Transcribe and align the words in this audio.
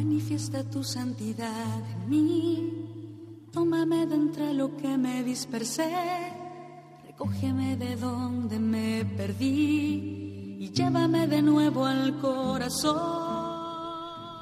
Manifiesta 0.00 0.64
tu 0.64 0.82
santidad 0.82 1.78
en 1.92 2.08
mí. 2.08 2.72
Tómame 3.52 4.06
de 4.06 4.14
entre 4.14 4.54
lo 4.54 4.74
que 4.78 4.96
me 4.96 5.22
dispersé. 5.22 5.92
Recógeme 7.06 7.76
de 7.76 7.96
donde 7.96 8.58
me 8.58 9.04
perdí 9.04 10.56
y 10.58 10.70
llévame 10.70 11.26
de 11.26 11.42
nuevo 11.42 11.84
al 11.84 12.18
corazón. 12.18 12.96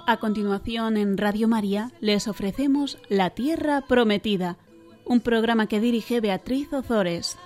A 0.07 0.17
continuación, 0.21 0.97
en 0.97 1.19
Radio 1.19 1.49
María, 1.49 1.91
les 2.01 2.29
ofrecemos 2.29 2.97
La 3.09 3.31
Tierra 3.31 3.81
Prometida, 3.81 4.59
un 5.05 5.19
programa 5.19 5.67
que 5.67 5.81
dirige 5.81 6.21
Beatriz 6.21 6.73
Ozores. 6.73 7.37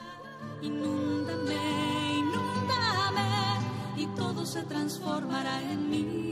Inúndame, 0.61 1.54
inúndame, 2.18 3.22
y 3.96 4.07
todo 4.14 4.44
se 4.44 4.63
transformará 4.64 5.63
en 5.63 5.89
mí. 5.89 6.32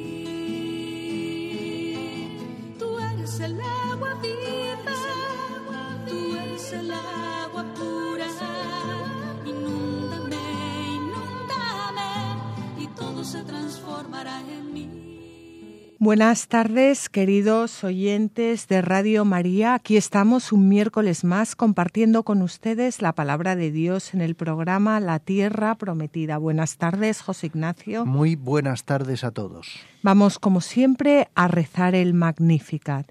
Eres 3.41 3.53
el 3.53 3.61
agua 3.61 4.15
viva, 4.23 6.05
tú 6.07 6.37
eres 6.37 6.73
el 6.73 6.91
agua 6.91 7.65
pura. 7.75 8.27
Inúndame, 9.45 10.37
inúndame, 10.97 12.03
y 12.79 12.87
todo 12.89 13.25
se 13.25 13.43
transformará 13.43 14.41
en 14.41 14.75
mí. 14.75 14.91
Buenas 15.99 16.49
tardes, 16.49 17.11
queridos 17.11 17.85
oyentes 17.85 18.69
de 18.69 18.80
Radio 18.80 19.27
María. 19.27 19.75
Aquí 19.75 19.99
estamos 19.99 20.51
un 20.51 20.69
miércoles 20.69 21.25
más 21.25 21.55
compartiendo 21.55 22.23
con 22.23 22.41
ustedes 22.41 23.02
la 23.02 23.13
palabra 23.15 23.55
de 23.55 23.71
Dios 23.71 24.15
en 24.15 24.23
el 24.23 24.35
programa 24.35 24.99
La 25.01 25.19
Tierra 25.19 25.75
Prometida. 25.75 26.38
Buenas 26.38 26.79
tardes, 26.79 27.21
José 27.21 27.49
Ignacio. 27.49 28.07
Muy 28.07 28.35
buenas 28.35 28.85
tardes 28.85 29.24
a 29.24 29.30
todos. 29.30 29.80
Vamos, 30.02 30.38
como 30.38 30.63
siempre, 30.63 31.29
a 31.35 31.49
rezar 31.49 31.95
el 31.95 32.15
Magnificat. 32.15 33.11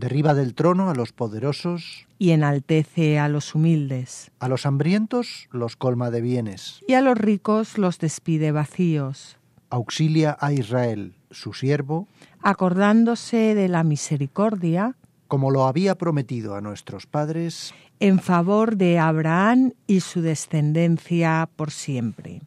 Derriba 0.00 0.32
del 0.32 0.54
trono 0.54 0.88
a 0.88 0.94
los 0.94 1.12
poderosos. 1.12 2.06
Y 2.18 2.30
enaltece 2.30 3.18
a 3.18 3.28
los 3.28 3.54
humildes. 3.54 4.30
A 4.40 4.48
los 4.48 4.64
hambrientos 4.64 5.48
los 5.52 5.76
colma 5.76 6.10
de 6.10 6.22
bienes. 6.22 6.80
Y 6.88 6.94
a 6.94 7.02
los 7.02 7.18
ricos 7.18 7.76
los 7.76 7.98
despide 7.98 8.50
vacíos 8.50 9.36
auxilia 9.70 10.36
a 10.40 10.52
Israel, 10.52 11.14
su 11.30 11.52
siervo, 11.52 12.08
acordándose 12.42 13.54
de 13.54 13.68
la 13.68 13.84
misericordia, 13.84 14.96
como 15.28 15.50
lo 15.50 15.66
había 15.66 15.94
prometido 15.94 16.56
a 16.56 16.60
nuestros 16.60 17.06
padres, 17.06 17.72
en 18.00 18.18
favor 18.18 18.76
de 18.76 18.98
Abraham 18.98 19.72
y 19.86 20.00
su 20.00 20.22
descendencia 20.22 21.48
por 21.54 21.70
siempre. 21.70 22.42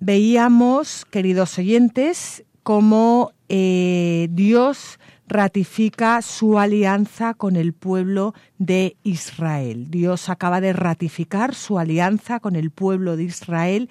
Veíamos, 0.00 1.04
queridos 1.04 1.58
oyentes, 1.58 2.44
cómo 2.62 3.32
eh, 3.48 4.28
Dios 4.30 4.98
ratifica 5.26 6.20
su 6.22 6.58
alianza 6.58 7.34
con 7.34 7.56
el 7.56 7.72
pueblo 7.72 8.34
de 8.58 8.96
Israel. 9.02 9.90
Dios 9.90 10.28
acaba 10.28 10.60
de 10.60 10.72
ratificar 10.72 11.54
su 11.54 11.78
alianza 11.78 12.40
con 12.40 12.56
el 12.56 12.70
pueblo 12.70 13.16
de 13.16 13.24
Israel 13.24 13.88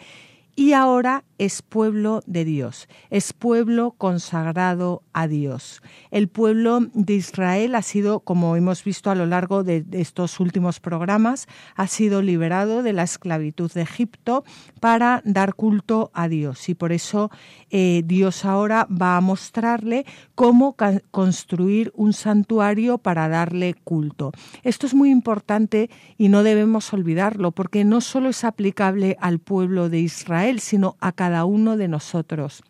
y 0.56 0.74
ahora 0.74 1.24
es 1.40 1.64
pueblo 1.64 2.22
de 2.28 2.46
Dios, 2.46 2.88
es 3.10 3.34
pueblo 3.34 3.96
consagrado 3.98 5.02
a 5.12 5.28
Dios. 5.28 5.82
El 6.12 6.28
pueblo 6.28 6.80
de 6.94 7.16
Israel 7.16 7.74
ha 7.74 7.82
sido, 7.82 8.20
como 8.20 8.56
hemos 8.56 8.84
visto 8.84 9.10
a 9.10 9.16
lo 9.16 9.26
largo 9.26 9.64
de 9.64 9.84
estos 9.94 10.40
últimos 10.40 10.80
programas, 10.80 11.48
ha 11.76 11.88
sido 11.88 12.22
liberado 12.22 12.84
de 12.84 12.94
la 12.94 13.02
esclavitud 13.02 13.72
de 13.74 13.82
Egipto 13.82 14.44
para 14.80 15.24
dar 15.26 15.56
culto 15.56 16.12
a 16.14 16.28
Dios. 16.28 16.70
Y 16.70 16.76
por 16.76 16.92
eso 16.92 17.32
eh, 17.72 18.04
Dios 18.06 18.46
ahora 18.46 18.88
va 18.90 19.18
a 19.18 19.22
mostrarle 19.22 20.06
cómo 20.36 20.76
construir 21.12 21.92
un 21.96 22.14
santuario 22.14 22.98
para 22.98 23.30
darle 23.30 23.76
culto. 23.84 24.32
Esto 24.64 24.88
es 24.88 24.94
muy 24.94 25.12
importante 25.12 25.90
y 26.18 26.30
no 26.30 26.44
debemos 26.44 26.92
olvidarlo, 26.94 27.52
porque 27.52 27.84
no 27.84 28.02
solo 28.02 28.30
es 28.30 28.44
aplicable 28.44 29.18
al 29.20 29.40
pueblo 29.40 29.90
de 29.90 30.00
Israel, 30.00 30.60
sino 30.60 30.96
a 31.00 31.12
cada 31.12 31.46
uno 31.46 31.78
de 31.78 31.88
nosotros 31.88 32.64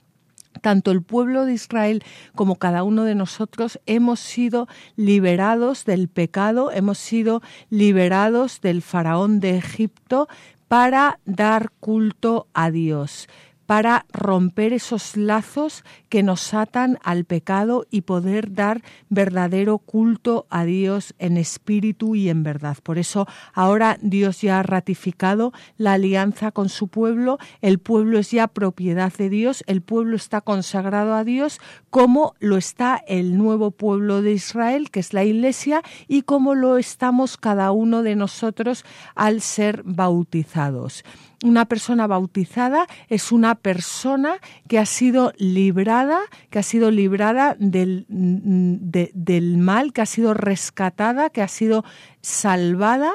tanto 0.62 0.92
el 0.92 1.02
pueblo 1.02 1.46
de 1.46 1.54
Israel 1.54 2.04
como 2.36 2.58
cada 2.58 2.84
uno 2.84 3.04
de 3.04 3.16
nosotros 3.16 3.80
hemos 3.86 4.20
sido 4.20 4.68
liberados 4.96 5.84
del 5.84 6.08
pecado, 6.08 6.72
hemos 6.72 7.00
sido 7.00 7.42
liberados 7.70 8.62
del 8.62 8.82
faraón 8.82 9.40
de 9.40 9.58
Egipto 9.58 10.28
para 10.68 11.20
dar 11.26 11.72
culto 11.80 12.48
a 12.54 12.72
Dios 12.72 13.28
para 13.66 14.06
romper 14.12 14.74
esos 14.74 15.16
lazos 15.18 15.84
que 16.10 16.24
nos 16.24 16.54
atan 16.54 17.00
al 17.04 17.26
pecado 17.26 17.86
y 17.90 18.02
poder 18.02 18.54
dar 18.54 18.82
verdadero 19.10 19.78
culto 19.78 20.46
a 20.50 20.66
Dios 20.66 21.14
en 21.20 21.38
espíritu 21.38 22.16
y 22.16 22.30
en 22.30 22.44
verdad. 22.44 22.78
Por 22.84 22.98
eso 22.98 23.28
ahora 23.54 23.98
Dios 24.02 24.42
ya 24.42 24.60
ha 24.60 24.64
ratificado 24.64 25.54
la 25.78 25.94
alianza 25.94 26.52
con 26.52 26.70
su 26.70 26.88
pueblo, 26.88 27.38
el 27.62 27.80
pueblo 27.80 28.20
es 28.20 28.32
ya 28.32 28.48
propiedad 28.48 29.14
de 29.14 29.30
Dios, 29.30 29.64
el 29.68 29.82
pueblo 29.82 30.16
está 30.16 30.42
consagrado 30.42 31.14
a 31.14 31.24
Dios 31.24 31.60
como 31.90 32.36
lo 32.40 32.58
está 32.58 33.02
el 33.08 33.38
nuevo 33.38 33.72
pueblo 33.72 34.22
de 34.22 34.34
Israel, 34.34 34.92
que 34.92 35.00
es 35.00 35.14
la 35.14 35.24
Iglesia, 35.24 35.82
y 36.08 36.24
como 36.24 36.56
lo 36.56 36.78
estamos 36.78 37.38
cada 37.38 37.72
uno 37.72 38.04
de 38.04 38.16
nosotros 38.16 38.84
al 39.16 39.42
ser 39.42 39.84
bautizados 39.84 41.04
una 41.44 41.66
persona 41.66 42.08
bautizada 42.08 42.88
es 43.10 43.34
una 43.34 43.56
persona 43.56 44.38
que 44.70 44.80
ha 44.80 44.86
sido 44.86 45.34
librada, 45.38 46.22
que 46.50 46.60
ha 46.60 46.64
sido 46.64 46.90
librada 46.90 47.58
del, 47.60 48.06
del 48.08 49.58
mal, 49.58 49.92
que 49.92 50.02
ha 50.02 50.06
sido 50.06 50.34
rescatada, 50.34 51.30
que 51.30 51.42
ha 51.42 51.50
sido 51.50 51.84
salvada. 52.22 53.12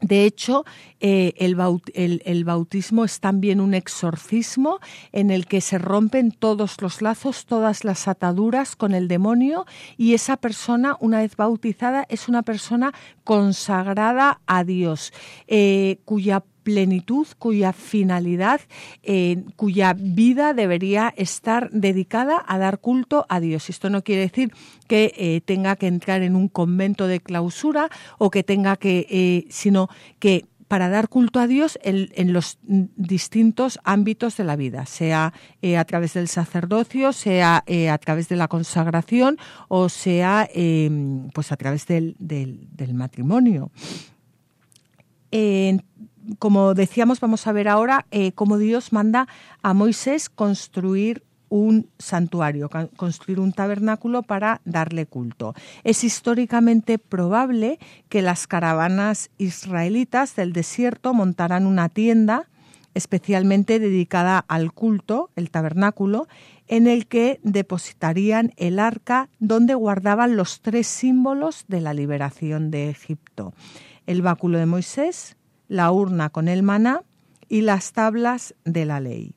De 0.00 0.24
hecho, 0.24 0.64
eh, 0.98 1.34
el, 1.36 2.22
el, 2.24 2.44
bautismo 2.44 3.04
es 3.04 3.20
también 3.20 3.60
un 3.60 3.74
exorcismo 3.74 4.80
en 5.12 5.30
el 5.30 5.46
que 5.46 5.60
se 5.60 5.78
rompen 5.78 6.32
todos 6.32 6.82
los 6.82 7.00
lazos, 7.00 7.46
todas 7.46 7.84
las 7.84 8.08
ataduras 8.08 8.74
con 8.74 8.92
el 8.92 9.06
demonio 9.06 9.66
y 9.96 10.14
esa 10.14 10.36
persona, 10.36 10.96
una 10.98 11.20
vez 11.20 11.36
bautizada, 11.36 12.06
es 12.08 12.28
una 12.28 12.42
persona 12.42 12.92
consagrada 13.22 14.40
a 14.46 14.64
Dios, 14.64 15.12
eh, 15.46 16.00
cuya 16.04 16.42
plenitud, 16.66 17.28
cuya 17.38 17.72
finalidad, 17.72 18.60
eh, 19.04 19.44
cuya 19.54 19.94
vida 19.96 20.52
debería 20.52 21.14
estar 21.16 21.70
dedicada 21.70 22.44
a 22.44 22.58
dar 22.58 22.80
culto 22.80 23.24
a 23.28 23.38
Dios. 23.38 23.70
Esto 23.70 23.88
no 23.88 24.02
quiere 24.02 24.22
decir 24.22 24.52
que 24.88 25.14
eh, 25.16 25.42
tenga 25.44 25.76
que 25.76 25.86
entrar 25.86 26.22
en 26.22 26.34
un 26.34 26.48
convento 26.48 27.06
de 27.06 27.20
clausura 27.20 27.88
o 28.18 28.32
que 28.32 28.42
tenga 28.42 28.76
que, 28.76 29.06
eh, 29.08 29.46
sino 29.48 29.88
que 30.18 30.46
para 30.66 30.88
dar 30.88 31.08
culto 31.08 31.38
a 31.38 31.46
Dios 31.46 31.78
en, 31.84 32.32
los 32.32 32.58
distintos 32.64 33.78
ámbitos 33.84 34.36
de 34.36 34.42
la 34.42 34.56
vida, 34.56 34.86
sea 34.86 35.32
a 35.78 35.84
través 35.84 36.14
del 36.14 36.26
sacerdocio, 36.26 37.12
sea 37.12 37.62
a 37.92 37.98
través 37.98 38.28
de 38.28 38.34
la 38.34 38.48
consagración 38.48 39.38
o 39.68 39.88
sea 39.88 40.48
pues 41.32 41.52
a 41.52 41.56
través 41.56 41.86
del, 41.86 42.16
del, 42.18 42.66
del 42.72 42.94
matrimonio 42.94 43.70
como 46.38 46.74
decíamos, 46.74 47.20
vamos 47.20 47.46
a 47.46 47.52
ver 47.52 47.68
ahora 47.68 48.06
eh, 48.10 48.32
cómo 48.32 48.58
Dios 48.58 48.92
manda 48.92 49.28
a 49.62 49.74
Moisés 49.74 50.28
construir 50.28 51.22
un 51.48 51.88
santuario, 51.98 52.68
construir 52.96 53.40
un 53.40 53.52
tabernáculo 53.52 54.22
para 54.22 54.60
darle 54.64 55.06
culto. 55.06 55.54
Es 55.84 56.02
históricamente 56.02 56.98
probable 56.98 57.78
que 58.08 58.22
las 58.22 58.46
caravanas 58.46 59.30
israelitas 59.38 60.34
del 60.34 60.52
desierto 60.52 61.14
montaran 61.14 61.66
una 61.66 61.88
tienda 61.88 62.48
especialmente 62.94 63.78
dedicada 63.78 64.42
al 64.48 64.72
culto, 64.72 65.28
el 65.36 65.50
tabernáculo, 65.50 66.28
en 66.66 66.86
el 66.86 67.06
que 67.06 67.40
depositarían 67.42 68.54
el 68.56 68.78
arca 68.78 69.28
donde 69.38 69.74
guardaban 69.74 70.36
los 70.36 70.62
tres 70.62 70.86
símbolos 70.86 71.66
de 71.68 71.82
la 71.82 71.92
liberación 71.92 72.70
de 72.70 72.88
Egipto. 72.88 73.52
El 74.06 74.22
báculo 74.22 74.58
de 74.58 74.64
Moisés, 74.64 75.36
la 75.68 75.90
urna 75.92 76.30
con 76.30 76.48
el 76.48 76.62
maná 76.62 77.02
y 77.48 77.62
las 77.62 77.92
tablas 77.92 78.54
de 78.64 78.84
la 78.84 79.00
ley. 79.00 79.34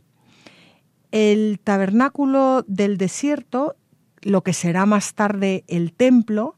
El 1.11 1.59
tabernáculo 1.63 2.63
del 2.67 2.97
desierto 2.97 3.75
lo 4.21 4.43
que 4.43 4.53
será 4.53 4.85
más 4.85 5.13
tarde 5.13 5.63
el 5.67 5.93
templo, 5.93 6.55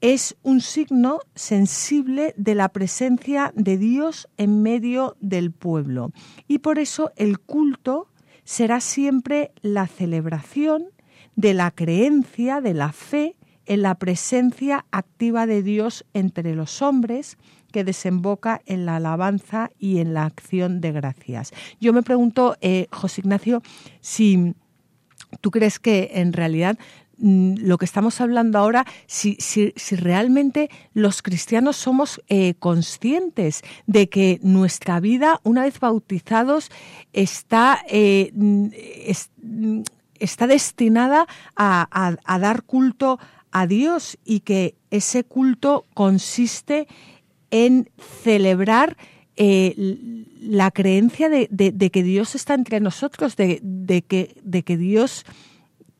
es 0.00 0.36
un 0.42 0.60
signo 0.60 1.20
sensible 1.34 2.34
de 2.36 2.54
la 2.54 2.68
presencia 2.68 3.52
de 3.56 3.78
Dios 3.78 4.28
en 4.36 4.62
medio 4.62 5.16
del 5.20 5.52
pueblo. 5.52 6.12
Y 6.46 6.58
por 6.58 6.78
eso 6.78 7.12
el 7.16 7.40
culto 7.40 8.08
será 8.44 8.80
siempre 8.80 9.52
la 9.62 9.86
celebración 9.86 10.86
de 11.34 11.54
la 11.54 11.70
creencia, 11.70 12.60
de 12.60 12.74
la 12.74 12.92
fe 12.92 13.36
en 13.64 13.82
la 13.82 13.96
presencia 13.96 14.86
activa 14.92 15.46
de 15.46 15.62
Dios 15.62 16.04
entre 16.12 16.54
los 16.54 16.82
hombres 16.82 17.36
que 17.76 17.84
desemboca 17.84 18.62
en 18.64 18.86
la 18.86 18.96
alabanza 18.96 19.70
y 19.78 19.98
en 19.98 20.14
la 20.14 20.24
acción 20.24 20.80
de 20.80 20.92
gracias. 20.92 21.52
Yo 21.78 21.92
me 21.92 22.02
pregunto, 22.02 22.56
eh, 22.62 22.86
José 22.90 23.20
Ignacio, 23.20 23.62
si 24.00 24.54
tú 25.42 25.50
crees 25.50 25.78
que 25.78 26.12
en 26.14 26.32
realidad 26.32 26.78
mm, 27.18 27.56
lo 27.58 27.76
que 27.76 27.84
estamos 27.84 28.18
hablando 28.22 28.58
ahora, 28.58 28.86
si, 29.06 29.36
si, 29.40 29.74
realmente 29.94 30.70
los 30.94 31.20
cristianos 31.20 31.76
somos 31.76 32.22
eh, 32.28 32.54
conscientes 32.58 33.60
de 33.86 34.08
que 34.08 34.40
nuestra 34.42 34.98
vida, 34.98 35.38
una 35.42 35.64
vez 35.64 35.78
bautizados, 35.78 36.70
está, 37.12 37.84
eh, 37.90 38.30
mm, 38.32 38.68
mm, 39.42 39.82
está 40.18 40.46
destinada 40.46 41.26
a, 41.56 42.16
a, 42.24 42.38
dar 42.38 42.62
culto 42.62 43.18
a 43.52 43.66
Dios 43.66 44.16
y 44.24 44.40
que 44.40 44.76
ese 44.90 45.24
culto 45.24 45.84
consiste 45.92 46.80
en 46.84 47.15
celebrar 48.22 48.96
eh, 49.36 49.74
la 50.40 50.70
creencia 50.70 51.28
de, 51.28 51.90
que 51.92 52.02
Dios 52.02 52.34
está 52.34 52.54
entre 52.54 52.80
nosotros, 52.80 53.36
de, 53.36 53.60
que, 54.06 54.76
Dios 54.76 55.24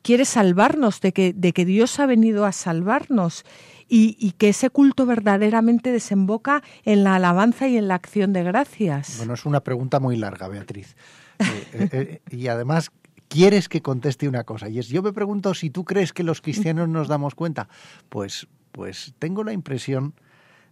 quiere 0.01 0.25
salvarnos, 0.25 1.01
de 1.01 1.11
que, 1.11 1.33
de 1.33 1.53
que 1.53 1.65
Dios 1.65 1.99
ha 1.99 2.05
venido 2.05 2.45
a 2.45 2.51
salvarnos 2.51 3.43
y, 3.89 4.31
que 4.37 4.49
ese 4.49 4.69
culto 4.69 5.05
verdaderamente 5.05 5.91
desemboca 5.91 6.63
en 6.83 7.03
la 7.03 7.15
alabanza 7.15 7.67
y 7.67 7.77
en 7.77 7.87
la 7.87 7.95
acción 7.95 8.33
de 8.33 8.43
gracias. 8.43 9.17
Bueno, 9.17 9.33
es 9.33 9.45
una 9.45 9.61
pregunta 9.61 9.99
muy 9.99 10.17
larga, 10.17 10.47
Beatriz. 10.47 10.95
Eh, 11.39 11.89
eh, 11.91 12.21
y 12.31 12.47
además 12.47 12.89
quieres 13.27 13.69
que 13.69 13.81
conteste 13.81 14.27
una 14.27 14.43
cosa 14.43 14.69
y 14.69 14.79
es 14.79 14.87
yo 14.87 15.03
me 15.03 15.13
pregunto 15.13 15.53
si 15.53 15.69
tú 15.69 15.85
crees 15.85 16.11
que 16.11 16.23
los 16.23 16.41
cristianos 16.41 16.89
nos 16.89 17.07
damos 17.07 17.35
cuenta 17.35 17.67
pues 18.09 18.47
pues 18.71 19.13
tengo 19.19 19.43
la 19.43 19.53
impresión 19.53 20.15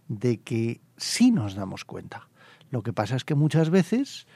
de 0.08 0.40
que 0.40 0.80
sí 0.96 1.30
nos 1.30 1.54
damos 1.54 1.84
cuenta. 1.84 2.28
Lo 2.70 2.82
que 2.82 2.92
pasa 2.92 3.16
es 3.16 3.24
que 3.24 3.34
muchas 3.34 3.70
veces 3.70 4.26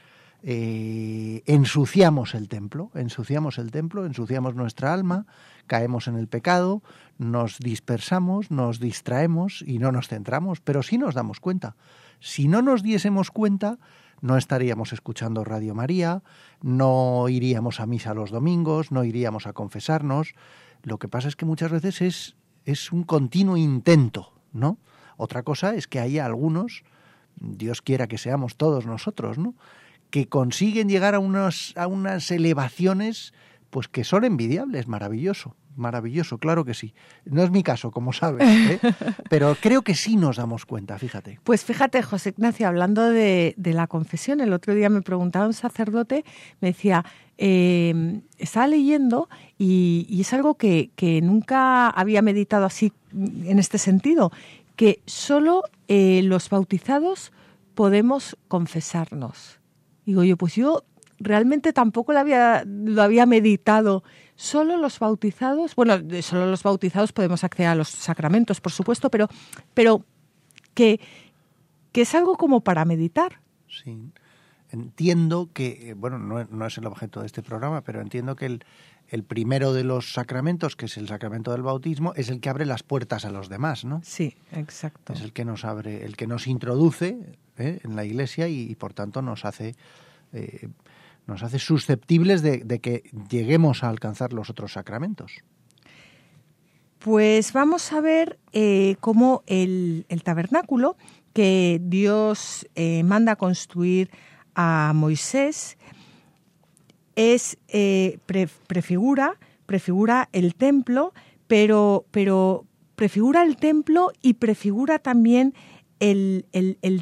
eh, 0.43 1.43
ensuciamos 1.45 2.33
el 2.33 2.47
templo, 2.47 2.89
ensuciamos 2.95 3.57
el 3.57 3.71
templo, 3.71 4.05
ensuciamos 4.05 4.55
nuestra 4.55 4.93
alma, 4.93 5.27
caemos 5.67 6.07
en 6.07 6.15
el 6.15 6.27
pecado, 6.27 6.81
nos 7.17 7.59
dispersamos, 7.59 8.49
nos 8.49 8.79
distraemos 8.79 9.63
y 9.65 9.77
no 9.77 9.91
nos 9.91 10.07
centramos, 10.07 10.59
pero 10.61 10.81
sí 10.81 10.97
nos 10.97 11.13
damos 11.13 11.39
cuenta. 11.39 11.75
Si 12.19 12.47
no 12.47 12.61
nos 12.61 12.81
diésemos 12.81 13.29
cuenta, 13.31 13.77
no 14.21 14.37
estaríamos 14.37 14.93
escuchando 14.93 15.43
Radio 15.43 15.75
María, 15.75 16.23
no 16.61 17.27
iríamos 17.29 17.79
a 17.79 17.85
misa 17.85 18.13
los 18.13 18.31
domingos, 18.31 18.91
no 18.91 19.03
iríamos 19.03 19.47
a 19.47 19.53
confesarnos. 19.53 20.33
Lo 20.83 20.97
que 20.97 21.07
pasa 21.07 21.27
es 21.27 21.35
que 21.35 21.45
muchas 21.45 21.71
veces 21.71 22.01
es, 22.01 22.35
es 22.65 22.91
un 22.91 23.03
continuo 23.03 23.57
intento, 23.57 24.33
¿no? 24.53 24.77
Otra 25.17 25.43
cosa 25.43 25.75
es 25.75 25.87
que 25.87 25.99
hay 25.99 26.19
algunos, 26.19 26.83
Dios 27.35 27.81
quiera 27.81 28.07
que 28.07 28.17
seamos 28.17 28.55
todos 28.55 28.85
nosotros, 28.85 29.37
¿no? 29.37 29.55
que 30.11 30.27
consiguen 30.27 30.89
llegar 30.89 31.15
a 31.15 31.19
unas, 31.19 31.73
a 31.75 31.87
unas 31.87 32.29
elevaciones 32.29 33.33
pues 33.71 33.87
que 33.87 34.03
son 34.03 34.25
envidiables, 34.25 34.87
maravilloso, 34.87 35.55
maravilloso, 35.77 36.37
claro 36.37 36.65
que 36.65 36.73
sí. 36.73 36.93
No 37.23 37.41
es 37.41 37.51
mi 37.51 37.63
caso, 37.63 37.89
como 37.89 38.11
sabes, 38.11 38.45
¿eh? 38.45 38.79
pero 39.29 39.55
creo 39.59 39.81
que 39.81 39.95
sí 39.95 40.17
nos 40.17 40.35
damos 40.35 40.65
cuenta, 40.65 40.99
fíjate. 40.99 41.39
Pues 41.45 41.63
fíjate, 41.63 42.03
José 42.03 42.29
Ignacio, 42.31 42.67
hablando 42.67 43.09
de, 43.09 43.55
la 43.57 43.87
confesión, 43.87 44.41
el 44.41 44.51
otro 44.51 44.75
día 44.75 44.89
me 44.89 45.01
preguntaba 45.01 45.47
un 45.47 45.53
sacerdote, 45.53 46.25
me 46.59 46.67
decía, 46.67 47.05
eh, 47.37 48.19
estaba 48.37 48.67
leyendo 48.67 49.29
y, 49.57 50.19
es 50.19 50.33
algo 50.33 50.55
que, 50.55 50.91
que, 50.97 51.21
nunca 51.21 51.89
había 51.89 52.21
meditado 52.21 52.65
así 52.65 52.91
en 53.13 53.57
este 53.57 53.77
sentido, 53.77 54.31
que 54.75 55.01
solo 55.05 55.63
eh, 55.87 56.21
los 56.23 56.49
bautizados 56.49 57.31
podemos 57.75 58.37
confesarnos. 58.47 59.59
Digo 60.05 60.23
yo, 60.23 60.37
pues 60.37 60.55
yo 60.55 60.83
realmente 61.19 61.73
tampoco 61.73 62.13
lo 62.13 62.19
había, 62.19 62.63
lo 62.65 63.01
había 63.01 63.25
meditado. 63.25 64.03
Solo 64.35 64.77
los 64.77 64.99
bautizados, 64.99 65.75
bueno, 65.75 65.93
solo 66.21 66.47
los 66.47 66.63
bautizados 66.63 67.13
podemos 67.13 67.43
acceder 67.43 67.69
a 67.69 67.75
los 67.75 67.89
sacramentos, 67.89 68.59
por 68.59 68.71
supuesto, 68.71 69.09
pero, 69.09 69.29
pero 69.73 70.03
que, 70.73 70.99
que 71.91 72.01
es 72.01 72.15
algo 72.15 72.37
como 72.37 72.61
para 72.61 72.85
meditar. 72.85 73.39
Sí. 73.67 74.11
Entiendo 74.71 75.49
que, 75.53 75.93
bueno, 75.97 76.17
no, 76.17 76.43
no 76.45 76.65
es 76.65 76.77
el 76.77 76.85
objeto 76.87 77.19
de 77.19 77.25
este 77.25 77.43
programa, 77.43 77.81
pero 77.81 78.01
entiendo 78.01 78.35
que 78.35 78.45
el, 78.45 78.65
el 79.11 79.25
primero 79.25 79.73
de 79.73 79.83
los 79.83 80.13
sacramentos, 80.13 80.77
que 80.77 80.85
es 80.85 80.95
el 80.95 81.09
sacramento 81.09 81.51
del 81.51 81.63
bautismo, 81.63 82.13
es 82.15 82.29
el 82.29 82.39
que 82.39 82.49
abre 82.49 82.65
las 82.65 82.81
puertas 82.81 83.25
a 83.25 83.29
los 83.29 83.49
demás, 83.49 83.83
¿no? 83.83 83.99
Sí, 84.05 84.37
exacto. 84.53 85.11
Es 85.11 85.21
el 85.21 85.33
que 85.33 85.43
nos 85.43 85.65
abre, 85.65 86.05
el 86.05 86.15
que 86.15 86.27
nos 86.27 86.47
introduce 86.47 87.17
¿eh? 87.57 87.81
en 87.83 87.97
la 87.97 88.05
Iglesia 88.05 88.47
y, 88.47 88.73
por 88.75 88.93
tanto 88.93 89.21
nos 89.21 89.43
hace 89.43 89.75
eh, 90.31 90.69
nos 91.27 91.43
hace 91.43 91.59
susceptibles 91.59 92.41
de, 92.41 92.79
que 92.79 93.03
lleguemos 93.29 93.83
a 93.83 93.89
alcanzar 93.89 94.31
los 94.31 94.49
otros 94.49 94.73
sacramentos. 94.73 95.43
Pues 96.99 97.51
vamos 97.51 97.91
a 97.91 97.99
ver 97.99 98.39
eh, 98.53 98.95
cómo 99.01 99.43
el, 99.45 100.05
tabernáculo 100.23 100.95
que 101.33 101.79
Dios 101.83 102.65
manda 103.03 103.35
construir 103.35 104.09
a 104.55 104.93
Moisés 104.95 105.77
es 107.15 107.57
eh, 107.67 108.19
prefigura, 108.67 109.37
prefigura 109.65 110.29
el 110.31 110.55
templo, 110.55 111.13
pero, 111.47 112.05
pero 112.11 112.65
prefigura 112.95 113.43
el 113.43 113.57
templo 113.57 114.11
y 114.21 114.35
prefigura 114.35 114.99
también 114.99 115.53
el, 115.99 116.45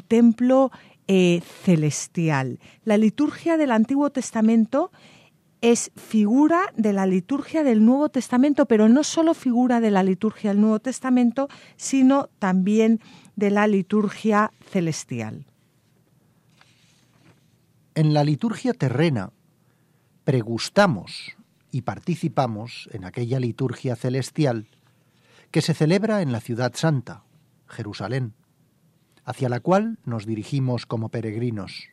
templo 0.06 0.70
eh, 1.08 1.42
celestial. 1.64 2.58
La 2.84 2.96
liturgia 2.98 3.56
del 3.56 3.70
Antiguo 3.72 4.10
Testamento 4.10 4.90
es 5.60 5.90
figura 5.96 6.72
de 6.76 6.92
la 6.92 7.06
liturgia 7.06 7.62
del 7.64 7.84
Nuevo 7.84 8.08
Testamento, 8.08 8.66
pero 8.66 8.88
no 8.88 9.04
solo 9.04 9.34
figura 9.34 9.80
de 9.80 9.90
la 9.90 10.02
liturgia 10.02 10.50
del 10.50 10.60
Nuevo 10.60 10.80
Testamento, 10.80 11.48
sino 11.76 12.28
también 12.38 13.00
de 13.36 13.50
la 13.50 13.66
liturgia 13.66 14.52
celestial. 14.70 15.44
En 17.94 18.14
la 18.14 18.24
liturgia 18.24 18.72
terrena 18.72 19.32
pregustamos 20.24 21.36
y 21.70 21.82
participamos 21.82 22.88
en 22.92 23.04
aquella 23.04 23.40
liturgia 23.40 23.96
celestial 23.96 24.68
que 25.50 25.62
se 25.62 25.74
celebra 25.74 26.22
en 26.22 26.32
la 26.32 26.40
ciudad 26.40 26.72
santa, 26.74 27.24
Jerusalén, 27.66 28.34
hacia 29.24 29.48
la 29.48 29.60
cual 29.60 29.98
nos 30.04 30.26
dirigimos 30.26 30.86
como 30.86 31.08
peregrinos, 31.08 31.88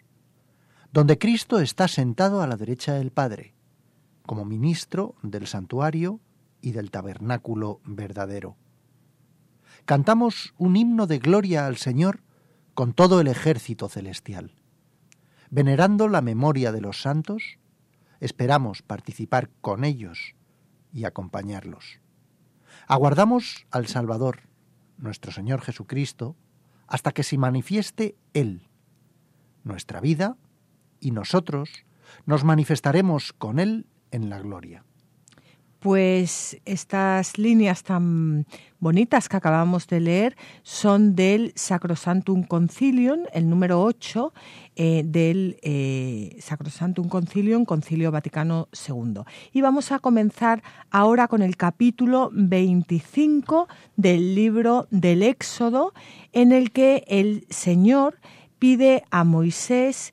donde 0.92 1.18
Cristo 1.18 1.60
está 1.60 1.88
sentado 1.88 2.42
a 2.42 2.48
la 2.48 2.58
derecha 2.58 2.94
del 2.94 3.12
Padre, 3.12 3.54
como 4.26 4.46
ministro 4.46 5.16
del 5.22 5.48
santuario 5.48 6.20
y 6.62 6.72
del 6.72 6.92
tabernáculo 6.92 7.82
verdadero. 7.86 8.58
Cantamos 9.86 10.54
un 10.58 10.76
himno 10.76 11.08
de 11.08 11.20
gloria 11.20 11.66
al 11.66 11.78
Señor 11.78 12.22
con 12.74 12.94
todo 12.94 13.22
el 13.22 13.28
ejército 13.28 13.90
celestial, 13.90 14.52
venerando 15.50 16.08
la 16.08 16.22
memoria 16.22 16.72
de 16.72 16.82
los 16.82 17.02
santos 17.02 17.58
esperamos 18.20 18.82
participar 18.82 19.50
con 19.62 19.84
ellos 19.84 20.36
y 20.94 21.06
acompañarlos. 21.06 22.00
Aguardamos 22.88 23.66
al 23.72 23.88
Salvador, 23.88 24.42
nuestro 24.98 25.32
Señor 25.32 25.62
Jesucristo, 25.62 26.36
hasta 26.88 27.12
que 27.12 27.24
se 27.24 27.38
manifieste 27.38 28.16
Él. 28.34 28.68
Nuestra 29.64 30.00
vida 30.00 30.38
y 31.00 31.12
nosotros 31.12 31.86
nos 32.26 32.44
manifestaremos 32.44 33.34
con 33.34 33.60
Él 33.60 33.88
en 34.12 34.30
la 34.30 34.40
gloria 34.40 34.86
pues 35.88 36.58
estas 36.66 37.38
líneas 37.38 37.82
tan 37.82 38.46
bonitas 38.78 39.30
que 39.30 39.38
acabamos 39.38 39.88
de 39.88 40.02
leer 40.02 40.36
son 40.62 41.16
del 41.16 41.54
Sacrosantum 41.56 42.44
Concilium, 42.44 43.22
el 43.32 43.50
número 43.50 43.82
8 43.82 44.34
eh, 44.76 45.04
del 45.06 45.58
eh, 45.62 46.36
Sacrosantum 46.42 47.08
Concilium, 47.08 47.64
Concilio 47.64 48.12
Vaticano 48.12 48.68
II. 48.86 49.22
Y 49.54 49.62
vamos 49.62 49.94
a 49.94 50.00
comenzar 50.00 50.62
ahora 50.92 51.30
con 51.30 51.42
el 51.42 51.56
capítulo 51.56 52.32
25 52.34 53.70
del 53.96 54.36
libro 54.36 54.90
del 54.92 55.24
Éxodo, 55.24 55.94
en 56.34 56.52
el 56.52 56.74
que 56.74 57.06
el 57.08 57.48
Señor 57.50 58.20
pide 58.60 59.06
a 59.10 59.24
Moisés 59.24 60.12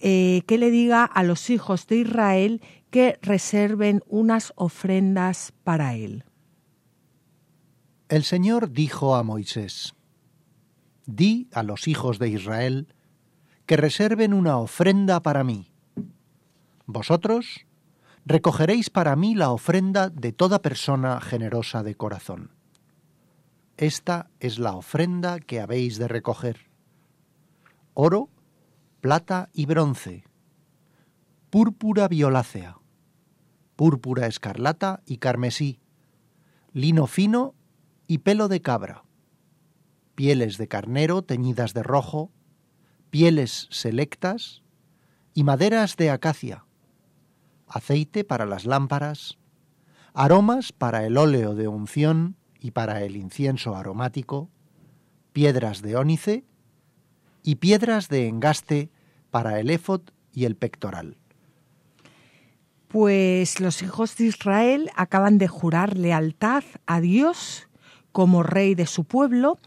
eh, 0.00 0.42
que 0.46 0.58
le 0.58 0.70
diga 0.70 1.04
a 1.04 1.22
los 1.22 1.48
hijos 1.48 1.86
de 1.86 1.96
Israel 1.96 2.60
que 2.96 3.18
reserven 3.20 4.02
unas 4.06 4.54
ofrendas 4.56 5.52
para 5.64 5.96
él. 5.96 6.24
El 8.08 8.24
Señor 8.24 8.70
dijo 8.70 9.16
a 9.16 9.22
Moisés, 9.22 9.94
Di 11.04 11.46
a 11.52 11.62
los 11.62 11.88
hijos 11.88 12.18
de 12.18 12.30
Israel 12.30 12.94
que 13.66 13.76
reserven 13.76 14.32
una 14.32 14.56
ofrenda 14.56 15.20
para 15.20 15.44
mí. 15.44 15.70
Vosotros 16.86 17.66
recogeréis 18.24 18.88
para 18.88 19.14
mí 19.14 19.34
la 19.34 19.50
ofrenda 19.50 20.08
de 20.08 20.32
toda 20.32 20.62
persona 20.62 21.20
generosa 21.20 21.82
de 21.82 21.96
corazón. 21.96 22.52
Esta 23.76 24.30
es 24.40 24.58
la 24.58 24.72
ofrenda 24.72 25.38
que 25.38 25.60
habéis 25.60 25.98
de 25.98 26.08
recoger. 26.08 26.70
Oro, 27.92 28.30
plata 29.02 29.50
y 29.52 29.66
bronce, 29.66 30.24
púrpura 31.50 32.08
violácea, 32.08 32.78
púrpura 33.76 34.26
escarlata 34.26 35.02
y 35.06 35.18
carmesí, 35.18 35.80
lino 36.72 37.06
fino 37.06 37.54
y 38.06 38.18
pelo 38.18 38.48
de 38.48 38.62
cabra, 38.62 39.04
pieles 40.14 40.58
de 40.58 40.66
carnero 40.66 41.22
teñidas 41.22 41.74
de 41.74 41.82
rojo, 41.82 42.32
pieles 43.10 43.68
selectas 43.70 44.62
y 45.34 45.44
maderas 45.44 45.96
de 45.96 46.10
acacia, 46.10 46.64
aceite 47.68 48.24
para 48.24 48.46
las 48.46 48.64
lámparas, 48.64 49.38
aromas 50.14 50.72
para 50.72 51.04
el 51.04 51.18
óleo 51.18 51.54
de 51.54 51.68
unción 51.68 52.36
y 52.58 52.70
para 52.70 53.02
el 53.02 53.16
incienso 53.16 53.76
aromático, 53.76 54.50
piedras 55.32 55.82
de 55.82 55.96
ónice 55.96 56.44
y 57.42 57.56
piedras 57.56 58.08
de 58.08 58.26
engaste 58.26 58.90
para 59.30 59.60
el 59.60 59.68
éfod 59.68 60.00
y 60.32 60.46
el 60.46 60.56
pectoral. 60.56 61.18
Pues 62.88 63.60
los 63.60 63.82
hijos 63.82 64.16
de 64.16 64.26
Israel 64.26 64.90
acaban 64.94 65.38
de 65.38 65.48
jurar 65.48 65.96
lealtad 65.96 66.64
a 66.86 67.00
Dios 67.00 67.68
como 68.12 68.42
rey 68.42 68.74
de 68.74 68.86
su 68.86 69.04
pueblo, 69.04 69.58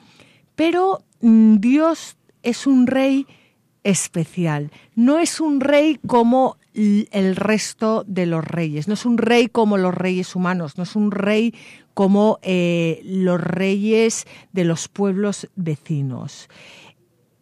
pero 0.55 1.03
mm, 1.21 1.57
Dios 1.57 2.17
es 2.43 2.65
un 2.65 2.87
rey 2.87 3.27
especial, 3.83 4.71
no 4.95 5.19
es 5.19 5.39
un 5.39 5.59
rey 5.59 5.99
como 6.07 6.57
el 6.73 7.35
resto 7.35 8.03
de 8.07 8.25
los 8.25 8.45
reyes, 8.45 8.87
no 8.87 8.93
es 8.93 9.05
un 9.05 9.17
rey 9.17 9.47
como 9.47 9.77
los 9.77 9.93
reyes 9.93 10.35
humanos, 10.35 10.77
no 10.77 10.83
es 10.83 10.95
un 10.95 11.11
rey 11.11 11.53
como 11.93 12.39
eh, 12.41 13.01
los 13.03 13.41
reyes 13.41 14.25
de 14.53 14.63
los 14.63 14.87
pueblos 14.87 15.49
vecinos. 15.55 16.47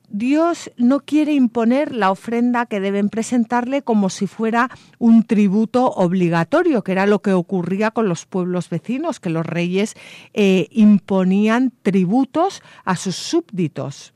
Dios 0.09 0.71
no 0.77 1.01
quiere 1.01 1.33
imponer 1.33 1.93
la 1.93 2.11
ofrenda 2.11 2.65
que 2.65 2.79
deben 2.79 3.09
presentarle 3.09 3.81
como 3.81 4.09
si 4.09 4.25
fuera 4.25 4.69
un 4.99 5.23
tributo 5.23 5.87
obligatorio, 5.91 6.83
que 6.83 6.93
era 6.93 7.05
lo 7.05 7.21
que 7.21 7.33
ocurría 7.33 7.91
con 7.91 8.07
los 8.07 8.25
pueblos 8.25 8.69
vecinos, 8.69 9.19
que 9.19 9.29
los 9.29 9.45
reyes 9.45 9.95
eh, 10.33 10.67
imponían 10.71 11.73
tributos 11.83 12.61
a 12.85 12.95
sus 12.95 13.15
súbditos. 13.15 14.13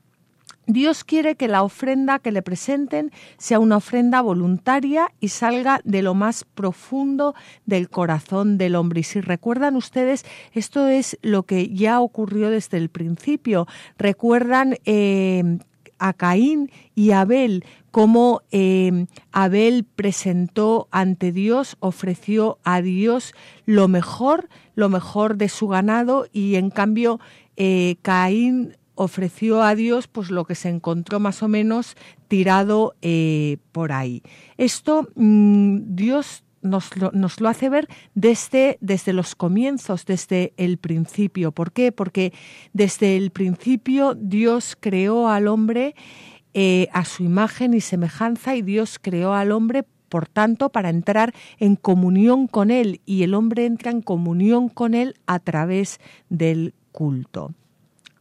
Dios 0.67 1.03
quiere 1.03 1.36
que 1.36 1.50
la 1.50 1.63
ofrenda 1.63 2.19
que 2.19 2.31
le 2.31 2.41
presenten 2.41 3.12
sea 3.38 3.60
una 3.60 3.77
ofrenda 3.77 4.21
voluntaria 4.21 5.12
y 5.19 5.27
salga 5.27 5.81
de 5.83 6.01
lo 6.01 6.13
más 6.13 6.45
profundo 6.45 7.36
del 7.65 7.89
corazón 7.89 8.57
del 8.57 8.75
hombre. 8.75 9.01
Y 9.01 9.03
si 9.03 9.19
recuerdan 9.19 9.75
ustedes, 9.75 10.24
esto 10.53 10.88
es 10.88 11.17
lo 11.21 11.43
que 11.43 11.67
ya 11.69 12.00
ocurrió 12.00 12.50
desde 12.50 12.77
el 12.77 12.89
principio. 12.89 13.67
Recuerdan 13.98 14.77
eh, 14.86 15.60
a 16.01 16.13
Caín 16.13 16.72
y 16.96 17.12
Abel, 17.12 17.63
cómo 17.91 18.41
eh, 18.51 19.05
Abel 19.31 19.86
presentó 19.86 20.88
ante 20.91 21.31
Dios, 21.31 21.77
ofreció 21.79 22.58
a 22.63 22.81
Dios 22.81 23.34
lo 23.65 23.88
mejor, 23.88 24.50
lo 24.74 24.89
mejor 24.89 25.38
de 25.38 25.48
su 25.48 25.67
ganado 25.67 26.25
y 26.34 26.55
en 26.55 26.72
cambio 26.72 27.20
eh, 27.55 27.98
Caín 28.01 28.75
ofreció 28.96 29.62
a 29.62 29.75
Dios 29.75 30.08
pues 30.08 30.31
lo 30.31 30.46
que 30.46 30.55
se 30.55 30.70
encontró 30.70 31.20
más 31.20 31.43
o 31.43 31.48
menos 31.48 31.96
tirado 32.27 32.96
eh, 33.01 33.58
por 33.72 33.91
ahí. 33.91 34.24
Esto 34.58 35.08
mm, 35.15 35.96
Dios 35.96 36.43
nos 36.62 36.91
lo, 36.98 37.50
hace 37.50 37.70
ver 37.70 37.88
desde, 38.15 38.77
desde 38.82 39.13
los 39.13 39.36
comienzos, 39.36 40.06
desde 40.06 40.53
el 40.58 40.77
principio. 40.77 41.51
¿Por 41.51 41.72
qué? 41.72 41.91
Porque 41.91 42.34
desde 42.74 43.18
el 43.18 43.32
principio 43.32 44.15
Dios 44.15 44.77
creó 44.80 45.30
al 45.30 45.48
hombre 45.48 45.96
eh, 46.53 46.88
a 46.91 47.06
su 47.06 47.24
imagen 47.24 47.74
y 47.74 47.82
semejanza 47.82 48.56
y 48.56 48.62
Dios 48.62 49.00
creó 49.01 49.34
al 49.34 49.51
hombre 49.51 49.86
por 50.12 50.27
tanto, 50.27 50.68
para 50.68 50.89
entrar 50.89 51.34
en 51.58 51.77
comunión 51.77 52.48
con 52.48 52.70
Él 52.70 53.00
y 53.06 53.24
el 53.24 53.34
hombre 53.34 53.65
entra 53.65 53.91
en 53.91 54.01
comunión 54.01 54.68
con 54.68 54.94
Él 54.94 55.15
a 55.25 55.39
través 55.39 56.01
del 56.27 56.74
culto. 56.91 57.53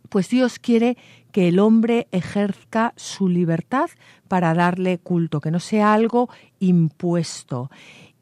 Pues 0.09 0.28
Dios 0.28 0.61
quiere 0.61 0.97
que 1.32 1.49
el 1.49 1.59
hombre 1.59 2.06
ejerza 2.12 2.92
su 2.94 3.28
libertad 3.28 3.90
para 4.28 4.54
darle 4.54 4.99
culto, 4.99 5.40
que 5.40 5.50
no 5.50 5.59
sea 5.59 5.92
algo 5.92 6.28
impuesto 6.61 7.70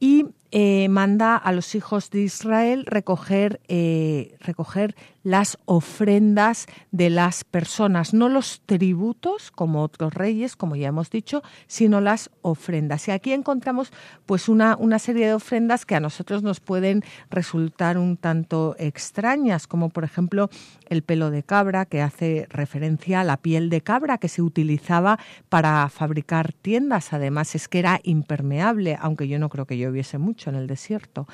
y 0.01 0.27
eh, 0.51 0.89
manda 0.89 1.37
a 1.37 1.53
los 1.53 1.75
hijos 1.75 2.09
de 2.09 2.23
Israel 2.23 2.87
recoger, 2.87 3.61
eh, 3.69 4.35
recoger 4.41 4.95
las 5.23 5.59
ofrendas 5.67 6.67
de 6.91 7.11
las 7.11 7.45
personas, 7.45 8.15
no 8.15 8.31
los 8.31 8.63
tributos 8.65 9.51
como 9.51 9.83
otros 9.83 10.15
reyes, 10.15 10.57
como 10.57 10.75
ya 10.75 10.89
hemos 10.89 11.11
dicho, 11.11 11.43
sino 11.67 12.01
las 12.01 12.31
ofrendas. 12.41 13.09
Y 13.09 13.11
aquí 13.11 13.33
encontramos 13.33 13.93
pues 14.25 14.49
una, 14.49 14.75
una 14.79 14.99
serie 14.99 15.27
de 15.27 15.35
ofrendas 15.35 15.85
que 15.85 15.97
a 15.97 16.01
nosotros 16.01 16.43
nos 16.43 16.61
pueden 16.61 17.05
resultar 17.29 17.99
un 17.99 18.17
tanto 18.17 18.75
extrañas, 18.79 19.67
como 19.67 19.91
por 19.91 20.05
ejemplo 20.05 20.49
el 20.89 21.03
pelo 21.03 21.31
de 21.31 21.43
cabra, 21.43 21.85
que 21.85 22.01
hace 22.01 22.47
referencia 22.49 23.21
a 23.21 23.25
la 23.25 23.37
piel 23.37 23.69
de 23.69 23.83
cabra 23.83 24.17
que 24.17 24.29
se 24.29 24.41
utilizaba 24.41 25.19
para 25.51 25.87
fabricar 25.91 26.55
tiendas. 26.55 27.13
Además 27.13 27.55
es 27.55 27.69
que 27.69 27.81
era 27.81 28.01
impermeable, 28.03 28.97
aunque 28.99 29.29
yo 29.29 29.39
no 29.39 29.51
creo 29.51 29.67
que 29.67 29.77
lloviese 29.77 30.17
mucho 30.17 30.38
en 30.47 30.57
el 30.57 30.67
desierto. 30.67 31.27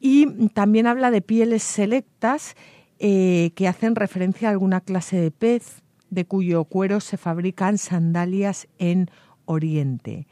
Y 0.00 0.48
también 0.48 0.86
habla 0.86 1.10
de 1.10 1.22
pieles 1.22 1.62
selectas 1.62 2.56
eh, 2.98 3.52
que 3.54 3.68
hacen 3.68 3.94
referencia 3.94 4.48
a 4.48 4.52
alguna 4.52 4.80
clase 4.80 5.16
de 5.16 5.30
pez 5.30 5.82
de 6.10 6.24
cuyo 6.24 6.64
cuero 6.64 7.00
se 7.00 7.16
fabrican 7.16 7.78
sandalias 7.78 8.68
en 8.78 9.10
Oriente. 9.44 10.26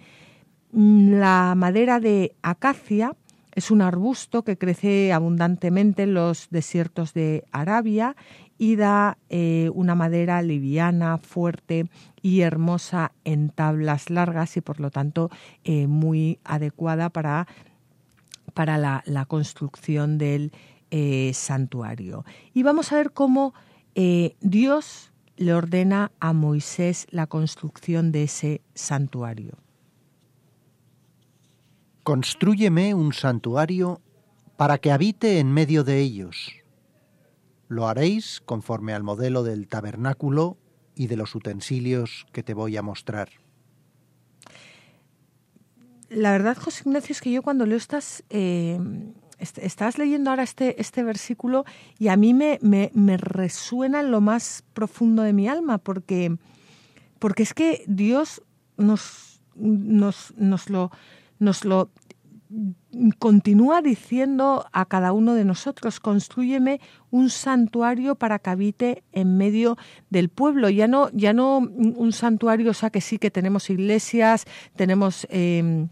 La 0.72 1.54
madera 1.56 1.98
de 1.98 2.34
acacia 2.42 3.14
es 3.54 3.70
un 3.70 3.82
arbusto 3.82 4.44
que 4.44 4.58
crece 4.58 5.12
abundantemente 5.12 6.04
en 6.04 6.14
los 6.14 6.48
desiertos 6.50 7.14
de 7.14 7.44
Arabia 7.50 8.14
y 8.58 8.76
da 8.76 9.18
eh, 9.30 9.70
una 9.74 9.94
madera 9.94 10.42
liviana, 10.42 11.18
fuerte 11.18 11.88
y 12.22 12.42
hermosa 12.42 13.12
en 13.24 13.50
tablas 13.50 14.10
largas 14.10 14.56
y 14.56 14.60
por 14.60 14.78
lo 14.78 14.90
tanto 14.90 15.30
eh, 15.64 15.86
muy 15.86 16.38
adecuada 16.44 17.08
para, 17.08 17.46
para 18.58 18.76
la 18.76 19.24
construcción 19.26 20.18
del 20.18 20.50
eh, 20.90 21.30
santuario. 21.32 22.24
Y 22.52 22.64
vamos 22.64 22.90
a 22.90 22.96
ver 22.96 23.12
cómo 23.12 23.54
eh, 23.94 24.34
Dios 24.40 25.12
le 25.36 25.54
ordena 25.54 26.10
a 26.18 26.32
Moisés 26.32 27.06
la 27.12 27.28
construcción 27.28 28.10
de 28.10 28.24
ese 28.24 28.62
santuario. 28.74 29.58
Constrúyeme 32.02 32.94
un 32.94 33.12
santuario 33.12 34.00
para 34.56 34.78
que 34.78 34.90
habite 34.90 35.38
en 35.38 35.52
medio 35.52 35.84
de 35.84 36.00
ellos. 36.00 36.50
Lo 37.68 37.86
haréis 37.86 38.40
conforme 38.44 38.92
al 38.92 39.04
modelo 39.04 39.44
del 39.44 39.68
tabernáculo 39.68 40.56
y 40.96 41.06
de 41.06 41.16
los 41.16 41.32
utensilios 41.36 42.26
que 42.32 42.42
te 42.42 42.54
voy 42.54 42.76
a 42.76 42.82
mostrar. 42.82 43.28
La 46.10 46.32
verdad, 46.32 46.56
José 46.56 46.82
Ignacio, 46.86 47.12
es 47.12 47.20
que 47.20 47.30
yo 47.30 47.42
cuando 47.42 47.66
leo 47.66 47.76
estas 47.76 48.24
eh, 48.30 48.78
estás 49.38 49.98
leyendo 49.98 50.30
ahora 50.30 50.42
este, 50.42 50.80
este 50.80 51.02
versículo 51.02 51.64
y 51.98 52.08
a 52.08 52.16
mí 52.16 52.34
me, 52.34 52.58
me, 52.62 53.16
resuena 53.16 54.00
en 54.00 54.10
lo 54.10 54.20
más 54.20 54.64
profundo 54.74 55.22
de 55.22 55.32
mi 55.32 55.48
alma, 55.48 55.78
porque, 55.78 56.36
porque 57.18 57.42
es 57.42 57.54
que 57.54 57.84
Dios 57.86 58.42
nos, 58.76 59.40
nos, 59.54 60.34
nos, 60.36 60.70
lo, 60.70 60.90
nos 61.38 61.64
lo 61.64 61.90
continúa 63.18 63.82
diciendo 63.82 64.66
a 64.72 64.86
cada 64.86 65.12
uno 65.12 65.34
de 65.34 65.44
nosotros, 65.44 66.00
construyeme 66.00 66.80
un 67.10 67.30
santuario 67.30 68.14
para 68.14 68.38
que 68.38 68.50
habite 68.50 69.04
en 69.12 69.36
medio 69.36 69.76
del 70.10 70.28
pueblo. 70.28 70.70
Ya 70.70 70.88
no, 70.88 71.10
ya 71.12 71.32
no 71.32 71.58
un 71.58 72.12
santuario, 72.12 72.70
o 72.70 72.74
sea 72.74 72.90
que 72.90 73.00
sí 73.00 73.18
que 73.18 73.30
tenemos 73.30 73.70
iglesias, 73.70 74.46
tenemos 74.76 75.26
eh, 75.30 75.86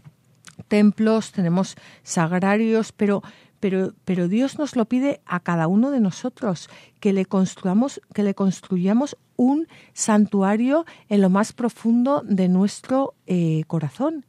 templos, 0.67 1.31
tenemos 1.31 1.75
sagrarios, 2.03 2.91
pero, 2.91 3.21
pero, 3.59 3.93
pero 4.05 4.27
Dios 4.27 4.57
nos 4.57 4.75
lo 4.75 4.85
pide 4.85 5.21
a 5.25 5.39
cada 5.39 5.67
uno 5.67 5.91
de 5.91 5.99
nosotros, 5.99 6.69
que 6.99 7.13
le 7.13 7.25
construyamos, 7.25 8.01
que 8.13 8.23
le 8.23 8.33
construyamos 8.33 9.17
un 9.35 9.67
santuario 9.93 10.85
en 11.09 11.21
lo 11.21 11.29
más 11.29 11.53
profundo 11.53 12.23
de 12.25 12.49
nuestro 12.49 13.13
eh, 13.27 13.63
corazón. 13.67 14.25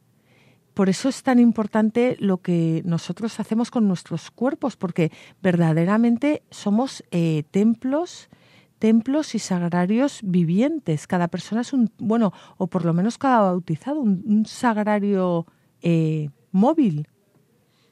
Por 0.79 0.87
eso 0.87 1.09
es 1.09 1.23
tan 1.23 1.39
importante 1.39 2.15
lo 2.21 2.37
que 2.37 2.83
nosotros 2.85 3.41
hacemos 3.41 3.69
con 3.69 3.85
nuestros 3.85 4.31
cuerpos, 4.31 4.77
porque 4.77 5.11
verdaderamente 5.43 6.41
somos 6.51 7.03
eh, 7.11 7.43
templos 7.51 8.29
templos 8.77 9.35
y 9.35 9.39
sagrarios 9.39 10.21
vivientes. 10.23 11.05
Cada 11.05 11.27
persona 11.27 11.59
es 11.59 11.73
un, 11.73 11.91
bueno, 11.97 12.31
o 12.55 12.67
por 12.67 12.85
lo 12.85 12.93
menos 12.93 13.17
cada 13.17 13.41
bautizado, 13.41 13.99
un, 13.99 14.45
sagrario 14.45 15.45
eh, 15.81 16.29
móvil. 16.53 17.09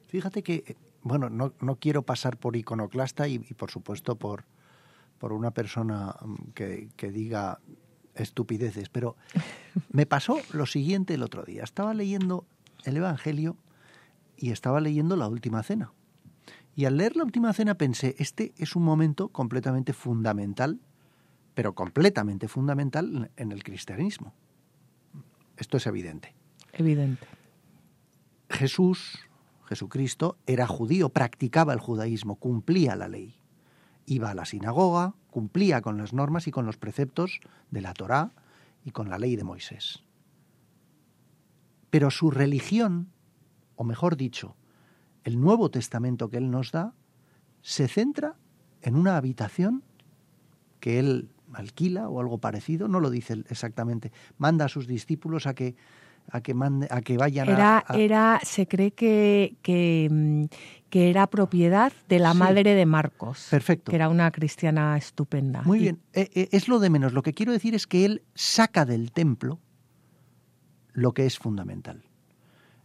Fíjate 0.06 0.42
que, 0.42 0.64
eh, 0.66 0.78
bueno, 1.02 1.30
no, 1.30 1.52
no 1.60 1.76
quiero 1.76 2.04
pasar 2.04 2.38
por 2.38 2.56
iconoclasta 2.56 3.28
y, 3.28 3.40
por 3.40 3.70
supuesto 3.70 4.16
por, 4.16 4.46
por 5.18 5.34
una 5.34 5.52
persona 5.52 6.16
mm, 6.22 6.36
que, 6.54 6.88
que 6.96 7.12
diga 7.12 7.60
estupideces, 8.16 8.88
pero 8.88 9.18
me 9.92 10.06
pasó 10.06 10.40
lo 10.54 10.66
siguiente 10.66 11.16
el 11.16 11.24
otro 11.24 11.44
día. 11.44 11.66
Estaba 11.66 11.94
leyendo 11.94 12.46
el 12.84 12.98
Evangelio 12.98 13.58
y 14.38 14.52
estaba 14.52 14.80
leyendo 14.82 15.16
la 15.16 15.28
Última 15.28 15.64
Cena. 15.64 15.92
Y 16.76 16.86
al 16.86 16.98
leer 16.98 17.16
la 17.16 17.24
Última 17.24 17.52
Cena 17.54 17.76
pensé, 17.76 18.16
este 18.20 18.54
es 18.58 18.76
un 18.76 18.84
momento 18.84 19.30
completamente 19.30 19.94
fundamental, 19.94 20.80
pero 21.56 21.74
completamente 21.74 22.48
fundamental 22.48 23.32
en 23.36 23.52
el 23.52 23.64
cristianismo. 23.64 24.34
Esto 25.58 25.78
es 25.78 25.88
evidente. 25.88 26.36
Evidente. 26.74 27.26
Jesús, 28.50 29.20
Jesucristo, 29.66 30.38
era 30.46 30.68
judío, 30.68 31.10
practicaba 31.10 31.74
el 31.74 31.80
judaísmo, 31.80 32.36
cumplía 32.36 32.96
la 32.96 33.08
ley. 33.08 33.36
Iba 34.06 34.30
a 34.30 34.36
la 34.36 34.46
sinagoga, 34.46 35.16
cumplía 35.32 35.82
con 35.82 35.98
las 35.98 36.14
normas 36.14 36.48
y 36.48 36.52
con 36.52 36.66
los 36.66 36.78
preceptos 36.78 37.40
de 37.72 37.82
la 37.82 37.94
Torá 37.94 38.32
y 38.86 38.92
con 38.92 39.10
la 39.10 39.18
ley 39.18 39.36
de 39.36 39.44
Moisés. 39.44 40.04
Pero 41.98 42.12
su 42.12 42.30
religión, 42.30 43.10
o 43.76 43.84
mejor 43.84 44.18
dicho, 44.18 44.56
el 45.24 45.42
Nuevo 45.42 45.72
Testamento 45.72 46.30
que 46.30 46.38
él 46.38 46.52
nos 46.52 46.72
da, 46.72 46.94
se 47.64 47.88
centra 47.88 48.36
en 48.84 48.96
una 48.96 49.18
habitación 49.18 49.84
que 50.80 51.00
él 51.00 51.32
alquila 51.54 52.08
o 52.08 52.20
algo 52.20 52.38
parecido, 52.38 52.88
no 52.88 53.00
lo 53.00 53.10
dice 53.10 53.44
exactamente, 53.50 54.12
manda 54.38 54.66
a 54.66 54.68
sus 54.68 54.86
discípulos 54.86 55.48
a 55.48 55.56
que 55.56 55.76
a 56.30 56.42
que 56.42 56.54
mande, 56.54 56.88
a 56.92 57.02
que 57.02 57.18
vayan 57.18 57.50
a, 57.50 57.84
era 57.96 58.40
se 58.44 58.68
cree 58.68 58.92
que, 58.92 59.56
que, 59.64 60.08
mm, 60.12 60.44
que 60.92 61.10
era 61.10 61.26
propiedad 61.26 61.92
de 62.08 62.20
la 62.20 62.36
madre 62.36 62.76
de 62.76 62.86
Marcos. 62.86 63.48
Perfecto. 63.50 63.90
Que 63.90 63.96
era 63.96 64.08
una 64.08 64.30
cristiana 64.30 64.96
estupenda. 64.98 65.64
Muy 65.64 65.80
bien, 65.80 66.00
eh, 66.14 66.30
eh, 66.36 66.50
es 66.52 66.68
lo 66.68 66.78
de 66.78 66.92
menos. 66.92 67.14
Lo 67.14 67.24
que 67.24 67.34
quiero 67.34 67.54
decir 67.54 67.74
es 67.74 67.88
que 67.88 68.06
él 68.06 68.22
saca 68.36 68.86
del 68.86 69.12
templo 69.12 69.60
lo 70.98 71.14
que 71.14 71.28
es 71.28 71.38
fundamental. 71.38 72.04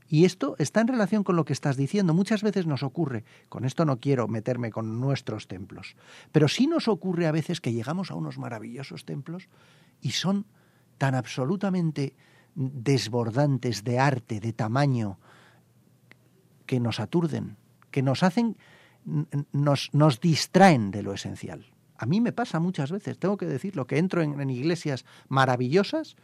Y 0.07 0.27
esto 0.27 0.55
está 0.59 0.83
en 0.83 0.89
relación 0.89 1.25
con 1.25 1.35
lo 1.35 1.47
que 1.47 1.55
estás 1.55 1.79
diciendo. 1.79 2.13
Muchas 2.13 2.43
veces 2.43 2.67
nos 2.67 2.83
ocurre, 2.83 3.25
con 3.49 3.65
esto 3.65 3.87
no 3.87 4.01
quiero 4.01 4.29
meterme 4.29 4.71
con 4.71 5.01
nuestros 5.01 5.49
templos, 5.49 5.97
pero 6.31 6.47
sí 6.47 6.67
nos 6.67 6.89
ocurre 6.89 7.27
a 7.27 7.33
veces 7.33 7.63
que 7.63 7.73
llegamos 7.73 8.11
a 8.11 8.15
unos 8.15 8.37
maravillosos 8.37 9.07
templos 9.07 9.49
y 10.03 10.11
son 10.11 10.45
tan 10.99 11.15
absolutamente 11.15 12.15
desbordantes 12.55 13.83
de 13.83 13.99
arte, 13.99 14.41
de 14.41 14.53
tamaño, 14.53 15.19
que 16.67 16.81
nos 16.81 17.01
aturden, 17.01 17.57
que 17.91 18.03
nos 18.03 18.23
hacen, 18.23 18.59
nos, 19.53 19.89
nos 19.95 20.21
distraen 20.21 20.91
de 20.91 21.03
lo 21.03 21.15
esencial. 21.15 21.65
A 21.97 22.05
mí 22.05 22.21
me 22.21 22.33
pasa 22.33 22.61
muchas 22.61 22.93
veces, 22.93 23.19
tengo 23.19 23.39
que 23.39 23.47
decirlo, 23.47 23.87
que 23.87 23.97
entro 23.97 24.21
en, 24.21 24.51
iglesias 24.51 25.07
maravillosas 25.29 26.17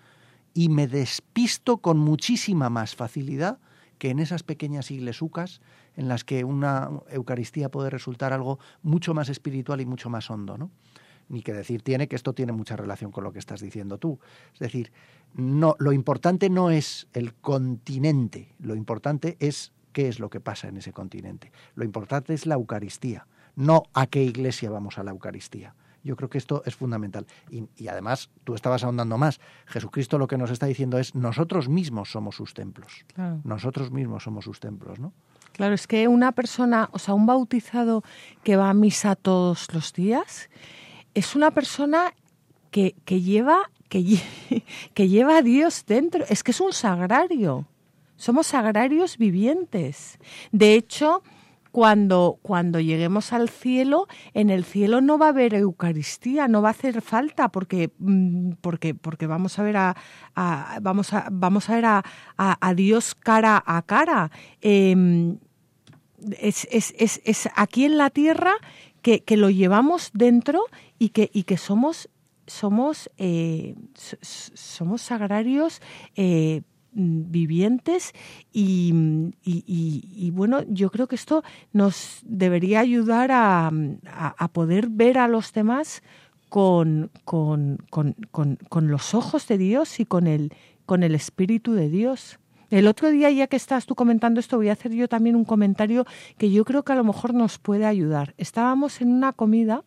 y 0.58 0.70
me 0.70 0.88
despisto 0.88 1.76
con 1.76 1.98
muchísima 1.98 2.68
más 2.68 2.96
facilidad 2.96 3.60
que 3.98 4.10
en 4.10 4.18
esas 4.18 4.42
pequeñas 4.42 4.90
iglesucas 4.90 5.60
en 5.96 6.08
las 6.08 6.24
que 6.24 6.42
una 6.42 6.90
Eucaristía 7.10 7.68
puede 7.68 7.90
resultar 7.90 8.32
algo 8.32 8.58
mucho 8.82 9.14
más 9.14 9.28
espiritual 9.28 9.80
y 9.80 9.86
mucho 9.86 10.10
más 10.10 10.28
hondo, 10.32 10.58
¿no? 10.58 10.72
Ni 11.28 11.42
que 11.42 11.52
decir 11.52 11.82
tiene 11.82 12.08
que 12.08 12.16
esto 12.16 12.32
tiene 12.32 12.50
mucha 12.50 12.74
relación 12.74 13.12
con 13.12 13.22
lo 13.22 13.32
que 13.32 13.38
estás 13.38 13.60
diciendo 13.60 13.98
tú. 13.98 14.18
Es 14.54 14.58
decir, 14.58 14.90
no, 15.32 15.76
lo 15.78 15.92
importante 15.92 16.50
no 16.50 16.72
es 16.72 17.06
el 17.12 17.34
continente, 17.34 18.56
lo 18.58 18.74
importante 18.74 19.36
es 19.38 19.72
qué 19.92 20.08
es 20.08 20.18
lo 20.18 20.28
que 20.28 20.40
pasa 20.40 20.66
en 20.66 20.78
ese 20.78 20.92
continente. 20.92 21.52
Lo 21.76 21.84
importante 21.84 22.34
es 22.34 22.46
la 22.46 22.56
Eucaristía, 22.56 23.28
no 23.54 23.84
a 23.94 24.08
qué 24.08 24.24
iglesia 24.24 24.70
vamos 24.70 24.98
a 24.98 25.04
la 25.04 25.12
Eucaristía. 25.12 25.76
Yo 26.08 26.16
creo 26.16 26.30
que 26.30 26.38
esto 26.38 26.62
es 26.64 26.74
fundamental. 26.74 27.26
Y, 27.50 27.86
además, 27.86 28.30
tú 28.42 28.54
estabas 28.54 28.82
ahondando 28.82 29.18
más. 29.18 29.40
Jesucristo 29.66 30.16
lo 30.16 30.26
que 30.26 30.38
nos 30.38 30.50
está 30.50 30.64
diciendo 30.64 30.98
es, 30.98 31.14
nosotros 31.14 31.68
mismos 31.68 32.10
somos 32.10 32.34
sus 32.34 32.54
templos. 32.54 33.04
Nosotros 33.44 33.90
mismos 33.90 34.22
somos 34.22 34.46
sus 34.46 34.58
templos, 34.58 34.98
¿no? 34.98 35.12
Claro, 35.52 35.74
es 35.74 35.86
que 35.86 36.08
una 36.08 36.32
persona, 36.32 36.88
o 36.92 36.98
sea, 36.98 37.12
un 37.12 37.26
bautizado 37.26 38.04
que 38.42 38.56
va 38.56 38.70
a 38.70 38.74
misa 38.74 39.16
todos 39.16 39.66
los 39.74 39.92
días, 39.92 40.48
es 41.12 41.36
una 41.36 41.50
persona 41.50 42.14
que, 42.70 42.94
que 43.04 43.20
lleva 43.20 43.70
que, 43.90 44.18
que 44.94 45.08
lleva 45.08 45.36
a 45.36 45.42
Dios 45.42 45.84
dentro. 45.86 46.24
Es 46.30 46.42
que 46.42 46.52
es 46.52 46.60
un 46.62 46.72
sagrario. 46.72 47.66
Somos 48.16 48.46
sagrarios 48.46 49.18
vivientes. 49.18 50.18
De 50.52 50.72
hecho, 50.72 51.22
cuando, 51.78 52.40
cuando 52.42 52.80
lleguemos 52.80 53.32
al 53.32 53.48
cielo, 53.48 54.08
en 54.34 54.50
el 54.50 54.64
cielo 54.64 55.00
no 55.00 55.16
va 55.16 55.26
a 55.26 55.28
haber 55.28 55.54
Eucaristía, 55.54 56.48
no 56.48 56.60
va 56.60 56.70
a 56.70 56.72
hacer 56.72 57.02
falta, 57.02 57.50
porque, 57.50 57.92
mm, 58.00 58.54
porque, 58.60 58.96
porque 58.96 59.28
vamos 59.28 59.60
a 59.60 59.62
ver 59.62 59.76
a, 59.76 59.94
vamos 60.82 61.12
a, 61.12 61.28
vamos 61.30 61.70
a 61.70 61.74
ver 61.76 61.84
a, 61.84 62.02
a, 62.36 62.74
Dios 62.74 63.14
cara 63.14 63.62
a 63.64 63.82
cara. 63.82 64.32
Em, 64.60 65.38
es, 66.40 66.66
es, 66.72 66.92
es, 66.98 67.20
es, 67.24 67.48
aquí 67.54 67.84
en 67.84 67.96
la 67.96 68.10
tierra 68.10 68.54
que, 69.00 69.20
que, 69.20 69.36
lo 69.36 69.48
llevamos 69.48 70.10
dentro 70.14 70.64
y 70.98 71.10
que, 71.10 71.30
y 71.32 71.44
que 71.44 71.58
somos 71.58 72.10
somos, 72.48 73.08
eh, 73.18 73.76
somos 73.94 75.02
sagrarios 75.02 75.80
eh, 76.16 76.62
vivientes 76.92 78.12
y, 78.52 80.30
bueno, 80.32 80.62
yo 80.68 80.90
creo 80.90 81.06
que 81.06 81.16
esto 81.16 81.42
nos 81.72 82.20
debería 82.24 82.80
ayudar 82.80 83.30
a, 83.32 83.70
poder 84.52 84.88
ver 84.88 85.18
a 85.18 85.28
los 85.28 85.52
demás 85.52 86.02
con, 86.48 87.10
con, 87.24 87.78
los 88.82 89.14
ojos 89.14 89.46
de 89.48 89.58
Dios 89.58 90.00
y 90.00 90.06
con 90.06 90.26
el, 90.26 90.52
con 90.86 91.02
el 91.02 91.14
Espíritu 91.14 91.72
de 91.72 91.88
Dios. 91.88 92.38
El 92.70 92.86
otro 92.86 93.10
día, 93.10 93.30
ya 93.30 93.46
que 93.46 93.56
estás 93.56 93.86
tú 93.86 93.94
comentando 93.94 94.40
esto, 94.40 94.58
voy 94.58 94.68
a 94.68 94.72
hacer 94.72 94.92
yo 94.92 95.08
también 95.08 95.36
un 95.36 95.44
comentario 95.44 96.04
que 96.36 96.50
yo 96.50 96.66
creo 96.66 96.82
que 96.82 96.92
a 96.92 96.96
lo 96.96 97.04
mejor 97.04 97.32
nos 97.32 97.58
puede 97.58 97.86
ayudar. 97.86 98.34
Estábamos 98.36 99.00
en 99.00 99.10
una 99.10 99.32
comida 99.32 99.84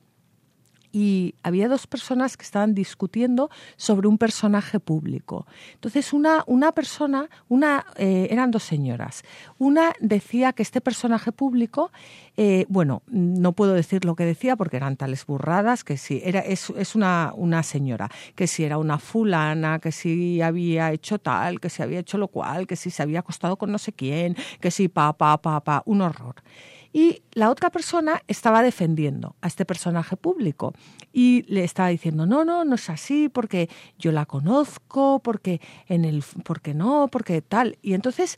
y 0.92 1.36
había 1.44 1.68
dos 1.68 1.88
personas 1.88 2.38
que 2.38 2.44
estaban 2.44 2.74
discutiendo 2.74 3.50
sobre 3.78 4.08
un 4.08 4.18
personaje 4.18 4.80
público. 4.80 5.48
Entonces, 5.74 6.14
una, 6.14 6.44
una 6.48 6.72
persona, 6.72 7.30
una, 7.50 7.86
eh, 7.96 8.28
eran 8.30 8.52
dos 8.52 8.64
señoras. 8.64 9.24
Una 9.58 9.94
decía 10.00 10.54
que 10.54 10.64
este 10.64 10.82
personaje 10.82 11.32
público, 11.32 11.92
eh, 12.38 12.66
bueno, 12.70 13.04
no 13.08 13.54
puedo 13.54 13.74
decir 13.74 14.06
lo 14.06 14.16
que 14.16 14.26
decía 14.26 14.56
porque 14.56 14.78
eran 14.78 14.98
tales 14.98 15.26
burradas, 15.26 15.84
que 15.84 15.98
si 15.98 16.22
era, 16.24 16.40
es, 16.40 16.70
una, 16.96 17.34
una 17.36 17.64
señora, 17.64 18.10
que 18.36 18.48
si 18.48 18.64
era 18.64 18.78
una 18.78 18.98
fulana, 18.98 19.80
que 19.80 19.92
si 19.92 20.42
había 20.42 20.92
hecho 20.92 21.20
tal, 21.20 21.60
que 21.60 21.70
si 21.70 21.82
había 21.82 22.00
hecho 22.00 22.18
lo 22.18 22.28
cual, 22.28 22.68
que 22.68 22.76
si 22.76 22.90
se 22.90 23.04
había 23.04 23.20
acostado 23.20 23.58
con 23.58 23.72
no 23.72 23.78
sé 23.78 23.94
quién, 23.94 24.36
que 24.60 24.72
si 24.72 24.88
pa, 24.88 25.14
pa, 25.14 25.42
pa, 25.42 25.62
pa, 25.64 25.84
un 25.86 26.02
horror. 26.02 26.36
Y 26.94 27.24
la 27.32 27.50
otra 27.50 27.70
persona 27.70 28.22
estaba 28.28 28.62
defendiendo 28.62 29.36
a 29.42 29.48
este 29.48 29.66
personaje 29.66 30.18
público 30.18 30.74
y 31.14 31.44
le 31.48 31.64
estaba 31.64 31.90
diciendo, 31.90 32.26
no, 32.26 32.44
no, 32.44 32.66
no 32.66 32.76
es 32.76 32.90
así, 32.90 33.30
porque 33.30 33.70
yo 33.98 34.12
la 34.12 34.26
conozco, 34.26 35.20
porque 35.24 35.62
en 35.88 36.04
el, 36.04 36.24
porque 36.44 36.74
no, 36.74 37.08
porque 37.10 37.42
tal. 37.42 37.78
Y 37.82 37.94
entonces 37.94 38.38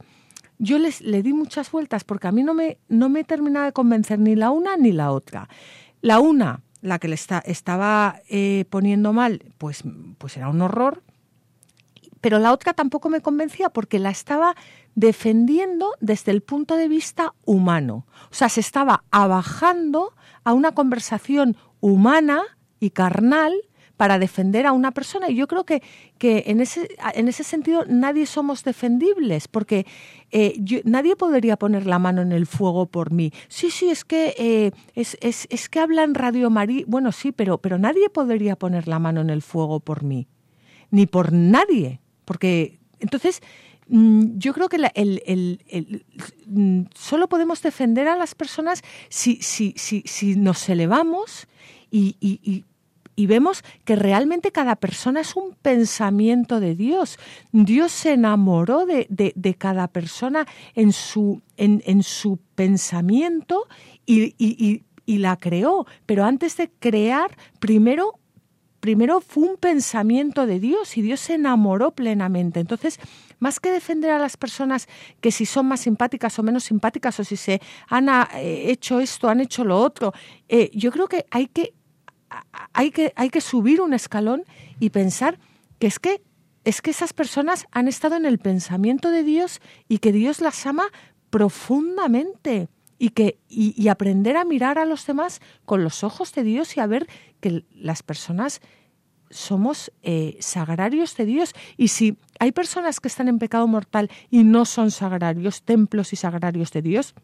yo 0.60 0.78
les, 0.78 1.02
le 1.02 1.24
di 1.24 1.34
muchas 1.34 1.72
vueltas 1.72 2.04
porque 2.04 2.28
a 2.28 2.32
mí 2.32 2.44
no 2.44 2.54
me, 2.54 2.78
no 2.90 3.10
me 3.10 3.24
terminaba 3.24 3.66
de 3.66 3.74
convencer 3.74 4.20
ni 4.20 4.36
la 4.36 4.52
una 4.52 4.78
ni 4.78 4.92
la 4.92 5.12
otra. 5.12 5.50
La 6.02 6.20
una, 6.20 6.62
la 6.82 7.00
que 7.00 7.08
le 7.08 7.16
está, 7.16 7.40
estaba 7.40 8.22
eh, 8.30 8.66
poniendo 8.70 9.14
mal, 9.14 9.42
pues, 9.58 9.84
pues 10.18 10.38
era 10.38 10.50
un 10.50 10.62
horror, 10.62 11.02
pero 12.24 12.40
la 12.40 12.54
otra 12.54 12.74
tampoco 12.74 13.10
me 13.10 13.20
convencía 13.20 13.70
porque 13.70 14.00
la 14.00 14.10
estaba 14.10 14.56
defendiendo 14.96 15.92
desde 16.00 16.32
el 16.32 16.42
punto 16.42 16.78
de 16.78 16.88
vista 16.88 17.34
humano. 17.44 18.06
O 18.32 18.34
sea, 18.34 18.48
se 18.48 18.62
estaba 18.62 19.04
abajando 19.12 20.14
a 20.46 20.54
una 20.54 20.72
conversación 20.72 21.58
humana 21.82 22.42
y 22.80 22.92
carnal 22.92 23.54
para 23.98 24.20
defender 24.20 24.66
a 24.66 24.72
una 24.72 24.92
persona. 24.92 25.30
Y 25.30 25.36
yo 25.36 25.48
creo 25.48 25.66
que, 25.66 25.84
que 26.18 26.46
en, 26.48 26.62
ese, 26.62 26.88
en 27.14 27.28
ese 27.28 27.44
sentido 27.44 27.84
nadie 27.90 28.26
somos 28.26 28.64
defendibles, 28.64 29.50
porque 29.50 29.86
eh, 30.32 30.56
nadie 30.86 31.18
podría 31.18 31.58
poner 31.58 31.86
la 31.86 32.00
mano 32.00 32.22
en 32.22 32.32
el 32.32 32.46
fuego 32.46 32.86
por 32.86 33.12
mí. 33.12 33.34
Sí, 33.50 33.70
sí, 33.70 33.90
es 33.90 34.06
que, 34.06 34.34
eh, 34.38 34.72
es, 34.96 35.18
es, 35.20 35.46
es, 35.50 35.68
que 35.68 35.82
habla 35.82 36.06
en 36.06 36.16
Radio 36.16 36.50
María. 36.50 36.86
Bueno, 36.88 37.12
sí, 37.12 37.34
pero, 37.34 37.58
pero 37.58 37.78
nadie 37.78 38.10
podría 38.10 38.56
poner 38.56 38.88
la 38.88 39.00
mano 39.00 39.20
en 39.20 39.30
el 39.30 39.42
fuego 39.42 39.82
por 39.82 40.04
mí. 40.04 40.30
Ni 40.90 41.06
por 41.06 41.34
nadie. 41.34 42.00
Porque 42.26 42.80
entonces 43.00 43.42
mm, 43.88 44.38
yo 44.38 44.54
creo 44.54 44.70
que 44.70 44.78
mm, 46.48 46.82
solo 46.96 47.28
podemos 47.28 47.62
defender 47.62 48.08
a 48.08 48.16
las 48.16 48.36
personas 48.36 48.82
si, 49.10 49.40
nos 50.38 50.70
elevamos 50.70 51.48
y, 51.92 52.66
vemos 53.16 53.64
que 53.86 53.96
realmente 53.96 54.52
cada 54.52 54.76
persona 54.76 55.22
es 55.22 55.36
un 55.36 55.56
pensamiento 55.62 56.60
de 56.60 56.76
Dios. 56.76 57.20
Dios 57.52 57.92
se 57.92 58.14
enamoró 58.14 58.86
de, 58.86 59.56
cada 59.58 59.88
persona 59.88 60.48
en 60.76 60.92
su, 60.92 61.42
en, 61.58 61.84
en 61.86 62.04
su 62.04 62.40
pensamiento 62.56 63.68
y, 64.06 64.36
y, 65.06 65.18
la 65.18 65.38
creó. 65.38 65.86
Pero 66.06 66.24
antes 66.26 66.58
de 66.58 66.72
crear, 66.80 67.36
primero 67.60 68.20
primero 68.84 69.22
fue 69.22 69.44
un 69.44 69.56
pensamiento 69.56 70.46
de 70.46 70.60
Dios 70.60 70.98
y 70.98 71.02
Dios 71.02 71.22
se 71.22 71.36
enamoró 71.36 71.92
plenamente. 71.92 72.60
Entonces, 72.60 73.00
más 73.40 73.62
que 73.62 73.72
defender 73.72 74.12
a 74.12 74.20
las 74.20 74.36
personas 74.36 74.90
que 75.22 75.32
si 75.32 75.46
son 75.46 75.68
más 75.68 75.80
simpáticas 75.80 76.38
o 76.38 76.44
menos 76.44 76.66
simpáticas 76.66 77.18
o 77.18 77.24
si 77.24 77.38
se 77.38 77.62
han 77.88 78.10
eh, 78.10 78.70
hecho 78.72 79.00
esto, 79.00 79.30
han 79.30 79.40
hecho 79.40 79.64
lo 79.64 79.80
otro, 79.80 80.12
eh, 80.50 80.70
yo 80.74 80.92
creo 80.92 81.08
que 81.08 81.26
hay 81.32 81.48
que 81.48 81.74
hay 82.74 82.92
que, 82.92 83.14
hay 83.16 83.30
que 83.30 83.40
subir 83.40 83.80
un 83.80 83.94
escalón 83.94 84.44
y 84.82 84.90
pensar 84.90 85.40
que 85.80 85.88
es 85.88 85.98
que 85.98 86.22
es 86.66 86.82
que 86.82 86.92
esas 86.92 87.14
personas 87.14 87.68
han 87.72 87.88
estado 87.88 88.18
en 88.18 88.26
el 88.26 88.38
pensamiento 88.38 89.12
de 89.12 89.24
Dios 89.24 89.62
y 89.88 90.00
que 90.00 90.12
Dios 90.12 90.42
las 90.42 90.66
ama 90.66 90.88
profundamente 91.30 92.68
y 92.98 93.10
que 93.10 93.40
y, 93.50 93.88
aprender 93.88 94.38
a 94.38 94.46
mirar 94.46 94.78
a 94.78 94.86
los 94.86 95.06
demás 95.06 95.42
con 95.66 95.84
los 95.84 96.04
ojos 96.04 96.34
de 96.34 96.44
Dios 96.44 96.78
y 96.78 96.80
a 96.80 96.88
ver 96.88 97.08
que 97.40 97.66
las 97.76 98.04
personas 98.04 98.62
somos 99.30 99.92
eh, 100.04 100.38
sagrarios 100.40 101.16
de 101.18 101.26
Dios 101.26 101.54
y 101.76 101.88
si 101.88 102.18
hay 102.40 102.52
personas 102.52 103.00
que 103.00 103.08
están 103.08 103.28
en 103.28 103.40
pecado 103.40 103.68
mortal 103.68 104.10
y 104.30 104.44
no 104.44 104.66
son 104.66 104.92
sagrarios, 104.92 105.64
templos 105.64 106.14
y 106.14 106.16
sagrarios 106.16 106.72
de 106.72 106.82
Dios, 106.82 107.16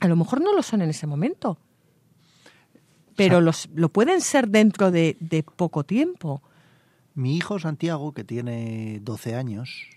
a 0.00 0.08
lo 0.08 0.16
mejor 0.16 0.40
no 0.40 0.54
lo 0.54 0.62
son 0.62 0.82
en 0.82 0.90
ese 0.90 1.06
momento 1.06 1.58
pero 3.20 3.42
los, 3.42 3.68
lo 3.74 3.90
pueden 3.90 4.22
ser 4.22 4.48
dentro 4.48 4.90
de, 4.90 5.18
de 5.20 5.42
poco 5.42 5.84
tiempo. 5.84 6.42
Mi 7.14 7.36
hijo 7.36 7.58
Santiago, 7.58 8.12
que 8.12 8.24
tiene 8.24 9.00
12 9.02 9.34
años, 9.34 9.88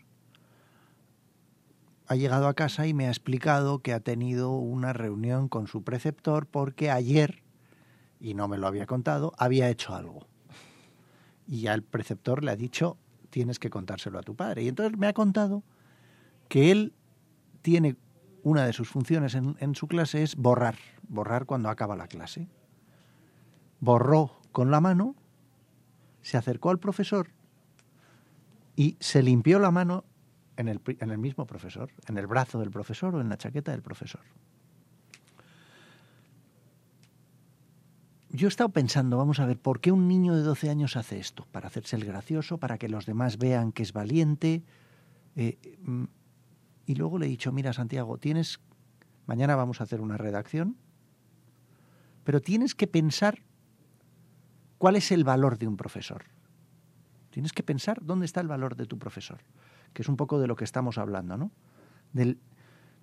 ha 2.13 2.15
llegado 2.15 2.47
a 2.47 2.53
casa 2.53 2.87
y 2.87 2.93
me 2.93 3.07
ha 3.07 3.09
explicado 3.09 3.79
que 3.79 3.93
ha 3.93 3.99
tenido 3.99 4.51
una 4.51 4.93
reunión 4.93 5.49
con 5.49 5.67
su 5.67 5.83
preceptor 5.83 6.47
porque 6.47 6.89
ayer, 6.89 7.43
y 8.19 8.33
no 8.33 8.47
me 8.47 8.57
lo 8.57 8.67
había 8.67 8.85
contado, 8.85 9.33
había 9.37 9.69
hecho 9.69 9.93
algo. 9.93 10.25
Y 11.45 11.61
ya 11.61 11.73
el 11.73 11.83
preceptor 11.83 12.43
le 12.43 12.51
ha 12.51 12.55
dicho, 12.55 12.97
tienes 13.29 13.59
que 13.59 13.69
contárselo 13.69 14.19
a 14.19 14.23
tu 14.23 14.35
padre. 14.35 14.63
Y 14.63 14.67
entonces 14.69 14.97
me 14.97 15.07
ha 15.07 15.13
contado 15.13 15.63
que 16.47 16.71
él 16.71 16.93
tiene 17.61 17.97
una 18.43 18.65
de 18.65 18.73
sus 18.73 18.89
funciones 18.89 19.35
en, 19.35 19.55
en 19.59 19.75
su 19.75 19.87
clase 19.87 20.23
es 20.23 20.35
borrar, 20.35 20.75
borrar 21.07 21.45
cuando 21.45 21.69
acaba 21.69 21.95
la 21.95 22.07
clase 22.07 22.47
borró 23.83 24.39
con 24.53 24.71
la 24.71 24.79
mano, 24.79 25.13
se 26.21 26.37
acercó 26.37 26.69
al 26.69 26.79
profesor 26.79 27.27
y 28.77 28.95
se 29.01 29.21
limpió 29.21 29.59
la 29.59 29.71
mano 29.71 30.05
en 30.57 30.67
el, 30.67 31.17
mismo 31.17 31.45
profesor, 31.45 31.89
en 32.07 32.17
el 32.17 32.27
brazo 32.27 32.59
del 32.59 32.71
profesor 32.71 33.15
o 33.15 33.21
en 33.21 33.29
la 33.29 33.37
chaqueta 33.37 33.71
del 33.71 33.81
profesor. 33.81 34.21
Yo 38.29 38.47
he 38.47 38.49
estado 38.49 38.69
pensando, 38.69 39.17
vamos 39.17 39.39
a 39.39 39.45
ver, 39.45 39.59
¿por 39.59 39.79
qué 39.79 39.91
un 39.91 40.07
niño 40.07 40.35
de 40.35 40.41
12 40.41 40.69
años 40.69 40.95
hace 40.95 41.19
esto? 41.19 41.45
Para 41.51 41.67
hacerse 41.67 41.95
el 41.95 42.05
gracioso, 42.05 42.57
para 42.57 42.77
que 42.77 42.89
los 42.89 43.05
demás 43.05 43.37
vean 43.37 43.71
que 43.71 43.83
es 43.83 43.93
valiente. 43.93 44.63
Eh, 45.35 45.77
mm, 45.81 46.05
y 46.87 46.95
luego 46.95 47.19
le 47.19 47.27
he 47.27 47.29
dicho, 47.29 47.51
mira 47.51 47.73
Santiago, 47.73 48.17
tienes, 48.17 48.59
mañana 49.27 49.55
vamos 49.55 49.81
a 49.81 49.83
hacer 49.83 50.01
una 50.01 50.17
redacción, 50.17 50.77
pero 52.23 52.41
tienes 52.41 52.73
que 52.73 52.87
pensar 52.87 53.39
¿Cuál 54.83 54.97
es 54.97 55.13
el 55.13 55.23
valor 55.23 55.57
de 55.57 55.65
un 55.65 55.77
profesor? 55.77 56.25
Tienes 57.29 57.53
que 57.53 57.63
pensar 57.63 58.03
dónde 58.03 58.25
está 58.25 58.41
el 58.41 58.49
valor 58.49 58.75
de 58.75 58.85
tu 58.85 58.99
profesor, 58.99 59.39
que 59.93 60.01
es 60.01 60.09
un 60.09 60.17
poco 60.17 60.39
de 60.39 60.47
lo 60.47 60.55
que 60.55 60.63
estamos 60.63 60.97
hablando, 60.97 61.37
¿no? 61.37 61.51
Del, 62.11 62.37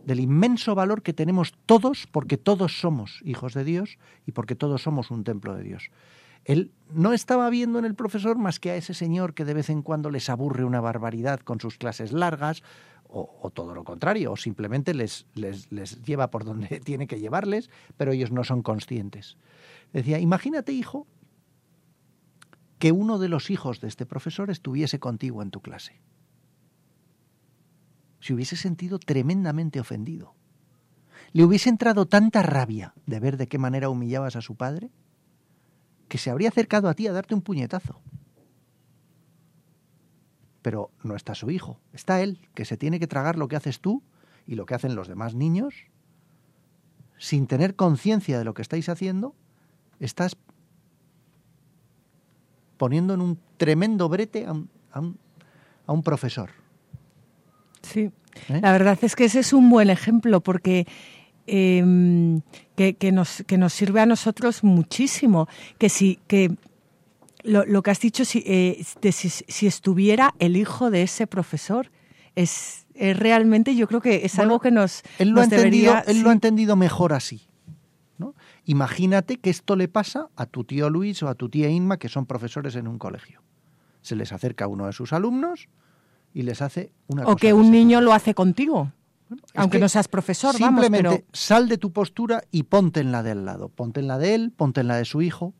inmenso 0.07 0.75
valor 0.75 1.03
que 1.03 1.13
tenemos 1.13 1.53
todos, 1.67 2.07
porque 2.07 2.37
todos 2.37 2.81
somos 2.81 3.21
hijos 3.25 3.55
de 3.55 3.65
Dios 3.65 3.99
y 4.27 4.33
porque 4.33 4.55
todos 4.55 4.83
somos 4.83 5.11
un 5.11 5.25
templo 5.25 5.55
de 5.55 5.63
Dios. 5.63 5.91
Él 6.45 6.73
no 6.93 7.13
estaba 7.13 7.51
viendo 7.51 7.79
en 7.79 7.85
el 7.85 7.95
profesor 7.95 8.39
más 8.39 8.61
que 8.61 8.71
a 8.71 8.77
ese 8.77 8.95
señor 8.95 9.35
que 9.35 9.45
de 9.45 9.55
vez 9.55 9.69
en 9.69 9.83
cuando 9.83 10.11
les 10.11 10.31
aburre 10.31 10.65
una 10.65 10.81
barbaridad 10.81 11.41
con 11.41 11.61
sus 11.61 11.77
clases 11.77 12.13
largas, 12.13 12.63
o, 13.13 13.39
o 13.43 13.51
todo 13.51 13.75
lo 13.75 13.85
contrario, 13.85 14.33
o 14.33 14.37
simplemente 14.37 14.95
les, 14.95 15.27
les, 15.35 15.71
les, 15.73 16.01
lleva 16.03 16.31
por 16.31 16.45
donde 16.45 16.81
tiene 16.85 17.07
que 17.07 17.19
llevarles, 17.19 17.69
pero 17.97 18.13
ellos 18.13 18.31
no 18.31 18.45
son 18.45 18.63
conscientes. 18.63 19.37
Decía, 19.93 20.19
imagínate, 20.19 20.73
hijo, 20.73 21.07
que 22.81 22.93
uno 22.93 23.19
de 23.19 23.29
los 23.29 23.51
hijos 23.51 23.81
de 23.81 23.89
este 23.89 24.07
profesor 24.07 24.51
estuviese 24.51 24.99
contigo 24.99 25.43
en 25.43 25.51
tu 25.51 25.61
clase. 25.61 26.01
Se 28.21 28.35
hubiese 28.35 28.57
sentido 28.57 28.99
tremendamente 28.99 29.81
ofendido. 29.81 30.35
Le 31.33 31.45
hubiese 31.45 31.69
entrado 31.69 32.07
tanta 32.07 32.43
rabia 32.43 32.95
de 33.07 33.21
ver 33.21 33.37
de 33.37 33.47
qué 33.47 33.59
manera 33.59 33.89
humillabas 33.89 34.37
a 34.37 34.41
su 34.41 34.57
padre 34.57 34.91
que 36.09 36.19
se 36.19 36.29
habría 36.29 36.49
acercado 36.49 36.89
a 36.89 36.95
ti 36.95 37.07
a 37.07 37.13
darte 37.13 37.35
un 37.35 37.41
puñetazo. 37.41 38.01
Pero 40.61 40.91
no 41.05 41.15
está 41.15 41.35
su 41.35 41.51
hijo, 41.51 41.81
está 41.93 42.21
él, 42.21 42.49
que 42.55 42.65
se 42.65 42.77
tiene 42.77 42.99
que 42.99 43.07
tragar 43.07 43.39
lo 43.39 43.49
que 43.49 43.57
haces 43.57 43.81
tú 43.81 44.03
y 44.47 44.57
lo 44.57 44.67
que 44.67 44.75
hacen 44.75 44.97
los 44.97 45.07
demás 45.07 45.35
niños, 45.35 45.75
sin 47.17 47.47
tener 47.47 47.77
conciencia 47.77 48.39
de 48.39 48.45
lo 48.45 48.55
que 48.55 48.63
estáis 48.63 48.89
haciendo, 48.89 49.35
estás 50.01 50.37
poniendo 52.77 53.15
en 53.15 53.21
un 53.21 53.39
tremendo 53.57 54.09
brete 54.09 54.47
a 54.47 54.53
un, 54.53 54.69
a 54.93 55.93
un, 55.93 56.03
profesor. 56.03 56.51
Sí, 57.83 58.11
¿Eh? 58.49 58.61
la 58.63 58.73
verdad 58.73 58.99
es 59.03 59.17
que 59.17 59.25
ese 59.25 59.41
es 59.41 59.53
un 59.53 59.71
buen 59.71 59.91
ejemplo 59.91 60.41
porque 60.41 60.87
em, 61.47 62.43
que, 62.77 63.13
nos, 63.13 63.43
que 63.47 63.59
nos 63.59 63.73
sirve 63.73 64.01
a 64.01 64.07
nosotros 64.07 64.65
muchísimo. 64.65 65.49
Que 65.79 65.89
si, 65.89 66.19
que 66.27 66.55
lo, 67.43 67.65
lo 67.65 67.83
que 67.83 67.91
has 67.91 68.01
dicho, 68.01 68.25
si, 68.25 68.43
eh, 68.47 68.85
si, 69.13 69.31
si, 69.31 69.67
estuviera 69.67 70.35
el 70.39 70.57
hijo 70.57 70.91
de 70.91 71.03
ese 71.03 71.27
profesor, 71.27 71.91
es, 72.37 72.87
realmente 72.95 73.75
yo 73.75 73.89
creo 73.89 74.01
que 74.01 74.25
es 74.25 74.39
algo 74.39 74.61
que 74.61 74.71
nos, 74.71 75.03
él 75.19 75.31
lo, 75.31 75.41
ha 75.41 75.45
entendido, 75.45 75.95
él 76.07 76.23
lo 76.23 76.31
ha 76.31 76.33
entendido 76.33 76.77
mejor 76.77 77.13
así. 77.13 77.47
Imagínate 78.67 79.39
que 79.39 79.51
esto 79.51 79.75
le 79.75 79.89
pasa 79.89 80.29
a 80.37 80.47
tu 80.47 80.65
tío 80.65 80.91
Luis 80.91 81.23
o 81.23 81.29
a 81.29 81.35
tu 81.35 81.49
tía 81.49 81.71
Inma, 81.71 81.99
que 81.99 82.09
son 82.09 82.27
profesores 82.27 82.77
en 82.77 82.87
un 82.87 82.99
colegio. 82.99 83.43
Se 84.03 84.15
les 84.15 84.33
acerca 84.33 84.67
uno 84.67 84.87
de 84.87 84.93
sus 84.93 85.13
alumnos 85.13 85.69
y 86.33 86.43
les 86.43 86.63
hace 86.63 86.93
una 87.07 87.27
o 87.27 87.37
que 87.37 87.53
un 87.53 87.71
niño 87.71 88.01
lo 88.01 88.13
hace 88.13 88.35
contigo. 88.35 88.93
aunque 89.55 89.79
no 89.79 89.89
seas 89.89 90.09
profesor, 90.09 90.55
simplemente 90.55 91.09
vamos, 91.09 91.23
sal 91.33 91.69
de 91.69 91.79
tu 91.79 91.93
postura 91.93 92.43
y 92.51 92.65
ponte 92.65 93.01
en 93.01 93.13
la 93.13 93.23
del 93.23 93.45
lado. 93.45 93.69
Ponte 93.69 94.01
en 94.01 94.09
la 94.09 94.19
de 94.19 94.35
él, 94.35 94.53
ponte 94.57 94.81
en 94.81 94.89
la 94.89 94.97
de 94.97 95.05
su 95.05 95.23
hijo. 95.23 95.55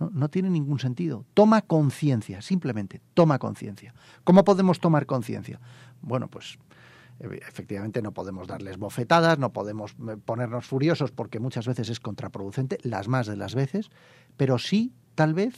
No, 0.00 0.10
no 0.10 0.28
tiene 0.28 0.50
ningún 0.50 0.78
sentido. 0.78 1.24
Toma 1.34 1.62
conciencia, 1.62 2.40
simplemente, 2.42 3.00
toma 3.14 3.38
conciencia. 3.38 3.94
¿Cómo 4.24 4.44
podemos 4.44 4.78
tomar 4.78 5.06
conciencia? 5.06 5.60
Bueno, 6.00 6.28
pues 6.28 6.58
Efectivamente 7.20 8.00
no 8.00 8.12
podemos 8.12 8.46
darles 8.46 8.78
bofetadas, 8.78 9.38
no 9.38 9.52
podemos 9.52 9.96
eh, 10.08 10.16
ponernos 10.24 10.66
furiosos 10.66 11.10
porque 11.10 11.40
muchas 11.40 11.66
veces 11.66 11.88
es 11.88 11.98
contraproducente, 11.98 12.78
las 12.82 13.08
más 13.08 13.26
de 13.26 13.36
las 13.36 13.56
veces, 13.56 13.90
pero 14.36 14.58
sí, 14.58 14.92
tal 15.16 15.34
vez, 15.34 15.54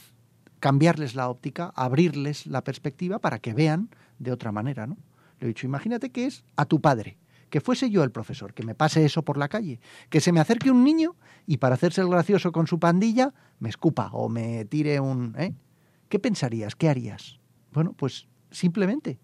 cambiarles 0.61 1.15
la 1.15 1.27
óptica, 1.27 1.73
abrirles 1.75 2.47
la 2.47 2.63
perspectiva 2.63 3.19
para 3.19 3.39
que 3.39 3.53
vean 3.53 3.89
de 4.19 4.31
otra 4.31 4.53
manera, 4.53 4.87
¿no? 4.87 4.95
Le 5.39 5.45
he 5.45 5.49
dicho, 5.49 5.65
imagínate 5.65 6.11
que 6.11 6.27
es 6.27 6.45
a 6.55 6.65
tu 6.65 6.79
padre, 6.79 7.17
que 7.49 7.61
fuese 7.61 7.89
yo 7.89 8.03
el 8.03 8.11
profesor, 8.11 8.53
que 8.53 8.63
me 8.63 8.75
pase 8.75 9.03
eso 9.03 9.23
por 9.23 9.37
la 9.37 9.49
calle, 9.49 9.81
que 10.09 10.21
se 10.21 10.31
me 10.31 10.39
acerque 10.39 10.69
un 10.71 10.83
niño 10.83 11.15
y 11.47 11.57
para 11.57 11.75
hacerse 11.75 11.99
el 12.01 12.09
gracioso 12.09 12.51
con 12.51 12.67
su 12.67 12.79
pandilla 12.79 13.33
me 13.59 13.69
escupa 13.69 14.11
o 14.13 14.29
me 14.29 14.63
tire 14.65 14.99
un... 14.99 15.35
¿eh? 15.37 15.53
¿Qué 16.07 16.19
pensarías? 16.19 16.75
¿Qué 16.75 16.87
harías? 16.89 17.39
Bueno, 17.73 17.93
pues 17.93 18.27
simplemente 18.51 19.19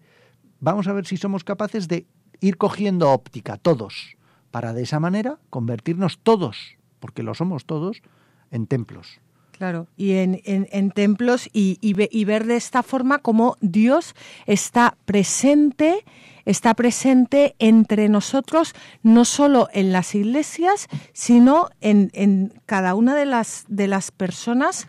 vamos 0.58 0.88
a 0.88 0.92
ver 0.92 1.06
si 1.06 1.16
somos 1.16 1.44
capaces 1.44 1.86
de 1.86 2.06
ir 2.40 2.56
cogiendo 2.56 3.12
óptica 3.12 3.56
todos, 3.58 4.16
para 4.50 4.72
de 4.72 4.82
esa 4.82 4.98
manera 4.98 5.38
convertirnos 5.50 6.18
todos, 6.18 6.76
porque 6.98 7.22
lo 7.22 7.34
somos 7.34 7.64
todos, 7.64 8.02
en 8.50 8.66
templos. 8.66 9.20
Claro, 9.58 9.88
y 9.96 10.12
en, 10.12 10.40
en, 10.44 10.90
templos 10.92 11.48
y, 11.52 11.78
y, 11.80 12.24
ver 12.24 12.46
de 12.46 12.54
esta 12.54 12.84
forma 12.84 13.18
cómo 13.18 13.56
Dios 13.60 14.14
está 14.46 14.96
presente, 15.04 16.04
está 16.44 16.74
presente 16.74 17.56
entre 17.58 18.08
nosotros, 18.08 18.72
no 19.02 19.24
solo 19.24 19.68
en 19.72 19.90
las 19.92 20.14
iglesias, 20.14 20.86
sino 21.12 21.70
en, 21.80 22.10
en 22.14 22.52
cada 22.66 22.94
una 22.94 23.16
de 23.16 23.26
las, 23.26 23.64
de 23.66 23.88
las 23.88 24.12
personas 24.12 24.86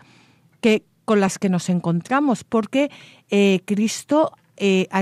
que, 0.60 0.84
con 1.04 1.18
las 1.18 1.40
que 1.40 1.48
nos 1.48 1.68
encontramos, 1.68 2.44
porque 2.44 2.92
eh, 3.28 3.62
Cristo 3.64 4.32
eh, 4.56 4.86
ha, 4.90 5.00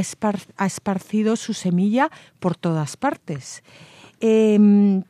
esparcido 0.66 1.36
su 1.36 1.52
semilla 1.52 2.10
por 2.38 2.56
todas 2.56 2.96
partes. 2.96 3.62
Em, 4.20 5.02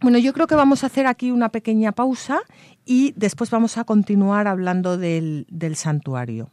bueno, 0.00 0.18
yo 0.18 0.32
creo 0.32 0.46
que 0.46 0.54
vamos 0.54 0.84
a 0.84 0.86
hacer 0.86 1.06
aquí 1.06 1.30
una 1.30 1.48
pequeña 1.48 1.92
pausa 1.92 2.40
y 2.88 3.12
después 3.16 3.50
vamos 3.50 3.76
a 3.76 3.84
continuar 3.84 4.48
hablando 4.48 4.96
del, 4.96 5.46
del 5.50 5.76
santuario. 5.76 6.50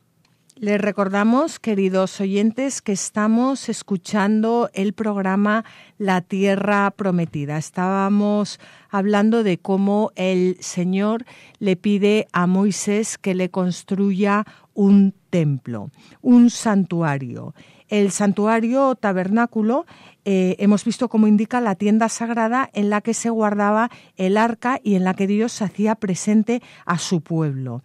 Les 0.58 0.80
recordamos, 0.80 1.60
queridos 1.60 2.19
oyentes, 2.19 2.82
que 2.82 2.91
estamos 2.91 3.69
escuchando 3.69 4.69
el 4.74 4.91
programa 4.93 5.63
La 5.98 6.21
Tierra 6.21 6.91
Prometida. 6.91 7.58
Estábamos 7.58 8.60
hablando 8.89 9.43
de 9.43 9.58
cómo 9.58 10.12
el 10.15 10.58
Señor 10.60 11.26
le 11.60 11.78
pide 11.78 12.28
a 12.34 12.48
Moisés 12.48 13.17
que 13.17 13.34
le 13.34 13.50
construya 13.50 14.45
un 14.74 15.13
templo, 15.30 15.89
un 16.21 16.50
santuario. 16.50 17.54
El 17.88 18.12
santuario 18.12 18.95
tabernáculo 18.95 19.86
eh, 20.26 20.56
hemos 20.60 20.84
visto 20.86 21.08
cómo 21.08 21.28
indica 21.28 21.62
la 21.62 21.76
tienda 21.76 22.10
sagrada 22.10 22.69
en 22.74 22.89
la 22.89 23.02
que 23.02 23.13
se 23.13 23.30
guardaba 23.30 23.91
el 24.17 24.38
arca 24.38 24.80
y 24.84 24.95
en 24.95 25.04
la 25.04 25.13
que 25.13 25.28
Dios 25.28 25.62
hacía 25.62 25.95
presente 25.95 26.62
a 26.86 26.98
su 26.98 27.21
pueblo 27.21 27.84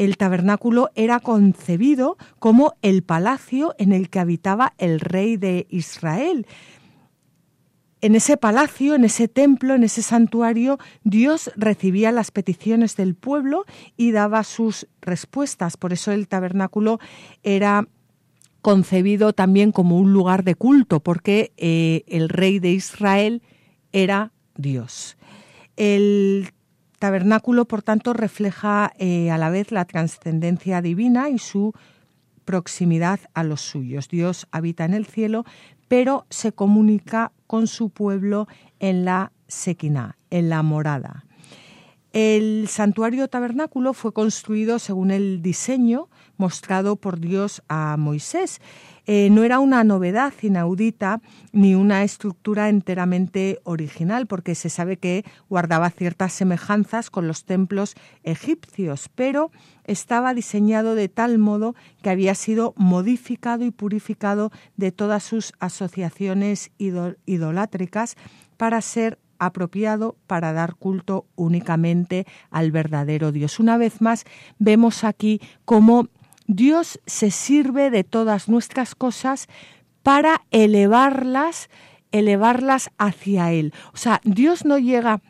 el 0.00 0.16
tabernáculo 0.16 0.88
era 0.94 1.20
concebido 1.20 2.16
como 2.38 2.72
el 2.80 3.02
palacio 3.02 3.74
en 3.76 3.92
el 3.92 4.08
que 4.08 4.18
habitaba 4.18 4.72
el 4.78 4.98
rey 4.98 5.36
de 5.36 5.66
Israel. 5.68 6.46
En 8.00 8.14
ese 8.14 8.38
palacio, 8.38 8.94
en 8.94 9.04
ese 9.04 9.28
templo, 9.28 9.74
en 9.74 9.84
ese 9.84 10.00
santuario, 10.00 10.78
Dios 11.04 11.50
recibía 11.54 12.12
las 12.12 12.30
peticiones 12.30 12.96
del 12.96 13.14
pueblo 13.14 13.66
y 13.98 14.12
daba 14.12 14.42
sus 14.42 14.86
respuestas. 15.02 15.76
Por 15.76 15.92
eso 15.92 16.12
el 16.12 16.28
tabernáculo 16.28 16.98
era 17.42 17.86
concebido 18.62 19.32
también 19.32 19.72
como 19.72 19.96
un 19.98 20.12
lugar 20.12 20.44
de 20.44 20.54
culto, 20.54 21.00
porque 21.00 21.52
eh, 21.56 22.04
el 22.06 22.28
rey 22.28 22.58
de 22.58 22.70
Israel 22.72 23.42
era 23.92 24.32
Dios. 24.56 25.16
El 25.76 26.52
tabernáculo, 26.98 27.64
por 27.64 27.82
tanto, 27.82 28.12
refleja 28.12 28.92
eh, 28.98 29.30
a 29.30 29.38
la 29.38 29.50
vez 29.50 29.72
la 29.72 29.84
trascendencia 29.86 30.82
divina 30.82 31.30
y 31.30 31.38
su 31.38 31.72
proximidad 32.44 33.20
a 33.32 33.44
los 33.44 33.60
suyos. 33.60 34.08
Dios 34.08 34.46
habita 34.50 34.84
en 34.84 34.94
el 34.94 35.06
cielo, 35.06 35.44
pero 35.88 36.26
se 36.30 36.52
comunica 36.52 37.32
con 37.46 37.66
su 37.66 37.90
pueblo 37.90 38.46
en 38.78 39.04
la 39.04 39.32
sequina, 39.48 40.18
en 40.30 40.48
la 40.50 40.62
morada. 40.62 41.24
El 42.12 42.66
santuario 42.68 43.28
tabernáculo 43.28 43.92
fue 43.92 44.12
construido 44.12 44.78
según 44.78 45.12
el 45.12 45.42
diseño 45.42 46.08
mostrado 46.40 46.96
por 46.96 47.20
Dios 47.20 47.62
a 47.68 47.96
Moisés. 47.98 48.60
Eh, 49.06 49.28
no 49.30 49.44
era 49.44 49.58
una 49.58 49.84
novedad 49.84 50.32
inaudita 50.40 51.20
ni 51.52 51.74
una 51.74 52.02
estructura 52.02 52.68
enteramente 52.68 53.60
original, 53.64 54.26
porque 54.26 54.54
se 54.54 54.70
sabe 54.70 54.96
que 54.96 55.24
guardaba 55.50 55.90
ciertas 55.90 56.32
semejanzas 56.32 57.10
con 57.10 57.28
los 57.28 57.44
templos 57.44 57.94
egipcios, 58.22 59.10
pero 59.14 59.50
estaba 59.84 60.32
diseñado 60.32 60.94
de 60.94 61.08
tal 61.08 61.38
modo 61.38 61.74
que 62.02 62.10
había 62.10 62.34
sido 62.34 62.72
modificado 62.76 63.64
y 63.64 63.70
purificado 63.70 64.50
de 64.76 64.92
todas 64.92 65.22
sus 65.22 65.52
asociaciones 65.58 66.70
idolátricas 66.78 68.16
para 68.56 68.80
ser 68.80 69.18
apropiado 69.40 70.16
para 70.26 70.52
dar 70.52 70.76
culto 70.76 71.26
únicamente 71.34 72.26
al 72.50 72.70
verdadero 72.70 73.32
Dios. 73.32 73.58
Una 73.58 73.76
vez 73.76 74.00
más, 74.00 74.24
vemos 74.58 75.02
aquí 75.02 75.40
cómo 75.64 76.08
Dios 76.52 76.98
se 77.06 77.30
sirve 77.30 77.90
de 77.90 78.02
todas 78.02 78.48
nuestras 78.48 78.96
cosas 78.96 79.46
para 80.02 80.42
elevarlas, 80.50 81.70
elevarlas 82.10 82.90
hacia 82.98 83.52
Él. 83.52 83.72
O 83.94 83.96
sea, 83.96 84.20
Dios 84.24 84.64
no 84.64 84.76
llega 84.76 85.22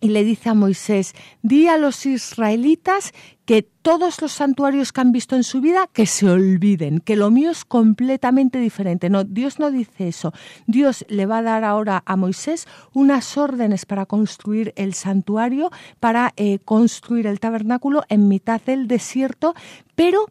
y 0.00 0.08
le 0.08 0.24
dice 0.24 0.48
a 0.48 0.54
Moisés, 0.54 1.14
di 1.42 1.68
a 1.68 1.76
los 1.76 2.06
israelitas 2.06 3.12
que 3.44 3.62
todos 3.62 4.20
los 4.20 4.32
santuarios 4.32 4.92
que 4.92 5.00
han 5.00 5.12
visto 5.12 5.34
en 5.34 5.42
su 5.42 5.60
vida, 5.60 5.88
que 5.92 6.06
se 6.06 6.28
olviden, 6.28 6.98
que 7.00 7.16
lo 7.16 7.30
mío 7.30 7.50
es 7.50 7.64
completamente 7.64 8.58
diferente. 8.58 9.10
No, 9.10 9.24
Dios 9.24 9.58
no 9.58 9.70
dice 9.70 10.08
eso. 10.08 10.32
Dios 10.66 11.06
le 11.08 11.24
va 11.26 11.38
a 11.38 11.42
dar 11.42 11.64
ahora 11.64 12.02
a 12.04 12.16
Moisés 12.16 12.66
unas 12.92 13.38
órdenes 13.38 13.86
para 13.86 14.06
construir 14.06 14.72
el 14.76 14.92
santuario, 14.94 15.70
para 15.98 16.32
eh, 16.36 16.58
construir 16.58 17.26
el 17.26 17.40
tabernáculo 17.40 18.02
en 18.08 18.28
mitad 18.28 18.60
del 18.60 18.86
desierto, 18.86 19.54
pero, 19.94 20.26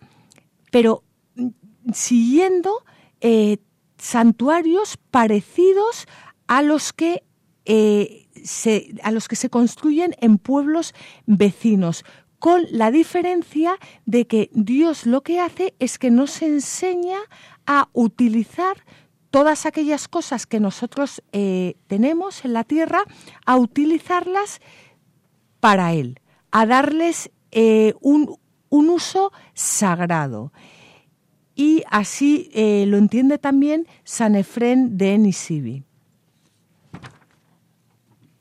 pero 0.78 1.04
mm, 1.34 1.48
siguiendo 1.92 2.84
eh, 3.20 3.58
santuarios 3.98 5.00
parecidos 5.10 6.06
a 6.46 6.62
los 6.62 6.94
que 6.94 7.24
eh, 7.66 8.28
a 9.02 9.10
los 9.10 9.28
que 9.28 9.36
se 9.36 9.50
construyen 9.50 10.16
en 10.20 10.38
pueblos 10.38 10.94
vecinos, 11.26 12.06
con 12.38 12.62
la 12.70 12.92
diferencia 12.92 13.80
de 14.06 14.28
que 14.28 14.52
Dios 14.54 15.08
lo 15.08 15.22
que 15.22 15.40
hace 15.40 15.74
es 15.80 15.98
que 15.98 16.12
nos 16.12 16.44
enseña 16.44 17.18
a 17.66 17.90
utilizar 17.94 18.86
todas 19.32 19.66
aquellas 19.66 20.08
cosas 20.08 20.46
que 20.46 20.60
nosotros 20.60 21.24
eh, 21.32 21.74
tenemos 21.88 22.46
en 22.46 22.54
la 22.54 22.64
tierra, 22.64 23.04
a 23.48 23.58
utilizarlas 23.58 24.62
para 25.60 25.94
Él, 25.94 26.20
a 26.52 26.68
darles 26.68 27.32
un, 28.02 28.38
uso 28.70 29.32
sagrado. 29.54 30.52
Y 31.56 31.84
así 31.90 32.50
eh, 32.54 32.86
lo 32.88 32.98
entiende 32.98 33.38
también 33.38 33.88
San 34.04 34.36
Efrén 34.36 34.98
de 34.98 35.18
Nisibi. 35.18 35.84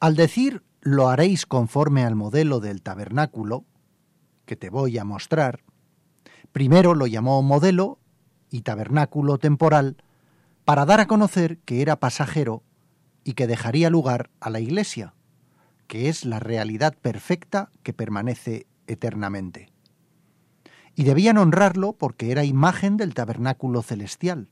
Al 0.01 0.17
decir 0.17 0.63
lo 0.83 1.09
haréis 1.09 1.47
conforme 1.47 2.05
al 2.05 2.15
modelo 2.15 2.61
del 2.61 2.83
tabernáculo, 2.83 3.65
que 4.45 4.55
te 4.55 4.71
voy 4.71 4.99
a 4.99 5.05
mostrar, 5.05 5.65
primero 6.53 6.95
lo 6.95 7.07
llamó 7.07 7.43
modelo 7.43 7.99
y 8.51 8.61
tabernáculo 8.61 9.39
temporal 9.39 9.97
para 10.65 10.85
dar 10.85 11.01
a 11.01 11.07
conocer 11.07 11.59
que 11.59 11.83
era 11.83 11.97
pasajero 11.97 12.63
y 13.25 13.33
que 13.33 13.47
dejaría 13.47 13.91
lugar 13.91 14.31
a 14.41 14.51
la 14.51 14.61
iglesia, 14.61 15.15
que 15.89 16.09
es 16.09 16.25
la 16.25 16.39
realidad 16.39 16.95
perfecta 17.01 17.71
que 17.83 17.93
permanece 17.93 18.67
eternamente. 18.87 19.73
Y 20.97 21.05
debían 21.05 21.39
honrarlo 21.39 21.93
porque 21.93 22.33
era 22.33 22.45
imagen 22.45 22.97
del 22.97 23.15
tabernáculo 23.15 23.83
celestial. 23.83 24.49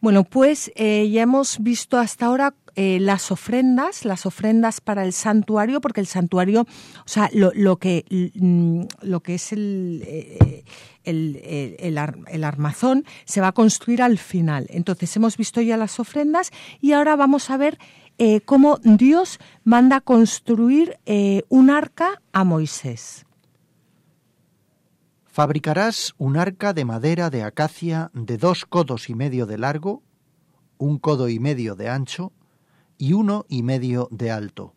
Bueno, 0.00 0.22
pues 0.22 0.70
eh, 0.76 1.10
ya 1.10 1.22
hemos 1.22 1.58
visto 1.58 1.98
hasta 1.98 2.26
ahora 2.26 2.54
eh, 2.76 2.98
las 3.00 3.32
ofrendas, 3.32 4.04
las 4.04 4.26
ofrendas 4.26 4.80
para 4.80 5.04
el 5.04 5.12
santuario, 5.12 5.80
porque 5.80 6.00
el 6.00 6.06
santuario, 6.06 6.60
o 6.60 7.08
sea, 7.08 7.28
lo, 7.32 7.78
que, 7.78 8.04
mm, 8.36 8.82
lo 9.02 9.20
que 9.20 9.34
es 9.34 9.52
eh, 9.52 10.64
el, 11.02 11.40
el, 11.42 12.44
armazón 12.44 13.04
se 13.24 13.40
va 13.40 13.48
a 13.48 13.52
construir 13.52 14.00
al 14.00 14.18
final. 14.18 14.68
Entonces 14.70 15.16
hemos 15.16 15.36
visto 15.36 15.60
ya 15.60 15.76
las 15.76 15.98
ofrendas 15.98 16.52
y 16.80 16.92
ahora 16.92 17.16
vamos 17.16 17.50
a 17.50 17.56
ver 17.56 17.78
cómo 18.44 18.78
Dios 18.82 19.38
manda 19.62 20.00
construir 20.00 20.98
un 21.48 21.70
arca 21.70 22.20
a 22.32 22.42
Moisés. 22.42 23.27
Fabricarás 25.38 26.16
un 26.18 26.36
arca 26.36 26.72
de 26.72 26.84
madera 26.84 27.30
de 27.30 27.44
acacia 27.44 28.10
de 28.12 28.38
dos 28.38 28.64
codos 28.64 29.08
y 29.08 29.14
medio 29.14 29.46
de 29.46 29.56
largo, 29.56 30.02
un 30.78 30.98
codo 30.98 31.28
y 31.28 31.38
medio 31.38 31.76
de 31.76 31.88
ancho 31.88 32.32
y 32.96 33.12
uno 33.12 33.46
y 33.48 33.62
medio 33.62 34.08
de 34.10 34.32
alto. 34.32 34.74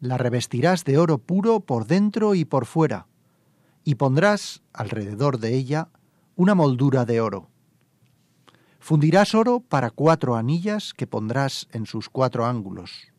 La 0.00 0.18
revestirás 0.18 0.84
de 0.84 0.98
oro 0.98 1.18
puro 1.18 1.60
por 1.60 1.86
dentro 1.86 2.34
y 2.34 2.44
por 2.44 2.66
fuera, 2.66 3.06
y 3.84 3.94
pondrás 3.94 4.64
alrededor 4.72 5.38
de 5.38 5.54
ella 5.54 5.88
una 6.34 6.56
moldura 6.56 7.04
de 7.04 7.20
oro. 7.20 7.48
Fundirás 8.80 9.36
oro 9.36 9.60
para 9.60 9.90
cuatro 9.90 10.34
anillas 10.34 10.94
que 10.94 11.06
pondrás 11.06 11.68
en 11.70 11.86
sus 11.86 12.08
cuatro 12.08 12.44
ángulos, 12.44 13.12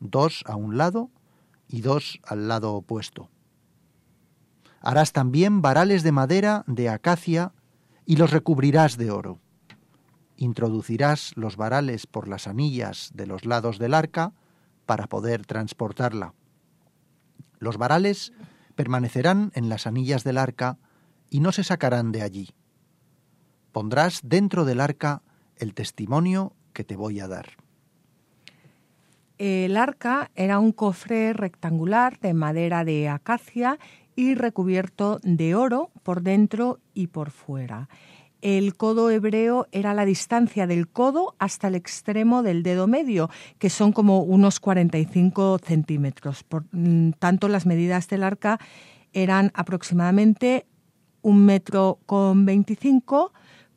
dos 0.00 0.44
a 0.46 0.56
un 0.56 0.78
lado 0.78 1.10
y 1.68 1.82
dos 1.82 2.20
al 2.24 2.48
lado 2.48 2.72
opuesto. 2.72 3.28
Harás 4.82 5.12
también 5.12 5.62
varales 5.62 6.02
de 6.02 6.12
madera 6.12 6.64
de 6.66 6.88
acacia 6.88 7.52
y 8.04 8.16
los 8.16 8.30
recubrirás 8.30 8.96
de 8.96 9.10
oro 9.10 9.38
introducirás 10.42 11.32
los 11.36 11.56
varales 11.56 12.06
por 12.06 12.26
las 12.26 12.48
anillas 12.48 13.12
de 13.14 13.26
los 13.26 13.44
lados 13.44 13.78
del 13.78 13.94
arca 13.94 14.32
para 14.86 15.06
poder 15.06 15.46
transportarla. 15.46 16.34
Los 17.58 17.78
varales 17.78 18.32
permanecerán 18.74 19.52
en 19.54 19.68
las 19.68 19.86
anillas 19.86 20.24
del 20.24 20.38
arca 20.38 20.78
y 21.30 21.40
no 21.40 21.52
se 21.52 21.62
sacarán 21.62 22.10
de 22.10 22.22
allí. 22.22 22.50
Pondrás 23.70 24.20
dentro 24.24 24.64
del 24.64 24.80
arca 24.80 25.22
el 25.56 25.74
testimonio 25.74 26.54
que 26.72 26.82
te 26.82 26.96
voy 26.96 27.20
a 27.20 27.28
dar. 27.28 27.46
El 29.38 29.76
arca 29.76 30.30
era 30.34 30.58
un 30.58 30.72
cofre 30.72 31.32
rectangular 31.32 32.18
de 32.18 32.34
madera 32.34 32.84
de 32.84 33.08
acacia 33.08 33.78
y 34.16 34.34
recubierto 34.34 35.20
de 35.22 35.54
oro 35.54 35.90
por 36.02 36.22
dentro 36.22 36.80
y 36.94 37.08
por 37.08 37.30
fuera. 37.30 37.88
el 38.40 38.76
codo 38.76 39.08
hebreo 39.10 39.68
era 39.70 39.94
la 39.94 40.04
distancia 40.04 40.66
del 40.66 40.88
codo 40.88 41.36
hasta 41.38 41.68
el 41.68 41.76
extremo 41.76 42.42
del 42.42 42.64
dedo 42.64 42.88
medio, 42.88 43.30
que 43.60 43.70
son 43.70 43.92
como 43.92 44.24
unos 44.24 44.58
45 44.58 45.60
centímetros. 45.64 46.42
Por 46.42 46.64
mm, 46.72 47.12
tanto, 47.20 47.46
las 47.46 47.66
medidas 47.66 48.08
del 48.08 48.24
arca 48.24 48.58
eran 49.12 49.52
aproximadamente 49.54 50.66
un 51.22 51.44
metro 51.44 52.00
con 52.04 52.44
25 52.44 53.32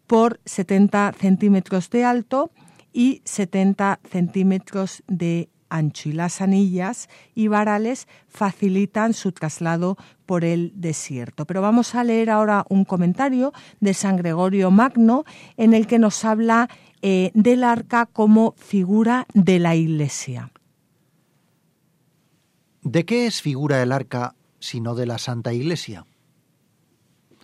por 0.07 0.39
70 0.45 1.13
centímetros 1.17 1.89
de 1.89 2.03
alto 2.03 2.51
y 2.91 3.21
70 3.25 3.99
centímetros 4.09 5.03
de 5.07 5.49
ancho 5.75 6.09
y 6.09 6.13
las 6.13 6.41
anillas 6.41 7.09
y 7.33 7.47
varales 7.47 8.07
facilitan 8.27 9.13
su 9.13 9.31
traslado 9.31 9.97
por 10.25 10.43
el 10.43 10.71
desierto. 10.75 11.45
Pero 11.45 11.61
vamos 11.61 11.95
a 11.95 12.03
leer 12.03 12.29
ahora 12.29 12.65
un 12.69 12.85
comentario 12.85 13.53
de 13.79 13.93
San 13.93 14.17
Gregorio 14.17 14.71
Magno 14.71 15.25
en 15.57 15.73
el 15.73 15.87
que 15.87 15.99
nos 15.99 16.25
habla 16.25 16.69
eh, 17.01 17.31
del 17.33 17.63
arca 17.63 18.05
como 18.05 18.53
figura 18.57 19.27
de 19.33 19.59
la 19.59 19.75
Iglesia. 19.75 20.51
¿De 22.81 23.05
qué 23.05 23.25
es 23.25 23.41
figura 23.41 23.81
el 23.81 23.91
arca 23.91 24.35
sino 24.59 24.95
de 24.95 25.05
la 25.05 25.17
Santa 25.17 25.53
Iglesia? 25.53 26.05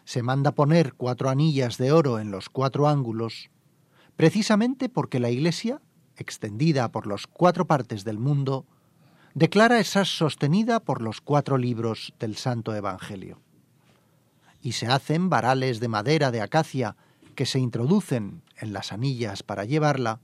Se 0.04 0.24
manda 0.24 0.52
poner 0.52 0.94
cuatro 0.94 1.30
anillas 1.30 1.78
de 1.78 1.91
oro 1.91 2.20
en 2.20 2.32
los 2.32 2.50
cuatro 2.50 2.88
ángulos, 2.88 3.50
precisamente 4.15 4.89
porque 4.89 5.20
la 5.20 5.30
Iglesia 5.30 5.82
extendida 6.21 6.91
por 6.91 7.07
las 7.07 7.27
cuatro 7.27 7.65
partes 7.65 8.03
del 8.03 8.17
mundo, 8.17 8.65
declara 9.34 9.79
estar 9.79 10.05
sostenida 10.05 10.79
por 10.79 11.01
los 11.01 11.21
cuatro 11.21 11.57
libros 11.57 12.13
del 12.19 12.36
Santo 12.36 12.73
Evangelio. 12.75 13.41
Y 14.62 14.73
se 14.73 14.88
hacen 14.88 15.29
varales 15.29 15.79
de 15.79 15.88
madera 15.88 16.31
de 16.31 16.41
acacia 16.41 16.95
que 17.36 17.45
se 17.45 17.60
introducen 17.60 18.43
en 18.57 18.73
las 18.73 18.91
anillas 18.91 19.43
para 19.43 19.65
llevarla, 19.65 20.19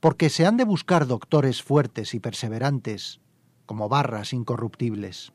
porque 0.00 0.30
se 0.30 0.46
han 0.46 0.56
de 0.56 0.64
buscar 0.64 1.06
doctores 1.06 1.62
fuertes 1.62 2.14
y 2.14 2.20
perseverantes, 2.20 3.20
como 3.66 3.88
barras 3.88 4.32
incorruptibles. 4.32 5.32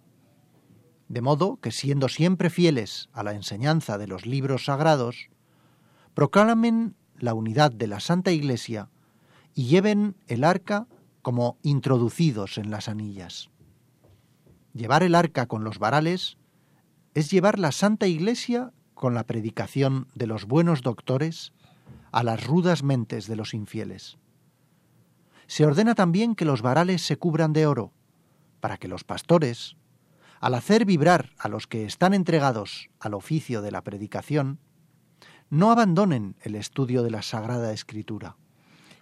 De 1.07 1.21
modo 1.21 1.57
que, 1.57 1.71
siendo 1.71 2.09
siempre 2.09 2.49
fieles 2.49 3.09
a 3.13 3.23
la 3.23 3.33
enseñanza 3.33 3.97
de 3.97 4.07
los 4.07 4.25
libros 4.25 4.65
sagrados, 4.65 5.29
proclamen 6.15 6.95
la 7.19 7.33
unidad 7.33 7.71
de 7.71 7.87
la 7.87 7.99
Santa 7.99 8.31
Iglesia 8.31 8.89
y 9.55 9.67
lleven 9.67 10.15
el 10.27 10.43
arca 10.43 10.87
como 11.21 11.57
introducidos 11.63 12.59
en 12.59 12.69
las 12.69 12.87
anillas. 12.87 13.49
Llevar 14.73 15.01
el 15.01 15.15
arca 15.15 15.47
con 15.47 15.63
los 15.63 15.79
varales 15.79 16.37
es 17.15 17.31
llevar 17.31 17.57
la 17.57 17.71
Santa 17.71 18.05
Iglesia 18.05 18.73
con 18.93 19.15
la 19.15 19.25
predicación 19.25 20.07
de 20.13 20.27
los 20.27 20.45
buenos 20.45 20.81
doctores 20.81 21.53
a 22.11 22.23
las 22.23 22.45
rudas 22.45 22.83
mentes 22.83 23.27
de 23.27 23.37
los 23.37 23.53
infieles. 23.53 24.17
Se 25.47 25.65
ordena 25.65 25.95
también 25.95 26.35
que 26.35 26.45
los 26.45 26.61
varales 26.61 27.01
se 27.01 27.17
cubran 27.17 27.53
de 27.53 27.65
oro, 27.65 27.93
para 28.59 28.77
que 28.77 28.87
los 28.87 29.03
pastores, 29.03 29.77
al 30.41 30.55
hacer 30.55 30.85
vibrar 30.85 31.31
a 31.37 31.47
los 31.47 31.67
que 31.67 31.85
están 31.85 32.13
entregados 32.13 32.89
al 32.99 33.13
oficio 33.13 33.61
de 33.61 33.71
la 33.71 33.83
predicación, 33.83 34.59
no 35.49 35.71
abandonen 35.71 36.35
el 36.41 36.55
estudio 36.55 37.03
de 37.03 37.11
la 37.11 37.21
Sagrada 37.21 37.71
Escritura. 37.71 38.35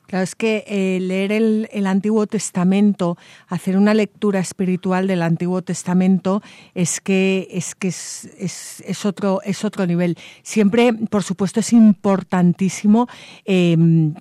Claro, 0.08 0.24
es 0.24 0.36
que 0.36 0.64
eh, 0.68 1.00
leer 1.00 1.32
el, 1.32 1.88
Antiguo 1.88 2.28
Testamento, 2.28 3.18
hacer 3.48 3.78
una 3.78 3.94
lectura 3.94 4.40
espiritual 4.40 5.08
del 5.08 5.22
Antiguo 5.22 5.62
Testamento, 5.62 6.42
es 6.76 7.00
que 7.00 7.48
es 7.52 7.74
que 7.74 7.88
es, 7.88 9.06
otro 9.06 9.42
es 9.44 9.64
otro 9.64 9.86
nivel. 9.88 10.18
Siempre, 10.44 10.94
por 10.94 11.24
supuesto, 11.24 11.62
es 11.62 11.74
importantísimo 11.74 13.08
em, 13.46 14.14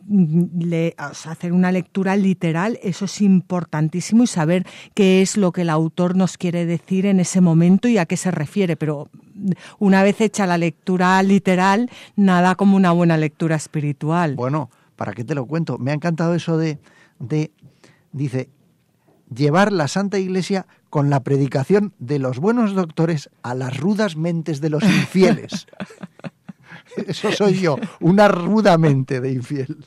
hacer 0.97 1.53
una 1.53 1.73
lectura 1.73 2.17
literal. 2.17 2.79
Eso 2.83 3.07
es 3.07 3.21
importantísimo 3.21 4.23
y 4.23 4.29
saber 4.29 4.67
qué 4.95 5.21
es 5.21 5.37
lo 5.37 5.53
que 5.53 5.63
el 5.63 5.71
autor 5.71 6.17
nos 6.17 6.39
quiere 6.39 6.65
decir 6.65 7.07
en 7.07 7.21
ese 7.21 7.41
momento 7.41 7.89
y 7.89 7.99
a 7.99 8.07
qué 8.07 8.17
se 8.17 8.31
refiere. 8.31 8.77
Pero 8.77 9.09
una 9.79 10.03
vez 10.03 10.21
hecha 10.21 10.47
la 10.47 10.59
lectura 10.59 11.23
literal, 11.23 11.91
nada 12.17 12.55
como 12.55 12.77
una 12.77 12.93
buena 12.93 13.17
lectura 13.17 13.57
espiritual. 13.57 14.37
Bueno. 14.37 14.71
¿Para 14.97 15.13
qué 15.13 15.25
te 15.25 15.35
lo 15.35 15.47
cuento? 15.47 15.79
Me 15.79 15.91
ha 15.91 15.95
encantado 15.95 16.35
eso 16.35 16.57
de, 16.57 16.79
de, 17.19 17.51
dice, 18.13 18.51
llevar 19.35 19.73
la 19.73 19.89
Santa 19.89 20.19
Iglesia 20.19 20.67
con 20.91 21.11
la 21.11 21.23
predicación 21.23 21.95
de 21.99 22.19
los 22.19 22.39
buenos 22.39 22.75
doctores 22.75 23.31
a 23.43 23.55
las 23.55 23.79
rudas 23.79 24.17
mentes 24.17 24.61
de 24.61 24.71
los 24.71 24.83
infieles. 24.83 25.67
Eso 27.07 27.33
soy 27.33 27.59
yo, 27.61 27.79
una 28.01 28.29
ruda 28.29 28.77
mente 28.77 29.21
de 29.21 29.33
infiel. 29.33 29.79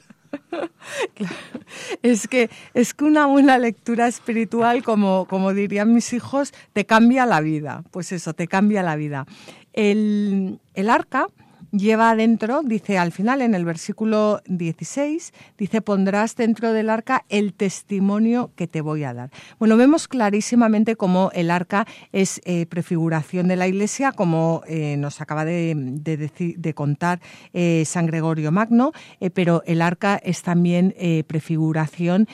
Es 2.01 2.27
que 2.27 2.49
es 2.73 2.93
que 2.93 3.05
una 3.05 3.25
buena 3.25 3.57
lectura 3.57 4.07
espiritual, 4.07 4.83
como, 4.83 5.25
como 5.27 5.53
dirían 5.53 5.93
mis 5.93 6.13
hijos, 6.13 6.53
te 6.73 6.85
cambia 6.85 7.25
la 7.25 7.41
vida. 7.41 7.83
Pues 7.91 8.11
eso, 8.11 8.33
te 8.33 8.47
cambia 8.47 8.83
la 8.83 8.95
vida. 8.95 9.25
El, 9.73 10.59
el 10.73 10.89
arca 10.89 11.27
lleva 11.77 12.11
adentro, 12.11 12.61
dice 12.63 12.97
al 12.97 13.11
final 13.11 13.41
en 13.41 13.55
el 13.55 13.65
versículo 13.65 14.41
16, 14.47 15.33
dice, 15.57 15.81
pondrás 15.81 16.35
dentro 16.35 16.73
del 16.73 16.89
arca 16.89 17.25
el 17.29 17.53
testimonio 17.53 18.51
que 18.55 18.67
te 18.67 18.81
voy 18.81 19.03
a 19.03 19.13
dar. 19.13 19.31
Bueno, 19.59 19.77
vemos 19.77 20.07
clarísimamente 20.07 20.95
cómo 20.95 21.31
el 21.33 21.51
arca 21.51 21.85
es 22.11 22.41
eh, 22.45 22.65
prefiguración 22.65 23.47
de 23.47 23.55
la 23.55 23.67
iglesia, 23.67 24.11
como 24.11 24.61
eh, 24.67 24.95
nos 24.97 25.21
acaba 25.21 25.45
de, 25.45 25.73
de, 25.75 26.73
contar 26.73 27.19
eh, 27.53 27.83
San 27.85 28.05
Gregorio 28.05 28.51
Magno, 28.51 28.91
pero 29.33 29.63
el 29.65 29.81
arca 29.81 30.17
es 30.17 30.41
también 30.41 30.93
prefiguración, 31.27 32.27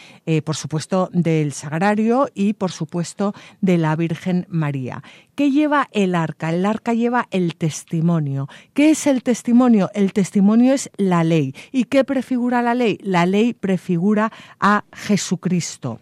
por 0.45 0.55
supuesto, 0.55 1.09
del 1.13 1.53
sagrario 1.53 2.29
y, 2.33 2.53
por 2.53 2.71
supuesto, 2.71 3.33
de 3.61 3.77
la 3.77 3.95
Virgen 3.95 4.45
María. 4.49 5.03
¿Qué 5.41 5.49
lleva 5.49 5.89
el 5.91 6.13
arca? 6.13 6.51
El 6.51 6.67
arca 6.67 6.93
lleva 6.93 7.27
el 7.31 7.55
testimonio. 7.55 8.47
¿Qué 8.75 8.91
es 8.91 9.07
el 9.07 9.23
testimonio? 9.23 9.89
El 9.95 10.13
testimonio 10.13 10.71
es 10.71 10.91
la 10.97 11.23
ley. 11.23 11.55
¿Y 11.71 11.85
qué 11.85 12.03
prefigura 12.03 12.61
la 12.61 12.75
ley? 12.75 12.99
La 13.01 13.25
ley 13.25 13.55
prefigura 13.55 14.31
a 14.59 14.83
Jesucristo 14.93 15.99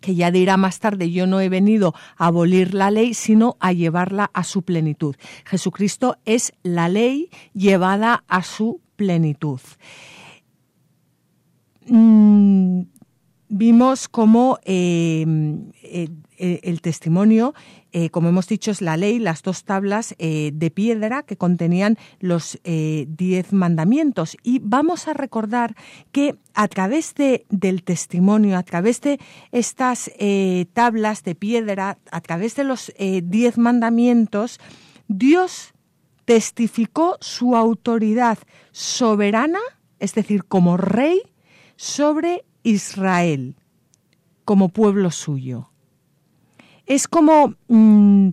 que 0.00 0.14
ya 0.14 0.30
dirá 0.30 0.58
más 0.58 0.80
tarde, 0.80 1.10
yo 1.10 1.26
no 1.26 1.40
he 1.40 1.48
venido 1.48 1.94
a 2.18 2.26
abolir 2.26 2.74
la 2.74 2.90
ley, 2.90 3.14
sino 3.14 3.56
a 3.58 3.72
llevarla 3.72 4.30
a 4.34 4.44
su 4.44 4.60
plenitud. 4.60 5.16
Jesucristo 5.46 6.18
es 6.26 6.52
la 6.62 6.90
ley 6.90 7.30
llevada 7.54 8.22
a 8.28 8.42
su 8.42 8.82
plenitud. 8.96 9.60
Mm, 11.86 12.82
vimos 13.48 14.08
cómo 14.08 14.58
eh, 14.62 15.24
eh, 15.82 16.08
el 16.38 16.80
testimonio 16.80 17.54
eh, 17.92 18.10
como 18.10 18.28
hemos 18.28 18.46
dicho, 18.48 18.70
es 18.70 18.82
la 18.82 18.98
ley, 18.98 19.18
las 19.18 19.42
dos 19.42 19.64
tablas 19.64 20.14
eh, 20.18 20.50
de 20.52 20.70
piedra 20.70 21.22
que 21.22 21.38
contenían 21.38 21.96
los 22.20 22.58
eh, 22.64 23.06
diez 23.08 23.52
mandamientos. 23.52 24.36
Y 24.42 24.60
vamos 24.62 25.08
a 25.08 25.14
recordar 25.14 25.74
que 26.12 26.36
a 26.52 26.68
través 26.68 27.14
de, 27.14 27.46
del 27.48 27.82
testimonio, 27.84 28.58
a 28.58 28.62
través 28.62 29.00
de 29.00 29.18
estas 29.52 30.10
tablas 30.74 31.22
de 31.22 31.34
piedra, 31.34 31.98
a 32.10 32.20
través 32.20 32.56
de 32.56 32.64
los 32.64 32.92
diez 32.98 33.58
mandamientos, 33.58 34.58
Dios 35.06 35.72
testificó 36.24 37.16
su 37.20 37.56
autoridad 37.56 38.38
soberana, 38.72 39.60
es 39.98 40.14
decir, 40.14 40.44
como 40.44 40.76
rey, 40.76 41.22
sobre 41.76 42.44
Israel, 42.64 43.54
como 44.44 44.68
pueblo 44.68 45.10
suyo 45.10 45.70
es 46.88 47.06
como 47.06 47.54
mm, 47.68 48.30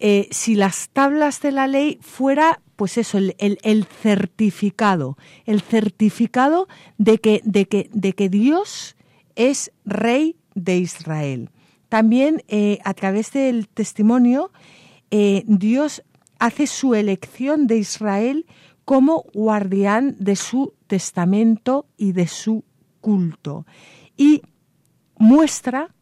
eh, 0.00 0.28
si 0.30 0.56
las 0.56 0.90
tablas 0.90 1.40
de 1.40 1.52
la 1.52 1.66
ley 1.68 1.98
fuera, 2.02 2.60
pues 2.74 2.98
eso, 2.98 3.16
el, 3.16 3.86
certificado, 4.02 5.16
el 5.46 5.62
certificado 5.62 6.68
de 6.98 7.18
que, 7.18 7.40
de, 7.44 7.66
que, 7.66 7.88
de 7.92 8.12
que 8.12 8.28
Dios 8.28 8.96
es 9.36 9.72
rey 9.84 10.36
de 10.54 10.76
Israel. 10.78 11.50
También 11.88 12.42
eh, 12.48 12.78
a 12.84 12.92
través 12.92 13.32
del 13.32 13.68
testimonio, 13.68 14.50
eh, 15.10 15.44
Dios 15.46 16.02
hace 16.38 16.66
su 16.66 16.94
elección 16.94 17.66
de 17.66 17.78
Israel 17.78 18.46
como 18.84 19.24
guardián 19.32 20.16
de 20.18 20.36
su 20.36 20.74
testamento 20.88 21.86
y 21.96 22.12
de 22.12 22.26
su 22.26 22.64
culto. 23.00 23.64
Y 24.16 24.42
muestra 25.18 25.94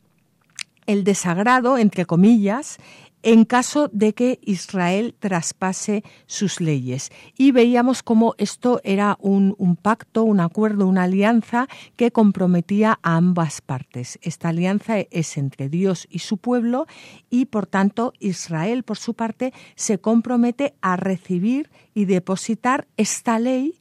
el 0.87 1.05
desagrado, 1.05 1.79
entre 1.79 2.07
comillas, 2.07 2.79
en 3.25 3.47
caso 3.47 3.89
de 3.89 4.13
que 4.13 4.39
Israel 4.43 5.17
traspase 5.19 6.05
sus 6.27 6.61
leyes. 6.61 7.11
Y 7.39 7.53
veíamos 7.53 8.03
cómo 8.03 8.35
esto 8.37 8.83
era 8.85 9.17
un, 9.19 9.79
pacto, 9.81 10.25
un 10.25 10.41
acuerdo, 10.41 10.87
una 10.87 11.05
alianza 11.05 11.67
que 11.97 12.13
comprometía 12.13 12.99
a 13.03 13.17
ambas 13.17 13.63
partes. 13.63 14.19
Esta 14.21 14.51
alianza 14.51 14.99
es 14.99 15.39
entre 15.39 15.71
Dios 15.71 16.07
y 16.11 16.19
su 16.19 16.37
pueblo 16.37 16.87
y, 17.31 17.47
por 17.47 17.67
tanto, 17.67 18.13
Israel, 18.21 18.83
por 18.83 18.99
su 18.99 19.15
parte, 19.15 19.55
se 19.75 19.99
compromete 19.99 20.75
a 20.83 20.97
recibir 20.97 21.71
y 21.95 22.05
depositar 22.05 22.87
esta 22.99 23.39
ley 23.39 23.81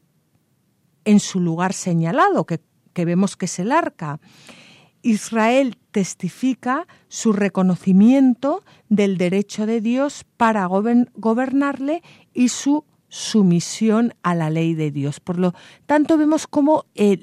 en 1.04 1.20
su 1.20 1.42
lugar 1.42 1.74
señalado, 1.74 2.46
que, 2.46 2.62
vemos 2.96 3.36
que 3.36 3.46
es 3.46 3.60
el 3.60 3.74
arca. 3.74 4.22
Israel 5.04 5.78
testifica 5.92 6.88
su 7.08 7.34
reconocimiento 7.34 8.64
del 8.90 9.18
derecho 9.18 9.66
de 9.68 9.80
Dios 9.82 10.26
para 10.38 10.66
gobernarle 10.66 12.02
y 12.34 12.50
su 12.50 12.86
sumisión 13.10 14.16
a 14.24 14.34
la 14.34 14.50
ley 14.50 14.74
de 14.74 14.90
Dios. 14.90 15.20
Por 15.20 15.38
lo 15.38 15.54
tanto, 15.86 16.18
vemos 16.18 16.48
como 16.48 16.86
eh, 16.96 17.20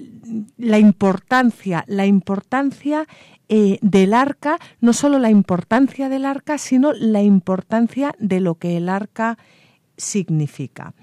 la 0.56 0.78
importancia, 0.78 1.84
la 1.88 2.06
importancia 2.06 3.08
eh, 3.48 3.78
del 3.82 4.14
arca, 4.14 4.60
no 4.80 4.92
solo 4.92 5.18
la 5.18 5.30
importancia 5.30 6.08
del 6.08 6.26
arca, 6.26 6.58
sino 6.58 6.92
la 6.92 7.22
importancia 7.22 8.14
de 8.20 8.38
lo 8.38 8.54
que 8.54 8.76
el 8.76 8.88
arca 8.88 9.36
significa. 9.96 10.94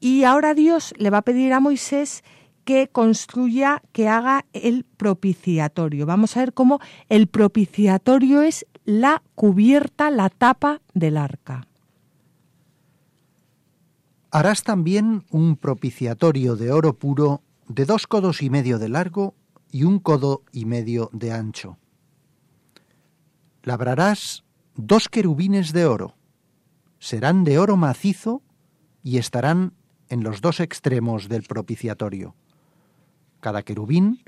Y 0.00 0.24
ahora 0.24 0.54
Dios 0.54 0.94
le 0.96 1.10
va 1.10 1.18
a 1.18 1.22
pedir 1.22 1.52
a 1.52 1.60
Moisés 1.60 2.24
que 2.70 2.86
construya, 2.86 3.82
que 3.90 4.06
haga 4.06 4.46
el 4.52 4.84
propiciatorio. 4.84 6.06
Vamos 6.06 6.36
a 6.36 6.40
ver 6.40 6.54
cómo 6.54 6.78
el 7.08 7.26
propiciatorio 7.26 8.42
es 8.42 8.64
la 8.84 9.24
cubierta, 9.34 10.08
la 10.12 10.28
tapa 10.28 10.80
del 10.94 11.16
arca. 11.16 11.66
Harás 14.30 14.62
también 14.62 15.24
un 15.30 15.56
propiciatorio 15.56 16.54
de 16.54 16.70
oro 16.70 16.96
puro 16.96 17.42
de 17.66 17.86
dos 17.86 18.06
codos 18.06 18.40
y 18.40 18.50
medio 18.50 18.78
de 18.78 18.88
largo 18.88 19.34
y 19.72 19.82
un 19.82 19.98
codo 19.98 20.44
y 20.52 20.64
medio 20.64 21.10
de 21.12 21.32
ancho. 21.32 21.76
Labrarás 23.64 24.44
dos 24.76 25.08
querubines 25.08 25.72
de 25.72 25.86
oro. 25.86 26.14
Serán 27.00 27.42
de 27.42 27.58
oro 27.58 27.76
macizo 27.76 28.42
y 29.02 29.18
estarán 29.18 29.72
en 30.08 30.22
los 30.22 30.40
dos 30.40 30.60
extremos 30.60 31.28
del 31.28 31.42
propiciatorio. 31.42 32.36
Cada 33.40 33.62
querubín 33.62 34.22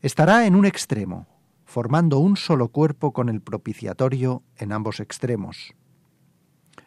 estará 0.00 0.46
en 0.46 0.54
un 0.54 0.64
extremo, 0.64 1.26
formando 1.64 2.18
un 2.18 2.36
solo 2.36 2.68
cuerpo 2.68 3.12
con 3.12 3.28
el 3.28 3.40
propiciatorio 3.40 4.42
en 4.56 4.72
ambos 4.72 4.98
extremos. 4.98 5.74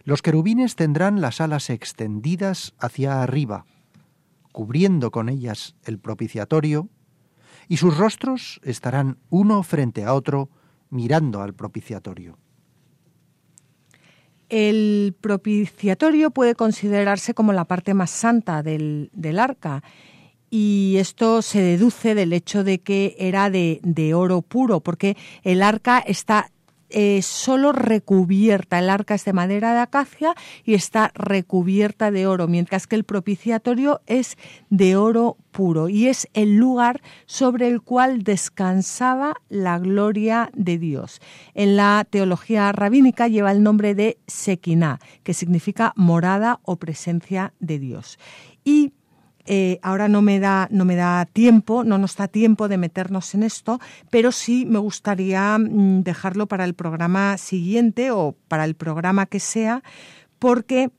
Los 0.04 0.22
querubines 0.22 0.76
tendrán 0.76 1.22
las 1.22 1.40
alas 1.40 1.70
extendidas 1.70 2.74
hacia 2.80 3.22
arriba, 3.22 3.66
cubriendo 4.52 5.12
con 5.12 5.30
ellas 5.30 5.76
el 5.86 6.00
propiciatorio, 6.00 6.90
y 7.70 7.78
sus 7.78 7.98
rostros 7.98 8.60
estarán 8.64 9.18
uno 9.30 9.64
frente 9.64 10.04
a 10.04 10.14
otro, 10.14 10.50
mirando 10.90 11.42
al 11.42 11.54
propiciatorio. 11.54 12.38
El 14.50 15.16
propiciatorio 15.22 16.32
puede 16.32 16.56
considerarse 16.56 17.34
como 17.34 17.54
la 17.54 17.66
parte 17.66 17.94
más 17.94 18.12
santa 18.12 18.62
del, 18.62 19.10
del 19.14 19.40
arca 19.40 19.82
y 20.56 20.98
esto 21.00 21.42
se 21.42 21.64
deduce 21.64 22.14
del 22.14 22.32
hecho 22.32 22.64
de 22.64 22.78
que 22.78 23.16
era 23.18 23.50
de, 23.50 24.14
oro 24.14 24.44
puro, 24.44 24.82
porque 24.82 25.18
el 25.42 25.64
arca 25.64 25.98
está 25.98 26.52
eh, 26.92 27.24
solo 27.24 27.72
recubierta, 27.72 28.78
el 28.78 28.92
arca 28.92 29.16
es 29.16 29.26
de 29.26 29.34
madera 29.34 29.74
de 29.74 29.80
acacia 29.80 30.36
y 30.64 30.76
está 30.76 31.12
recubierta 31.16 32.12
de 32.12 32.28
oro, 32.28 32.48
mientras 32.48 32.86
que 32.86 32.96
el 32.96 33.04
propiciatorio 33.04 34.02
es 34.06 34.38
de 34.70 34.96
oro 34.96 35.38
puro 35.50 35.90
y 35.90 36.06
es 36.06 36.28
el 36.36 36.56
lugar 36.56 37.02
sobre 37.26 37.68
el 37.68 37.82
cual 37.82 38.22
descansaba 38.22 39.34
la 39.50 39.80
gloria 39.80 40.52
de 40.54 40.78
Dios. 40.78 41.20
En 41.56 41.78
la 41.78 42.06
teología 42.08 42.72
rabínica 42.74 43.28
lleva 43.28 43.52
el 43.52 43.64
nombre 43.64 43.96
de 43.96 44.20
Sequiná, 44.28 45.00
que 45.24 45.34
significa 45.34 45.94
morada 45.96 46.60
o 46.62 46.76
presencia 46.76 47.54
de 47.60 47.80
Dios. 47.80 48.20
Y 48.64 48.94
eh, 49.46 49.80
ahora 49.82 50.08
no 50.08 50.22
me 50.22 50.40
da 50.40 50.68
no 50.72 50.86
me 50.86 50.96
da 50.96 51.26
tiempo, 51.26 51.84
no 51.84 51.98
nos 51.98 52.16
da 52.16 52.28
tiempo 52.28 52.68
de 52.68 52.78
meternos 52.78 53.34
en 53.36 53.44
esto, 53.44 53.80
pero 54.10 54.32
sí 54.32 54.66
me 54.66 54.80
gustaría 54.80 55.58
mm, 55.58 56.04
dejarlo 56.04 56.48
para 56.48 56.66
el 56.66 56.74
programa 56.74 57.38
siguiente 57.38 58.12
o 58.12 58.36
para 58.48 58.66
el 58.66 58.76
programa 58.76 59.26
que 59.26 59.40
sea, 59.40 59.84
porque 60.40 60.92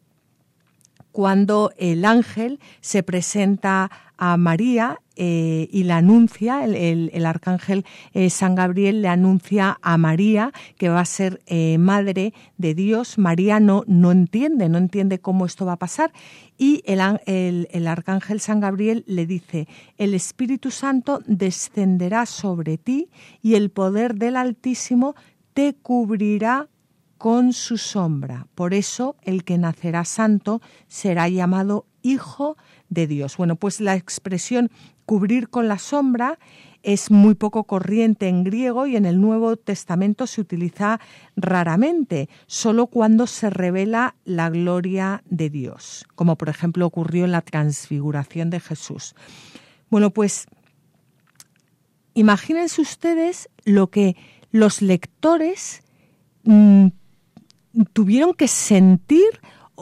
cuando 1.12 1.72
el 1.78 2.04
ángel 2.04 2.60
se 2.80 3.02
presenta 3.02 3.90
a 4.18 4.36
María 4.36 5.00
eh, 5.16 5.68
y 5.70 5.84
la 5.84 5.98
anuncia, 5.98 6.64
el, 6.64 7.26
arcángel 7.26 7.84
eh, 8.12 8.30
San 8.30 8.54
Gabriel 8.54 9.02
le 9.02 9.08
anuncia 9.08 9.78
a 9.80 9.96
María 9.96 10.52
que 10.76 10.88
va 10.88 11.00
a 11.00 11.04
ser 11.04 11.40
eh, 11.46 11.78
madre 11.78 12.34
de 12.58 12.74
Dios. 12.74 13.18
María 13.18 13.60
no, 13.60 13.84
no 13.86 14.10
entiende, 14.10 14.68
no 14.68 14.78
entiende 14.78 15.20
cómo 15.20 15.46
esto 15.46 15.66
va 15.66 15.74
a 15.74 15.78
pasar. 15.78 16.12
Y 16.58 16.82
el, 16.86 17.00
el 17.70 17.86
arcángel 17.86 18.40
San 18.40 18.60
Gabriel 18.60 19.04
le 19.06 19.26
dice, 19.26 19.68
el 19.98 20.14
Espíritu 20.14 20.70
Santo 20.70 21.20
descenderá 21.26 22.26
sobre 22.26 22.78
ti 22.78 23.08
y 23.42 23.54
el 23.54 23.70
poder 23.70 24.14
del 24.14 24.36
Altísimo 24.36 25.14
te 25.52 25.74
cubrirá 25.74 26.68
con 27.18 27.52
su 27.52 27.78
sombra. 27.78 28.48
Por 28.54 28.74
eso 28.74 29.16
el 29.22 29.44
que 29.44 29.56
nacerá 29.56 30.04
santo 30.04 30.60
será 30.88 31.28
llamado 31.28 31.86
Hijo 32.02 32.58
de 32.90 33.06
Dios. 33.06 33.38
Bueno, 33.38 33.56
pues 33.56 33.80
la 33.80 33.96
expresión 33.96 34.70
cubrir 35.06 35.48
con 35.48 35.68
la 35.68 35.78
sombra 35.78 36.38
es 36.84 37.10
muy 37.10 37.34
poco 37.34 37.64
corriente 37.64 38.28
en 38.28 38.44
griego 38.44 38.86
y 38.86 38.96
en 38.96 39.06
el 39.06 39.20
Nuevo 39.20 39.56
Testamento 39.56 40.26
se 40.26 40.42
utiliza 40.42 41.00
raramente, 41.34 42.28
solo 42.46 42.88
cuando 42.88 43.26
se 43.26 43.48
revela 43.48 44.16
la 44.24 44.50
gloria 44.50 45.22
de 45.24 45.48
Dios, 45.48 46.06
como 46.14 46.36
por 46.36 46.50
ejemplo 46.50 46.86
ocurrió 46.86 47.24
en 47.24 47.32
la 47.32 47.40
transfiguración 47.40 48.50
de 48.50 48.60
Jesús. 48.60 49.14
Bueno, 49.88 50.10
pues 50.10 50.46
imagínense 52.12 52.82
ustedes 52.82 53.48
lo 53.64 53.88
que 53.88 54.16
los 54.50 54.82
lectores 54.82 55.82
mm, 56.44 56.88
tuvieron 57.92 58.34
que 58.34 58.46
sentir, 58.46 59.40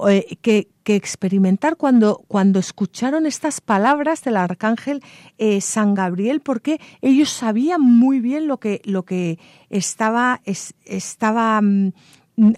eh, 0.09 0.37
que, 0.41 0.69
experimentar 0.85 1.77
cuando, 1.77 2.25
cuando 2.27 2.59
escucharon 2.59 3.25
estas 3.25 3.61
palabras 3.61 4.25
del 4.25 4.37
arcángel 4.37 5.01
eh, 5.39 5.61
San 5.61 5.95
Gabriel, 5.95 6.41
porque 6.41 6.81
ellos 7.03 7.31
sabían 7.31 7.81
muy 7.81 8.19
bien 8.19 8.49
lo 8.49 8.59
que, 8.59 8.83
lo 8.85 9.05
que 9.05 9.39
estaba, 9.71 10.41
estaba 10.45 11.61
mm, 11.63 11.93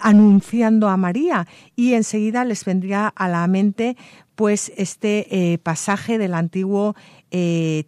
anunciando 0.00 0.88
a 0.88 0.96
María. 0.96 1.46
Y 1.76 1.92
enseguida 1.92 2.44
les 2.44 2.64
vendría 2.64 3.08
a 3.08 3.28
la 3.28 3.46
mente 3.46 3.96
pues 4.36 4.72
este 4.76 5.52
eh, 5.52 5.58
pasaje 5.58 6.18
del 6.18 6.34
Antiguo 6.34 6.94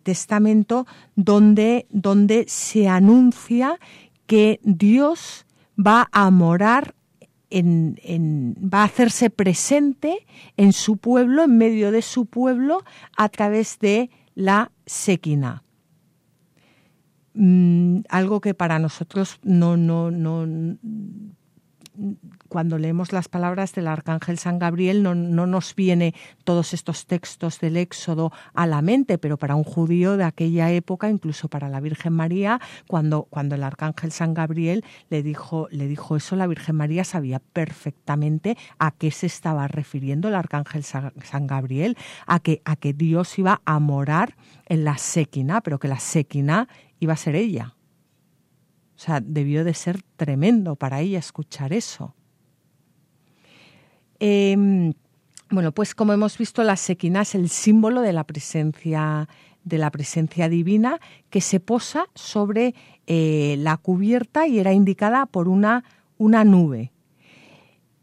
Testamento 0.03 0.88
donde, 1.14 1.86
donde 1.90 2.47
se 2.49 2.88
anuncia 2.88 3.78
que 4.26 4.59
Dios 4.64 5.47
va 5.78 6.09
a 6.11 6.32
morar 6.32 6.95
va 7.62 8.80
a 8.80 8.84
hacerse 8.84 9.30
presente 9.30 10.26
en 10.57 10.72
su 10.72 10.96
pueblo, 10.96 11.44
en 11.44 11.59
medio 11.59 11.90
de 11.90 12.02
su 12.02 12.26
pueblo, 12.26 12.82
a 13.16 13.28
través 13.28 13.78
de 13.78 14.11
la 14.34 14.72
sequina. 14.86 15.62
Mm, 17.34 18.00
algo 18.09 18.40
que 18.40 18.54
para 18.54 18.78
nosotros 18.78 19.38
no, 19.42 19.76
no, 19.76 20.11
no, 20.11 20.46
cuando 22.57 22.78
leemos 22.78 23.12
las 23.12 23.28
palabras 23.28 23.74
del 23.74 23.86
arcángel 23.86 24.38
San 24.38 24.59
Gabriel 24.59 25.02
no, 25.02 25.14
nos 25.14 25.74
viene 25.74 26.14
todos 26.42 26.72
estos 26.72 27.04
textos 27.04 27.61
del 27.61 27.76
Éxodo 27.76 28.32
a 28.54 28.66
la 28.66 28.80
mente, 28.80 29.18
pero 29.18 29.36
para 29.36 29.57
un 29.57 29.62
judío 29.62 30.16
de 30.16 30.24
aquella 30.24 30.70
época, 30.72 31.11
incluso 31.11 31.48
para 31.48 31.68
la 31.68 31.80
Virgen 31.80 32.14
María, 32.14 32.59
cuando, 32.88 33.24
cuando 33.24 33.57
el 33.57 33.62
arcángel 33.62 34.11
San 34.11 34.32
Gabriel 34.32 34.86
le 35.11 35.22
dijo, 35.22 35.68
eso, 36.16 36.34
la 36.34 36.46
Virgen 36.46 36.76
María 36.76 37.04
sabía 37.04 37.40
perfectamente 37.40 38.57
a 38.78 38.90
qué 38.90 39.11
se 39.11 39.26
estaba 39.26 39.68
refiriendo 39.68 40.28
el 40.28 40.34
arcángel 40.34 40.82
San 40.82 41.46
Gabriel, 41.46 41.98
a 42.26 42.40
que, 42.40 42.62
a 42.64 42.76
que 42.76 42.94
Dios 42.94 43.38
iba 43.38 43.61
a 43.66 43.78
morar 43.80 44.34
en 44.64 44.82
la 44.84 44.96
séquina, 44.96 45.61
pero 45.61 45.78
que 45.78 45.88
la 45.88 45.98
séquina 45.98 46.68
iba 47.00 47.12
a 47.12 47.18
ser 47.18 47.36
ella. 47.36 47.76
O 48.96 48.98
sea, 48.98 49.20
debió 49.20 49.62
de 49.62 49.74
ser 49.74 50.00
tremendo 50.16 50.76
para 50.76 51.02
ella 51.02 51.18
escuchar 51.18 51.74
eso. 51.74 52.14
Em, 54.18 54.94
bueno, 55.50 55.72
pues 55.72 55.94
como 55.94 56.12
hemos 56.12 56.38
visto, 56.38 56.62
la 56.62 56.76
sequina 56.76 57.22
es 57.22 57.34
el 57.34 57.48
símbolo 57.48 58.00
de 58.00 58.12
la 58.12 58.24
presencia 58.24 59.28
de 59.64 59.78
la 59.78 59.90
presencia 59.90 60.48
divina 60.48 61.00
que 61.28 61.40
se 61.40 61.58
posa 61.58 62.06
sobre 62.14 62.76
eh, 63.08 63.56
la 63.58 63.76
cubierta 63.76 64.46
y 64.46 64.60
era 64.60 64.72
indicada 64.72 65.26
por 65.26 65.48
una 65.48 65.82
una 66.18 66.44
nube. 66.44 66.92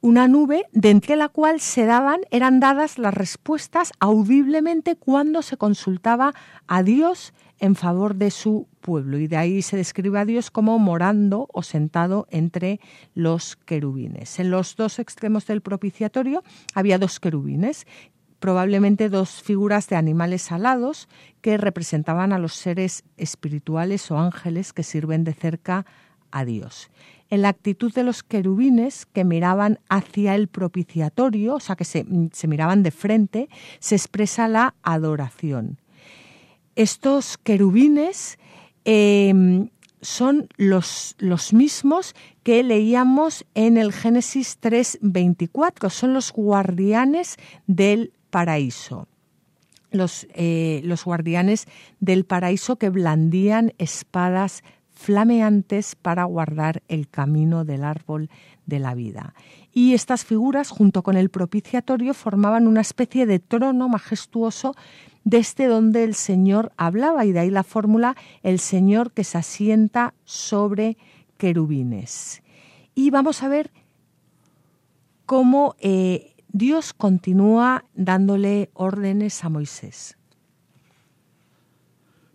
Una 0.02 0.28
nube 0.28 0.66
de 0.74 0.90
entre 0.90 1.16
la 1.16 1.30
cual 1.30 1.62
se 1.62 1.86
daban, 1.86 2.22
eran 2.30 2.60
dadas 2.60 2.98
las 2.98 3.14
respuestas 3.14 3.94
audiblemente 4.00 4.98
cuando 4.98 5.42
se 5.42 5.56
consultaba 5.56 6.34
a 6.68 6.84
Dios 6.84 7.34
en 7.64 7.76
favor 7.76 8.16
de 8.16 8.30
su 8.30 8.68
pueblo. 8.82 9.18
Y 9.18 9.28
de 9.28 9.38
ahí 9.38 9.62
se 9.62 9.78
describe 9.78 10.20
a 10.20 10.26
Dios 10.26 10.52
como 10.52 10.78
morando 10.80 11.48
o 11.54 11.64
sentado 11.64 12.28
entre 12.30 12.82
los 13.16 13.56
querubines. 13.56 14.38
En 14.38 14.52
los 14.52 14.76
dos 14.76 15.00
extremos 15.00 15.48
del 15.48 15.62
propiciatorio 15.62 16.44
había 16.76 16.98
dos 16.98 17.22
querubines 17.22 17.88
probablemente 18.40 19.08
dos 19.08 19.42
figuras 19.42 19.88
de 19.88 19.96
animales 19.96 20.52
alados 20.52 21.08
que 21.40 21.56
representaban 21.56 22.34
a 22.34 22.40
los 22.40 22.54
seres 22.54 23.06
espirituales 23.16 24.12
o 24.12 24.20
ángeles 24.20 24.74
que 24.74 24.84
sirven 24.84 25.24
de 25.24 25.34
cerca 25.34 25.86
a 26.32 26.44
Dios. 26.44 26.90
En 27.30 27.44
la 27.44 27.48
actitud 27.48 27.94
de 27.94 28.04
los 28.04 28.24
querubines 28.24 29.06
que 29.06 29.24
miraban 29.24 29.80
hacia 29.88 30.36
el 30.36 30.50
propiciatorio, 30.50 31.56
o 31.56 31.60
sea 31.62 31.78
que 31.78 31.86
se, 31.86 32.06
miraban 32.46 32.84
de 32.84 32.92
frente, 32.92 33.48
se 33.80 33.96
expresa 33.96 34.50
la 34.50 34.76
adoración. 34.84 35.78
Estos 36.76 37.38
querubines 37.38 38.38
em, 38.86 39.70
son 40.02 40.48
los, 40.58 41.16
los, 41.20 41.54
mismos 41.54 42.16
que 42.44 42.64
leíamos 42.64 43.46
en 43.54 43.78
el 43.78 43.94
Génesis 43.94 44.60
3:24, 44.60 45.90
son 45.90 46.14
los 46.14 46.32
guardianes 46.32 47.38
del 47.68 48.12
paraíso. 48.30 49.08
Los, 49.92 50.28
eh, 50.34 50.82
los 50.84 51.06
guardianes 51.06 51.68
del 52.00 52.26
paraíso 52.26 52.78
que 52.78 52.90
blandían 52.90 53.74
espadas 53.78 54.64
flameantes 54.92 55.96
para 55.96 56.24
guardar 56.24 56.82
el 56.88 57.08
camino 57.10 57.64
del 57.64 57.84
árbol 57.84 58.30
de 58.66 58.80
la 58.80 58.96
vida. 58.96 59.34
Y 59.72 59.94
estas 59.94 60.24
figuras, 60.24 60.70
junto 60.70 61.04
con 61.04 61.18
el 61.18 61.30
propiciatorio, 61.30 62.14
formaban 62.14 62.68
una 62.68 62.82
especie 62.82 63.26
de 63.26 63.40
trono 63.40 63.90
majestuoso 63.90 64.76
desde 65.24 65.68
donde 65.68 66.04
el 66.04 66.16
Señor 66.16 66.72
hablaba, 66.78 67.26
y 67.26 67.32
de 67.32 67.40
ahí 67.40 67.50
la 67.50 67.64
fórmula, 67.64 68.16
el 68.42 68.60
Señor 68.60 69.12
que 69.12 69.24
se 69.24 69.38
asienta 69.38 70.14
sobre 70.26 70.98
querubines. 71.38 72.44
Y 72.96 73.10
vamos 73.10 73.44
a 73.44 73.48
ver 73.48 73.72
cómo 75.26 75.76
eh, 75.80 76.36
Dios 76.50 76.94
continúa 76.94 77.86
dándole 77.96 78.70
órdenes 78.74 79.44
a 79.44 79.50
Moisés. 79.50 80.18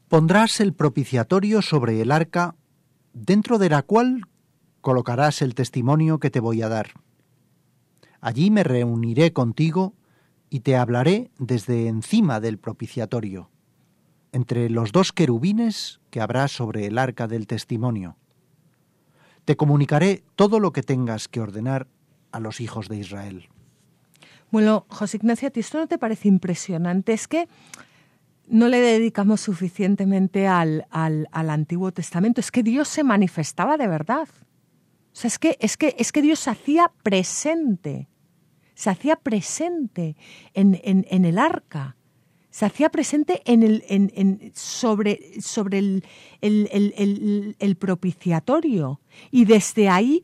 Pondrás 0.09 0.61
el 0.61 0.73
propiciatorio 0.73 1.61
sobre 1.61 2.01
el 2.01 2.11
arca, 2.11 2.57
dentro 3.13 3.59
de 3.59 3.69
la 3.69 3.83
cual 3.83 4.23
colocarás 4.81 5.43
el 5.43 5.55
testimonio 5.55 6.19
que 6.19 6.31
te 6.31 6.41
voy 6.41 6.63
a 6.63 6.69
dar. 6.69 6.89
Allí 8.21 8.51
me 8.51 8.65
reuniré 8.65 9.33
contigo 9.33 9.93
y 10.51 10.61
te 10.61 10.77
hablaré 10.77 11.31
desde 11.39 11.89
encima 11.89 12.41
del 12.41 12.59
propiciatorio, 12.59 13.51
entre 14.33 14.71
los 14.71 14.93
dos 14.93 15.13
querubines 15.13 16.01
que 16.11 16.21
habrá 16.21 16.49
sobre 16.49 16.87
el 16.87 16.99
arca 16.99 17.27
del 17.27 17.47
testimonio. 17.47 18.17
Te 19.45 19.57
comunicaré 19.57 20.23
todo 20.37 20.61
lo 20.61 20.73
que 20.73 20.83
tengas 20.83 21.29
que 21.29 21.41
ordenar 21.41 21.87
a 22.33 22.41
los 22.41 22.61
hijos 22.61 22.89
de 22.89 22.97
Israel. 22.97 23.49
Bueno, 24.51 24.87
José 24.89 25.19
Ignacio, 25.19 25.49
¿a 25.49 25.51
ti 25.51 25.61
esto 25.61 25.79
no 25.79 25.87
te 25.87 25.99
parece 25.99 26.29
impresionante? 26.29 27.13
Es 27.13 27.29
que 27.29 27.49
no 28.49 28.69
le 28.69 28.81
dedicamos 28.81 29.43
suficientemente 29.43 30.47
al, 30.47 30.87
al, 30.91 31.51
Antiguo 31.51 31.93
Testamento. 31.93 32.41
Es 32.41 32.51
que 32.51 32.63
Dios 32.63 32.89
se 32.89 33.05
manifestaba 33.05 33.77
de 33.77 33.87
verdad. 33.87 34.29
O 35.13 35.17
sea, 35.21 35.29
es 35.29 35.39
que, 35.39 35.57
es 35.61 35.77
que, 35.77 35.95
es 35.99 36.13
que 36.13 36.23
Dios 36.23 36.49
hacía 36.49 36.93
presente. 37.03 38.09
Se 38.79 38.91
hacía 38.91 39.17
presente 39.17 40.15
en, 40.55 40.81
en, 40.85 41.25
el 41.25 41.39
arca. 41.39 41.97
Se 42.51 42.65
hacía 42.65 42.91
presente 42.91 43.43
en 43.45 43.65
el, 43.65 43.83
en, 43.89 44.53
sobre, 44.55 45.41
sobre 45.41 45.79
el, 45.79 46.05
el, 46.41 47.57
el 47.59 47.77
propiciatorio. 47.77 49.01
Y 49.33 49.47
desde 49.47 49.89
ahí 49.89 50.23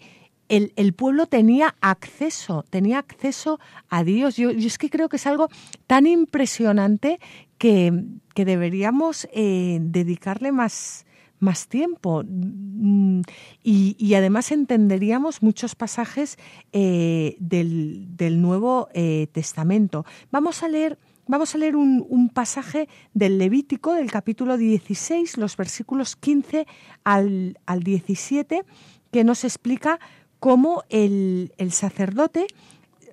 el, 0.48 0.94
pueblo 0.94 1.26
tenía 1.26 1.74
acceso, 1.80 2.64
tenía 2.70 2.98
acceso 2.98 3.58
a 3.88 4.04
Dios. 4.04 4.36
Yo, 4.36 4.50
es 4.50 4.78
que 4.78 4.90
creo 4.90 5.08
que 5.08 5.16
es 5.16 5.26
algo 5.26 5.48
tan 5.86 6.06
impresionante 6.06 7.18
que, 7.58 7.92
deberíamos 8.34 9.28
eh, 9.32 9.78
dedicarle 9.80 10.52
más, 10.52 11.06
más 11.44 11.68
tiempo 11.68 12.24
mm, 12.26 13.20
y, 13.62 14.14
además 14.14 14.50
entenderíamos 14.50 15.42
muchos 15.42 15.74
pasajes 15.74 16.38
eh, 16.72 17.36
del, 17.38 18.40
Nuevo 18.40 18.88
eh, 18.94 19.28
Testamento. 19.32 20.04
Vamos 20.32 20.62
a 20.62 20.68
leer, 20.68 20.98
vamos 21.28 21.54
a 21.54 21.58
leer 21.58 21.76
un, 21.76 22.04
un, 22.08 22.30
pasaje 22.30 22.88
del 23.12 23.38
Levítico 23.38 23.94
del 23.94 24.10
capítulo 24.10 24.56
16, 24.56 25.38
los 25.38 25.56
versículos 25.56 26.16
15 26.16 26.66
al, 27.04 27.58
al 27.66 27.82
17, 27.84 28.64
que 29.12 29.24
nos 29.24 29.44
explica 29.44 30.00
cómo 30.44 30.82
el, 30.90 31.52
sacerdote 31.70 32.46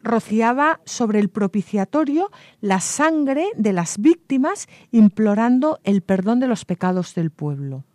rociaba 0.04 0.82
sobre 0.84 1.20
el 1.20 1.30
propiciatorio 1.30 2.30
la 2.60 2.82
sangre 2.82 3.46
de 3.56 3.72
las 3.72 4.00
víctimas, 4.00 4.68
implorando 4.92 5.80
el 5.86 6.02
perdón 6.02 6.42
de 6.42 6.48
los 6.48 6.66
pecados 6.66 7.16
del 7.16 7.32
pueblo. 7.32 7.86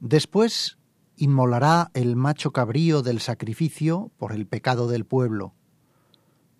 Después 0.00 0.78
inmolará 1.16 1.90
el 1.94 2.16
macho 2.16 2.52
cabrío 2.52 3.02
del 3.02 3.20
sacrificio 3.20 4.10
por 4.16 4.32
el 4.32 4.46
pecado 4.46 4.88
del 4.88 5.04
pueblo. 5.04 5.54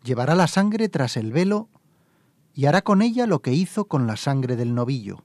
Llevará 0.04 0.34
la 0.34 0.46
sangre 0.46 0.88
tras 0.88 1.16
el 1.16 1.32
velo 1.32 1.68
y 2.54 2.66
hará 2.66 2.82
con 2.82 3.02
ella 3.02 3.26
lo 3.26 3.42
que 3.42 3.52
hizo 3.52 3.86
con 3.86 4.06
la 4.06 4.16
sangre 4.16 4.56
del 4.56 4.74
novillo. 4.74 5.24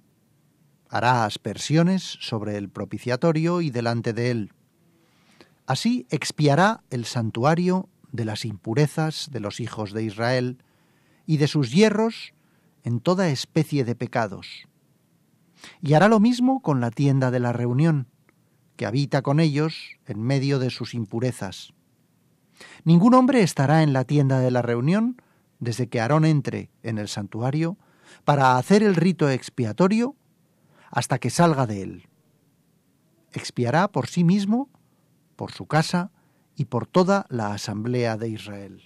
Hará 0.90 1.26
aspersiones 1.26 2.04
sobre 2.22 2.58
el 2.58 2.70
propiciatorio 2.70 3.62
y 3.62 3.72
delante 3.72 4.14
de 4.14 4.32
él 4.32 4.54
Así 5.66 6.06
expiará 6.10 6.84
el 6.90 7.06
santuario 7.06 7.90
de 8.12 8.26
las 8.26 8.44
impurezas 8.44 9.30
de 9.32 9.40
los 9.40 9.60
hijos 9.60 9.94
de 9.94 10.04
Israel 10.04 10.58
y 11.26 11.38
de 11.38 11.48
sus 11.48 11.72
hierros 11.72 12.34
en 12.84 13.00
toda 13.00 13.30
especie 13.30 13.86
de 13.86 13.96
pecados. 13.96 14.68
Y 15.82 15.94
hará 15.94 16.08
lo 16.08 16.20
mismo 16.20 16.62
con 16.62 16.82
la 16.82 16.92
tienda 16.92 17.32
de 17.32 17.40
la 17.40 17.54
reunión, 17.54 18.08
que 18.76 18.86
habita 18.86 19.22
con 19.22 19.40
ellos 19.40 19.98
en 20.06 20.22
medio 20.22 20.60
de 20.60 20.70
sus 20.70 20.94
impurezas. 20.94 21.74
Ningún 22.84 23.14
hombre 23.14 23.42
estará 23.42 23.84
en 23.84 23.94
la 23.94 24.04
tienda 24.04 24.40
de 24.40 24.52
la 24.52 24.62
reunión 24.62 25.22
desde 25.60 25.88
que 25.88 26.02
Aarón 26.02 26.26
entre 26.26 26.70
en 26.82 26.98
el 26.98 27.08
santuario 27.08 27.78
para 28.26 28.58
hacer 28.58 28.84
el 28.84 28.96
rito 28.96 29.30
expiatorio 29.30 30.16
hasta 30.92 31.20
que 31.20 31.30
salga 31.30 31.66
de 31.66 31.82
él. 31.82 32.10
Expiará 33.32 33.88
por 33.88 34.08
sí 34.08 34.24
mismo 34.24 34.70
por 35.36 35.52
su 35.52 35.66
casa 35.66 36.12
y 36.56 36.66
por 36.66 36.86
toda 36.86 37.26
la 37.30 37.54
asamblea 37.54 38.18
de 38.18 38.30
Israel. 38.30 38.84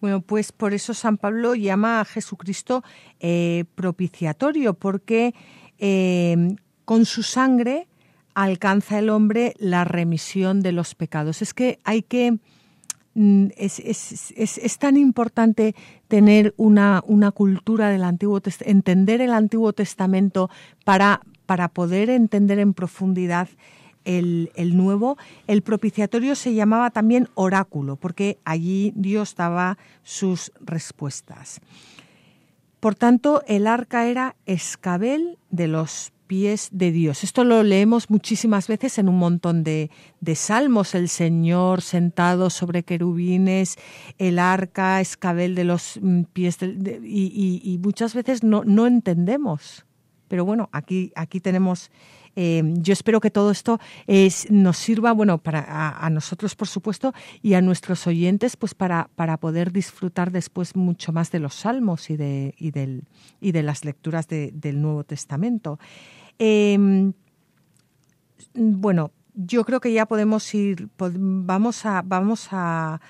Bueno, 0.00 0.20
pues 0.20 0.52
por 0.52 0.74
eso 0.74 0.94
San 0.94 1.16
Pablo 1.16 1.54
llama 1.54 2.00
a 2.00 2.04
Jesucristo 2.04 2.84
eh, 3.18 3.64
propiciatorio, 3.74 4.74
porque 4.74 5.34
eh, 5.78 6.56
con 6.84 7.04
su 7.04 7.22
sangre 7.22 7.88
alcanza 8.34 8.98
el 8.98 9.10
hombre 9.10 9.54
la 9.58 9.84
remisión 9.84 10.60
de 10.60 10.72
los 10.72 10.94
pecados. 10.94 11.42
Es 11.42 11.54
que 11.54 11.78
hay 11.84 12.02
que... 12.02 12.38
Mm, 13.14 13.46
es, 13.56 13.80
es, 13.80 14.78
tan 14.78 14.96
importante 14.96 15.74
tener 16.06 16.54
una, 16.56 17.02
una 17.06 17.32
cultura 17.32 17.88
del 17.88 18.04
Antiguo 18.04 18.40
Testamento, 18.40 18.70
entender 18.70 19.20
el 19.20 19.32
Antiguo 19.32 19.72
Testamento 19.72 20.50
para, 20.84 21.22
para 21.46 21.68
poder 21.68 22.10
entender 22.10 22.60
en 22.60 22.74
profundidad 22.74 23.48
el, 24.08 24.76
nuevo, 24.76 25.18
el 25.46 25.62
propiciatorio 25.62 26.34
se 26.34 26.54
llamaba 26.54 26.90
también 26.90 27.28
oráculo, 27.34 27.96
porque 27.96 28.38
allí 28.44 28.92
Dios 28.96 29.34
daba 29.34 29.76
sus 30.02 30.50
respuestas. 30.60 31.60
Por 32.80 32.94
tanto, 32.94 33.42
el 33.46 33.66
arca 33.66 34.06
era 34.06 34.36
escabel 34.46 35.38
de 35.50 35.66
los 35.66 36.12
pies 36.28 36.68
de 36.70 36.92
Dios. 36.92 37.24
Esto 37.24 37.42
lo 37.42 37.64
leemos 37.64 38.10
muchísimas 38.10 38.68
veces 38.68 38.98
en 38.98 39.08
un 39.08 39.18
montón 39.18 39.64
de, 39.64 39.90
salmos. 40.36 40.94
El 40.94 41.08
Señor 41.08 41.82
sentado 41.82 42.50
sobre 42.50 42.84
querubines, 42.84 43.76
el 44.18 44.38
arca, 44.38 45.00
escabel 45.00 45.56
de 45.56 45.64
los 45.64 45.98
mm, 46.00 46.22
pies 46.32 46.58
de, 46.58 47.00
y, 47.02 47.80
muchas 47.82 48.14
veces 48.14 48.44
no, 48.44 48.62
no 48.64 48.86
entendemos. 48.86 49.84
Pero 50.28 50.44
bueno, 50.44 50.68
aquí, 50.72 51.10
aquí 51.16 51.40
tenemos 51.40 51.90
eh, 52.40 52.62
yo 52.76 52.92
espero 52.92 53.20
que 53.20 53.32
todo 53.32 53.50
esto 53.50 53.80
nos 54.48 54.76
sirva, 54.76 55.10
bueno, 55.10 55.38
para 55.38 55.98
a, 55.98 56.08
nosotros, 56.08 56.54
por 56.54 56.68
supuesto, 56.68 57.12
y 57.42 57.54
a 57.54 57.60
nuestros 57.60 58.06
oyentes, 58.06 58.56
pues 58.56 58.76
para, 58.76 59.10
para 59.16 59.38
poder 59.38 59.72
disfrutar 59.72 60.30
después 60.30 60.76
mucho 60.76 61.12
más 61.12 61.32
de 61.32 61.40
los 61.40 61.56
salmos 61.56 62.10
y 62.10 62.16
de, 62.16 62.54
y 62.56 62.70
del, 62.70 63.02
y 63.40 63.50
de 63.50 63.64
las 63.64 63.84
lecturas 63.84 64.28
del 64.28 64.80
Nuevo 64.80 65.02
Testamento. 65.02 65.80
Em, 66.38 67.12
bueno, 68.54 69.10
yo 69.34 69.64
creo 69.64 69.80
que 69.80 69.92
ya 69.92 70.06
podemos 70.06 70.54
ir, 70.54 70.90
vamos 70.96 71.84
a, 71.86 72.02
vamos 72.02 72.50
a, 72.52 73.00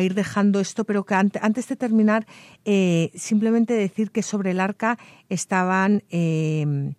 ir 0.00 0.14
dejando 0.14 0.60
esto, 0.60 0.84
pero 0.84 1.04
que 1.04 1.14
antes 1.14 1.68
de 1.68 1.76
terminar, 1.76 2.26
eh, 2.64 3.10
simplemente 3.14 3.74
decir 3.74 4.12
que 4.12 4.22
sobre 4.22 4.52
el 4.52 4.60
arca 4.60 4.96
estaban 5.28 6.04
em, 6.08 6.94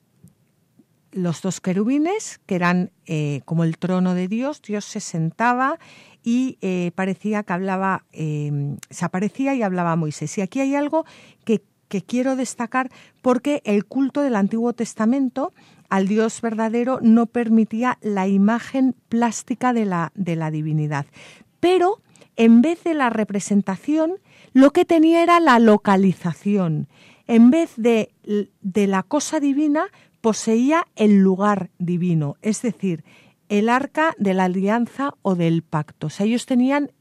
los 1.11 1.41
dos 1.41 1.61
querubines, 1.61 2.39
que 2.45 2.55
eran 2.55 2.91
eh, 3.05 3.41
como 3.45 3.63
el 3.63 3.77
trono 3.77 4.13
de 4.13 4.27
Dios, 4.27 4.61
Dios 4.61 4.85
se 4.85 4.99
sentaba 4.99 5.79
y 6.23 6.57
eh, 6.61 6.91
parecía 6.95 7.43
que 7.43 7.53
hablaba, 7.53 8.05
em, 8.11 8.77
se 8.89 9.05
aparecía 9.05 9.55
y 9.55 9.63
hablaba 9.63 9.93
a 9.93 9.95
Moisés. 9.95 10.37
Y 10.37 10.41
aquí 10.41 10.59
hay 10.59 10.75
algo 10.75 11.05
que, 11.45 11.63
que 11.87 12.01
quiero 12.01 12.35
destacar 12.35 12.89
porque 13.21 13.61
el 13.65 13.85
culto 13.85 14.21
del 14.21 14.35
Antiguo 14.35 14.73
Testamento 14.73 15.53
al 15.89 16.07
Dios 16.07 16.41
verdadero 16.41 16.99
no 17.01 17.25
permitía 17.25 17.97
la 18.01 18.27
imagen 18.27 18.95
plástica 19.09 19.73
de 19.73 19.85
la, 19.85 20.11
de 20.15 20.35
la 20.35 20.51
divinidad. 20.51 21.05
Pero 21.59 22.01
en 22.35 22.61
vez 22.61 22.83
de 22.83 22.93
la 22.93 23.09
representación, 23.09 24.13
lo 24.53 24.71
que 24.71 24.85
tenía 24.85 25.23
era 25.23 25.39
la 25.39 25.59
localización. 25.59 26.87
En 27.27 27.49
vez 27.49 27.73
de, 27.75 28.11
de 28.61 28.87
la 28.87 29.03
cosa 29.03 29.39
divina, 29.39 29.87
poseía 30.21 30.85
el 30.95 31.19
lugar 31.19 31.69
divino, 31.79 32.35
es 32.41 32.61
decir, 32.61 33.03
el 33.47 33.69
arca 33.69 34.13
de 34.17 34.33
la 34.33 34.45
alianza 34.45 35.13
o 35.21 35.35
del 35.35 35.63
pacto. 35.63 36.07
O 36.07 36.09
sea, 36.09 36.25
ellos 36.25 36.45
tenían 36.45 36.91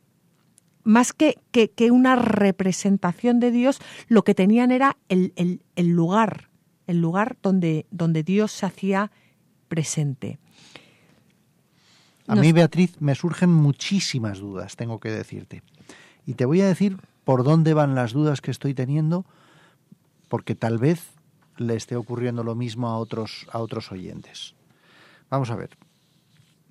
más 0.84 1.12
que, 1.12 1.38
que, 1.50 1.90
una 1.90 2.16
representación 2.16 3.40
de 3.40 3.50
Dios, 3.50 3.78
lo 4.08 4.24
que 4.24 4.34
tenían 4.34 4.70
era 4.70 4.96
el, 5.08 5.32
el, 5.36 5.62
el 5.76 5.88
lugar 5.88 6.48
el 6.88 7.00
lugar 7.00 7.36
donde, 7.42 7.86
donde 7.92 8.24
Dios 8.24 8.50
se 8.50 8.66
hacía 8.66 9.12
presente. 9.68 10.40
A 12.26 12.34
mí, 12.34 12.52
Beatriz, 12.52 13.00
me 13.00 13.14
surgen 13.14 13.50
muchísimas 13.50 14.38
dudas, 14.38 14.74
tengo 14.74 14.98
que 14.98 15.10
decirte. 15.10 15.62
Y 16.26 16.34
te 16.34 16.46
voy 16.46 16.62
a 16.62 16.66
decir 16.66 16.96
por 17.24 17.44
dónde 17.44 17.74
van 17.74 17.94
las 17.94 18.12
dudas 18.12 18.40
que 18.40 18.50
estoy 18.50 18.74
teniendo, 18.74 19.24
porque 20.28 20.54
tal 20.54 20.78
vez 20.78 21.10
le 21.58 21.76
esté 21.76 21.96
ocurriendo 21.96 22.42
lo 22.42 22.54
mismo 22.54 22.88
a 22.88 22.96
otros, 22.96 23.46
a 23.52 23.58
otros 23.58 23.92
oyentes. 23.92 24.54
Vamos 25.30 25.50
a 25.50 25.56
ver. 25.56 25.76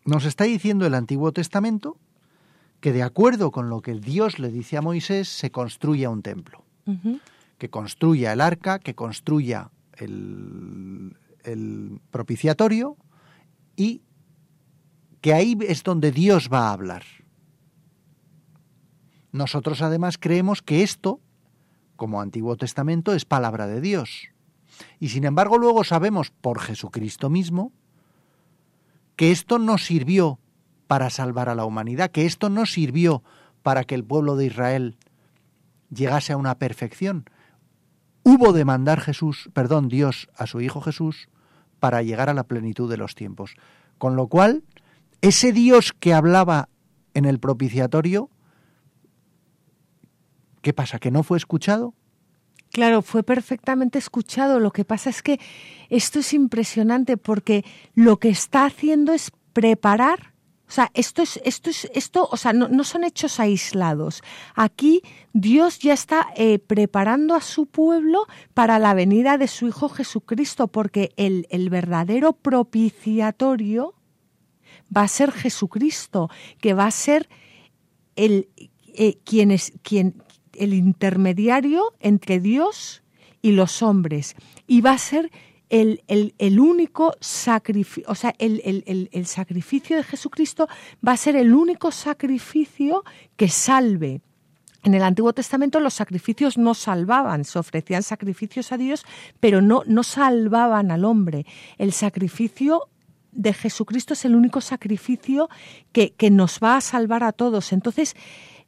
Nos 0.05 0.25
está 0.25 0.45
diciendo 0.45 0.85
el 0.85 0.93
Antiguo 0.93 1.31
Testamento 1.31 1.97
que 2.79 2.93
de 2.93 3.03
acuerdo 3.03 3.51
con 3.51 3.69
lo 3.69 3.81
que 3.81 3.95
Dios 3.95 4.39
le 4.39 4.49
dice 4.49 4.77
a 4.77 4.81
Moisés, 4.81 5.27
se 5.27 5.51
construya 5.51 6.09
un 6.09 6.21
templo. 6.21 6.63
Que 7.57 7.69
construya 7.69 8.31
el 8.31 8.39
arca, 8.39 8.79
que 8.79 8.95
construya 8.95 9.71
el, 9.97 11.15
propiciatorio 12.11 12.95
y 13.75 14.01
que 15.21 15.33
ahí 15.33 15.57
es 15.61 15.83
donde 15.83 16.11
Dios 16.11 16.49
va 16.51 16.69
a 16.69 16.73
hablar. 16.73 17.03
Nosotros 19.31 19.81
además 19.81 20.17
creemos 20.17 20.61
que 20.61 20.83
esto, 20.83 21.19
como 21.95 22.21
Antiguo 22.21 22.55
Testamento, 22.55 23.13
es 23.13 23.25
palabra 23.25 23.67
de 23.67 23.81
Dios. 23.81 24.29
Y 24.99 25.09
sin 25.09 25.23
embargo 25.25 25.57
luego 25.57 25.83
sabemos 25.83 26.31
por 26.31 26.59
Jesucristo 26.59 27.29
mismo 27.29 27.71
que 29.15 29.31
esto 29.31 29.59
no 29.59 29.77
sirvió 29.77 30.39
para 30.87 31.09
salvar 31.09 31.49
a 31.49 31.55
la 31.55 31.65
humanidad, 31.65 32.11
que 32.11 32.25
esto 32.25 32.49
no 32.49 32.65
sirvió 32.65 33.23
para 33.63 33.83
que 33.83 33.95
el 33.95 34.03
pueblo 34.03 34.35
de 34.35 34.45
Israel 34.45 34.97
llegase 35.89 36.33
a 36.33 36.37
una 36.37 36.55
perfección, 36.55 37.25
hubo 38.23 38.53
de 38.53 38.65
mandar 38.65 39.01
Jesús, 39.01 39.49
perdón, 39.53 39.89
Dios 39.89 40.29
a 40.35 40.47
su 40.47 40.61
Hijo 40.61 40.81
Jesús 40.81 41.29
para 41.79 42.01
llegar 42.01 42.29
a 42.29 42.33
la 42.33 42.43
plenitud 42.43 42.89
de 42.89 42.97
los 42.97 43.15
tiempos. 43.15 43.55
Con 43.97 44.15
lo 44.15 44.27
cual, 44.27 44.63
ese 45.21 45.51
Dios 45.51 45.93
que 45.93 46.13
hablaba 46.13 46.69
en 47.13 47.25
el 47.25 47.39
propiciatorio, 47.39 48.29
¿qué 50.61 50.73
pasa? 50.73 50.99
¿Que 50.99 51.11
no 51.11 51.23
fue 51.23 51.37
escuchado? 51.37 51.93
Claro, 52.71 53.01
fue 53.01 53.23
perfectamente 53.23 53.97
escuchado. 53.97 54.59
Lo 54.59 54.71
que 54.71 54.85
pasa 54.85 55.09
es 55.09 55.21
que 55.21 55.39
esto 55.89 56.19
es 56.19 56.33
impresionante 56.33 57.17
porque 57.17 57.65
lo 57.95 58.17
que 58.17 58.29
está 58.29 58.65
haciendo 58.65 59.13
es 59.13 59.31
preparar 59.53 60.33
o 60.67 60.71
sea, 60.71 60.91
esto 60.93 61.21
es, 61.21 61.39
esto 61.45 61.69
es, 61.69 61.89
esto, 61.93 62.27
o 62.29 62.35
sea, 62.35 62.51
no, 62.51 62.83
son 62.83 63.05
hechos 63.05 63.39
aislados. 63.39 64.21
Aquí 64.53 65.01
Dios 65.31 65.79
ya 65.79 65.93
está 65.93 66.27
eh, 66.35 66.59
preparando 66.59 67.35
a 67.35 67.41
su 67.41 67.67
pueblo 67.67 68.27
para 68.53 68.77
la 68.77 68.93
venida 68.93 69.37
de 69.37 69.47
su 69.47 69.67
Hijo 69.67 69.87
Jesucristo, 69.87 70.67
porque 70.67 71.13
el, 71.15 71.47
el 71.51 71.69
verdadero 71.69 72.33
propiciatorio 72.33 73.95
va 74.95 75.03
a 75.03 75.07
ser 75.07 75.31
Jesucristo, 75.31 76.29
que 76.59 76.73
va 76.73 76.87
a 76.87 76.91
ser 76.91 77.29
el, 78.17 78.49
eh, 78.87 79.19
quien 79.23 79.51
es, 79.51 79.71
quien, 79.83 80.21
el 80.57 80.73
intermediario 80.73 81.93
entre 81.99 82.39
Dios 82.39 83.03
y 83.41 83.51
los 83.51 83.81
hombres. 83.81 84.35
Y 84.67 84.81
va 84.81 84.91
a 84.91 84.97
ser 84.97 85.31
el, 85.69 86.59
único 86.59 87.15
sacrificio, 87.19 88.09
o 88.09 88.15
sea, 88.15 88.33
el, 88.39 89.25
sacrificio 89.25 89.97
de 89.97 90.03
Jesucristo 90.03 90.67
va 91.05 91.13
a 91.13 91.17
ser 91.17 91.35
el 91.35 91.53
único 91.53 91.91
sacrificio 91.91 93.03
que 93.35 93.49
salve. 93.49 94.21
En 94.83 94.93
el 94.93 95.03
Antiguo 95.03 95.33
Testamento 95.33 95.79
los 95.79 95.95
sacrificios 95.95 96.57
no 96.57 96.73
salvaban, 96.73 97.43
se 97.43 97.59
ofrecían 97.59 98.03
sacrificios 98.03 98.71
a 98.71 98.77
Dios, 98.77 99.05
pero 99.39 99.61
no, 99.61 99.83
no 99.85 100.03
salvaban 100.03 100.91
al 100.91 101.03
hombre. 101.03 101.45
El 101.77 101.91
sacrificio 101.91 102.87
de 103.33 103.53
Jesucristo 103.53 104.13
es 104.13 104.23
el 104.23 104.35
único 104.35 104.61
sacrificio 104.61 105.49
que, 105.91 106.11
que 106.11 106.29
nos 106.29 106.59
va 106.59 106.77
a 106.77 106.81
salvar 106.81 107.23
a 107.23 107.33
todos. 107.33 107.73
Entonces, 107.73 108.15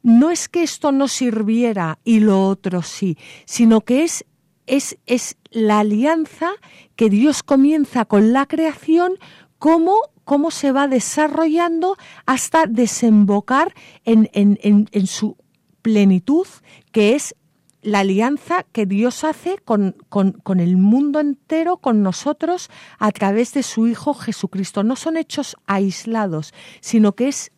no 0.02 0.30
es 0.30 0.48
que 0.48 0.62
esto 0.62 0.92
no 0.92 1.08
sirviera 1.08 1.98
y 2.04 2.20
lo 2.20 2.46
otro 2.46 2.82
sí, 2.82 3.18
sino 3.44 3.82
que 3.82 4.04
es 4.04 4.24
es, 4.70 5.36
la 5.50 5.80
alianza 5.80 6.52
que 6.96 7.10
Dios 7.10 7.42
comienza 7.42 8.04
con 8.04 8.32
la 8.32 8.46
creación, 8.46 9.14
cómo, 9.58 9.96
cómo 10.24 10.50
se 10.50 10.72
va 10.72 10.86
desarrollando 10.86 11.96
hasta 12.26 12.66
desembocar 12.66 13.74
en, 14.04 14.28
en, 14.32 15.06
su 15.06 15.36
plenitud, 15.82 16.46
que 16.92 17.14
es 17.14 17.34
la 17.82 18.00
alianza 18.00 18.64
que 18.70 18.86
Dios 18.86 19.24
hace 19.24 19.58
con, 19.64 19.96
con, 20.08 20.60
el 20.60 20.76
mundo 20.76 21.18
entero, 21.18 21.78
con 21.78 22.02
nosotros, 22.02 22.70
a 22.98 23.10
través 23.10 23.54
de 23.54 23.62
su 23.62 23.88
Hijo 23.88 24.14
Jesucristo. 24.14 24.84
No 24.84 24.96
son 24.96 25.16
hechos 25.16 25.56
aislados, 25.66 26.52
sino 26.80 27.14
que 27.14 27.28
es, 27.28 27.50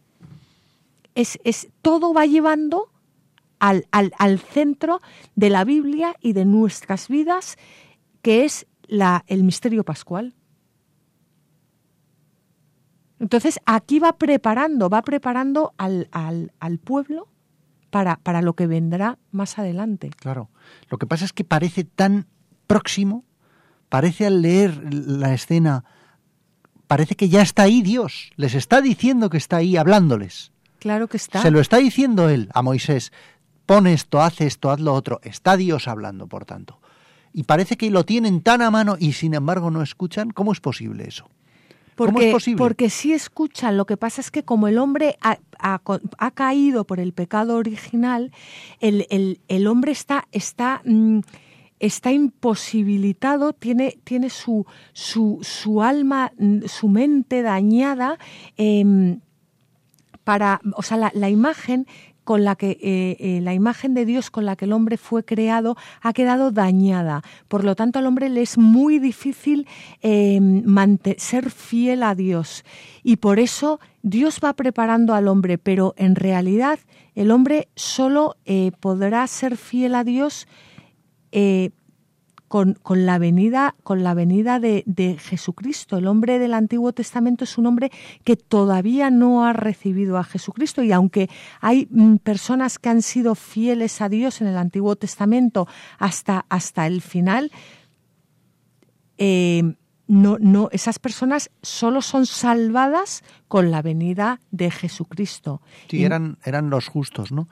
es, 1.14 1.38
es 1.44 1.68
todo 1.82 2.12
va 2.14 2.26
llevando 2.26 2.90
al, 3.58 3.86
al, 3.92 4.38
centro 4.40 5.00
de 5.36 5.48
la 5.48 5.64
Biblia 5.64 6.16
y 6.20 6.32
de 6.32 6.44
nuestras 6.44 7.08
vidas, 7.08 7.56
que 8.20 8.44
es 8.44 8.66
la, 8.88 9.24
el 9.28 9.44
misterio 9.44 9.84
pascual. 9.84 10.34
Entonces 13.20 13.60
aquí 13.64 14.00
va 14.00 14.18
preparando, 14.18 14.90
va 14.90 15.02
preparando 15.02 15.74
al, 15.76 16.08
al, 16.10 16.52
al 16.58 16.78
pueblo 16.78 17.28
para, 17.90 18.16
para, 18.16 18.42
lo 18.42 18.54
que 18.54 18.66
vendrá 18.66 19.18
más 19.30 19.60
adelante. 19.60 20.10
Claro. 20.10 20.50
Lo 20.88 20.98
que 20.98 21.06
pasa 21.06 21.24
es 21.24 21.32
que 21.32 21.44
parece 21.44 21.84
tan 21.84 22.26
próximo, 22.66 23.24
parece 23.88 24.26
al 24.26 24.42
leer 24.42 24.92
la 24.92 25.34
escena, 25.34 25.84
parece 26.88 27.14
que 27.14 27.28
ya 27.28 27.42
está 27.42 27.62
ahí 27.62 27.80
Dios, 27.80 28.32
les 28.34 28.54
está 28.54 28.80
diciendo 28.80 29.30
que 29.30 29.36
está 29.36 29.58
ahí 29.58 29.76
hablándoles. 29.76 30.51
Claro 30.82 31.06
que 31.06 31.16
está. 31.16 31.40
Se 31.40 31.52
lo 31.52 31.60
está 31.60 31.76
diciendo 31.76 32.28
él 32.28 32.48
a 32.52 32.60
Moisés 32.60 33.12
pon 33.66 33.86
esto, 33.86 34.20
haz 34.20 34.40
esto, 34.40 34.70
haz 34.70 34.80
lo 34.80 34.92
otro. 34.92 35.20
Está 35.22 35.56
Dios 35.56 35.88
hablando, 35.88 36.26
por 36.26 36.44
tanto. 36.44 36.80
Y 37.32 37.44
parece 37.44 37.76
que 37.76 37.90
lo 37.90 38.04
tienen 38.04 38.42
tan 38.42 38.60
a 38.62 38.70
mano 38.70 38.96
y 38.98 39.12
sin 39.12 39.34
embargo 39.34 39.70
no 39.70 39.82
escuchan. 39.82 40.30
¿Cómo 40.30 40.52
es 40.52 40.60
posible 40.60 41.04
eso? 41.08 41.30
Porque, 41.94 42.12
¿Cómo 42.12 42.26
es 42.26 42.32
posible? 42.32 42.58
Porque 42.58 42.90
sí 42.90 43.12
escuchan. 43.12 43.76
Lo 43.76 43.86
que 43.86 43.96
pasa 43.96 44.20
es 44.20 44.30
que 44.30 44.42
como 44.42 44.68
el 44.68 44.78
hombre 44.78 45.16
ha, 45.20 45.78
caído 46.34 46.84
por 46.84 47.00
el 47.00 47.12
pecado 47.12 47.56
original, 47.56 48.32
el, 48.80 49.66
hombre 49.66 49.92
está, 49.92 50.28
está, 50.32 50.82
mm, 50.84 51.20
está 51.80 52.12
imposibilitado, 52.12 53.52
tiene, 53.52 53.98
tiene 54.04 54.28
su, 54.28 54.66
su, 54.92 55.38
su, 55.42 55.82
alma, 55.82 56.32
mm, 56.38 56.66
su 56.66 56.88
mente 56.88 57.42
dañada. 57.42 58.18
Em, 58.56 59.20
para, 60.24 60.60
o 60.76 60.82
sea, 60.82 61.10
la, 61.12 61.28
imagen 61.28 61.86
con 62.24 62.44
la 62.44 62.54
que 62.56 62.78
eh, 62.80 63.16
eh, 63.18 63.40
la 63.42 63.54
imagen 63.54 63.94
de 63.94 64.04
Dios 64.04 64.30
con 64.30 64.44
la 64.44 64.56
que 64.56 64.66
el 64.66 64.72
hombre 64.72 64.96
fue 64.96 65.24
creado 65.24 65.76
ha 66.00 66.12
quedado 66.12 66.50
dañada. 66.50 67.22
Por 67.48 67.64
lo 67.64 67.74
tanto, 67.74 67.98
al 67.98 68.06
hombre 68.06 68.28
le 68.28 68.42
es 68.42 68.58
muy 68.58 68.98
difícil 68.98 69.66
em, 70.00 70.64
ser 71.18 71.50
fiel 71.50 72.02
a 72.02 72.14
Dios. 72.14 72.64
Y 73.02 73.16
por 73.16 73.38
eso 73.38 73.80
Dios 74.02 74.40
va 74.42 74.52
preparando 74.52 75.14
al 75.14 75.28
hombre, 75.28 75.58
pero 75.58 75.94
en 75.96 76.14
realidad 76.14 76.78
el 77.14 77.30
hombre 77.30 77.68
solo 77.74 78.36
eh, 78.44 78.72
podrá 78.80 79.26
ser 79.26 79.56
fiel 79.56 79.94
a 79.94 80.04
Dios 80.04 80.46
con, 82.52 82.74
con, 82.74 83.06
la 83.06 83.16
venida, 83.16 83.76
con 83.82 84.04
la 84.04 84.12
venida 84.12 84.60
de, 84.60 84.82
de, 84.84 85.16
Jesucristo. 85.16 85.96
El 85.96 86.06
hombre 86.06 86.38
del 86.38 86.52
Antiguo 86.52 86.92
Testamento 86.92 87.44
es 87.44 87.56
un 87.56 87.64
hombre 87.64 87.90
que 88.24 88.36
todavía 88.36 89.08
no 89.08 89.46
ha 89.46 89.54
recibido 89.54 90.18
a 90.18 90.24
Jesucristo 90.24 90.82
y 90.82 90.92
aunque 90.92 91.30
hay 91.62 91.88
mm, 91.90 92.16
personas 92.16 92.78
que 92.78 92.90
han 92.90 93.00
sido 93.00 93.36
fieles 93.36 94.02
a 94.02 94.10
Dios 94.10 94.42
en 94.42 94.48
el 94.48 94.58
Antiguo 94.58 94.96
Testamento 94.96 95.66
hasta, 95.98 96.44
hasta 96.50 96.86
el 96.86 97.00
final, 97.00 97.50
eh, 99.16 99.74
no, 100.06 100.36
no, 100.38 100.68
esas 100.72 100.98
personas 100.98 101.50
solo 101.62 102.02
son 102.02 102.26
salvadas 102.26 103.24
con 103.48 103.70
la 103.70 103.80
venida 103.80 104.40
de 104.50 104.70
Jesucristo. 104.70 105.62
Sí, 105.88 106.04
eran, 106.04 106.36
eran 106.44 106.68
los 106.68 106.86
justos, 106.88 107.32
¿no? 107.32 107.48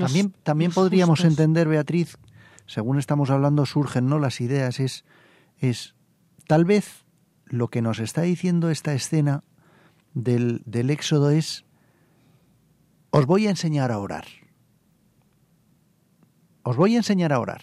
también 0.00 0.32
también 0.42 0.70
podríamos 0.70 1.22
entender, 1.22 1.68
Beatriz, 1.68 2.16
según 2.68 2.98
estamos 2.98 3.30
hablando, 3.30 3.66
surgen 3.66 4.06
¿no? 4.06 4.18
las 4.18 4.40
ideas, 4.40 4.78
es, 4.78 5.04
es 5.58 5.94
tal 6.46 6.64
vez 6.64 7.04
lo 7.46 7.68
que 7.68 7.82
nos 7.82 7.98
está 7.98 8.22
diciendo 8.22 8.70
esta 8.70 8.92
escena 8.92 9.42
del, 10.12 10.62
del 10.66 10.90
Éxodo 10.90 11.30
es, 11.30 11.64
os 13.10 13.24
voy 13.26 13.46
a 13.46 13.50
enseñar 13.50 13.90
a 13.90 13.98
orar. 13.98 14.26
Os 16.62 16.76
voy 16.76 16.94
a 16.94 16.98
enseñar 16.98 17.32
a 17.32 17.40
orar. 17.40 17.62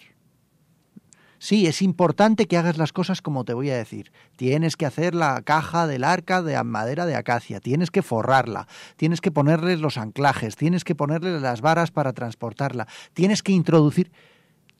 Sí, 1.38 1.68
es 1.68 1.84
importante 1.84 2.48
que 2.48 2.58
hagas 2.58 2.80
las 2.80 2.92
cosas 2.92 3.22
como 3.22 3.46
te 3.46 3.54
voy 3.54 3.70
a 3.70 3.78
decir. 3.78 4.12
Tienes 4.36 4.76
que 4.76 4.88
hacer 4.88 5.14
la 5.14 5.40
caja 5.44 5.86
del 5.86 6.04
arca 6.04 6.42
de 6.42 6.62
madera 6.64 7.06
de 7.06 7.16
acacia, 7.16 7.60
tienes 7.60 7.92
que 7.92 8.02
forrarla, 8.02 8.68
tienes 8.96 9.22
que 9.22 9.30
ponerles 9.30 9.82
los 9.82 9.98
anclajes, 9.98 10.56
tienes 10.56 10.84
que 10.84 10.96
ponerles 10.96 11.44
las 11.44 11.62
varas 11.62 11.92
para 11.92 12.14
transportarla, 12.14 12.88
tienes 13.14 13.44
que 13.44 13.52
introducir... 13.52 14.12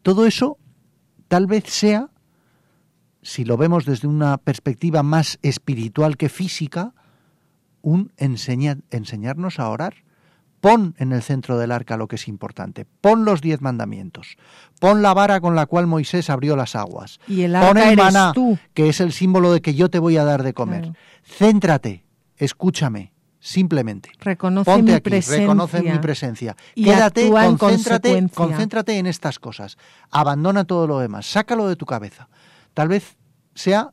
Todo 0.06 0.28
eso 0.28 0.60
tal 1.28 1.48
vez 1.48 1.64
sea, 1.66 2.12
si 3.24 3.44
lo 3.44 3.58
vemos 3.58 3.86
desde 3.86 4.08
una 4.08 4.38
perspectiva 4.38 5.02
más 5.02 5.40
espiritual 5.42 6.16
que 6.16 6.30
física, 6.30 6.94
un 7.82 8.12
enseñarnos 8.18 9.60
a 9.60 9.68
orar. 9.68 9.96
Pon 10.62 10.94
en 11.00 11.12
el 11.12 11.24
centro 11.24 11.58
del 11.58 11.72
arca 11.72 11.98
lo 11.98 12.08
que 12.08 12.18
es 12.18 12.28
importante. 12.28 12.86
Pon 12.86 13.26
los 13.26 13.42
diez 13.42 13.62
mandamientos. 13.62 14.38
Pon 14.80 15.02
la 15.02 15.16
vara 15.16 15.42
con 15.42 15.56
la 15.56 15.66
cual 15.66 15.88
Moisés 15.88 16.30
abrió 16.30 16.56
las 16.56 16.76
aguas. 16.76 17.20
Y 17.28 17.42
el 17.42 17.54
Pon 17.54 17.80
el 17.80 17.98
maná, 17.98 18.32
que 18.76 18.90
es 18.90 19.02
el 19.02 19.12
símbolo 19.12 19.54
de 19.54 19.62
que 19.62 19.74
yo 19.74 19.90
te 19.90 19.98
voy 19.98 20.18
a 20.18 20.24
dar 20.24 20.44
de 20.44 20.54
comer. 20.54 20.94
Céntrate, 21.24 22.06
escúchame, 22.38 23.12
simplemente. 23.46 24.10
Reconoce 24.20 24.82
mi 24.82 25.00
presencia. 25.00 25.42
Reconoce 25.42 25.82
mi 25.84 26.00
presencia. 26.00 26.56
Quédate, 26.74 27.30
concéntrate, 27.30 28.28
concéntrate 28.34 28.98
en 28.98 29.06
estas 29.06 29.38
cosas. 29.38 29.78
Abandona 30.10 30.66
todo 30.66 30.88
lo 30.88 30.98
demás. 30.98 31.28
Sácalo 31.28 31.68
de 31.68 31.76
tu 31.76 31.86
cabeza. 31.86 32.28
Tal 32.74 32.88
vez 32.88 33.18
sea 33.54 33.92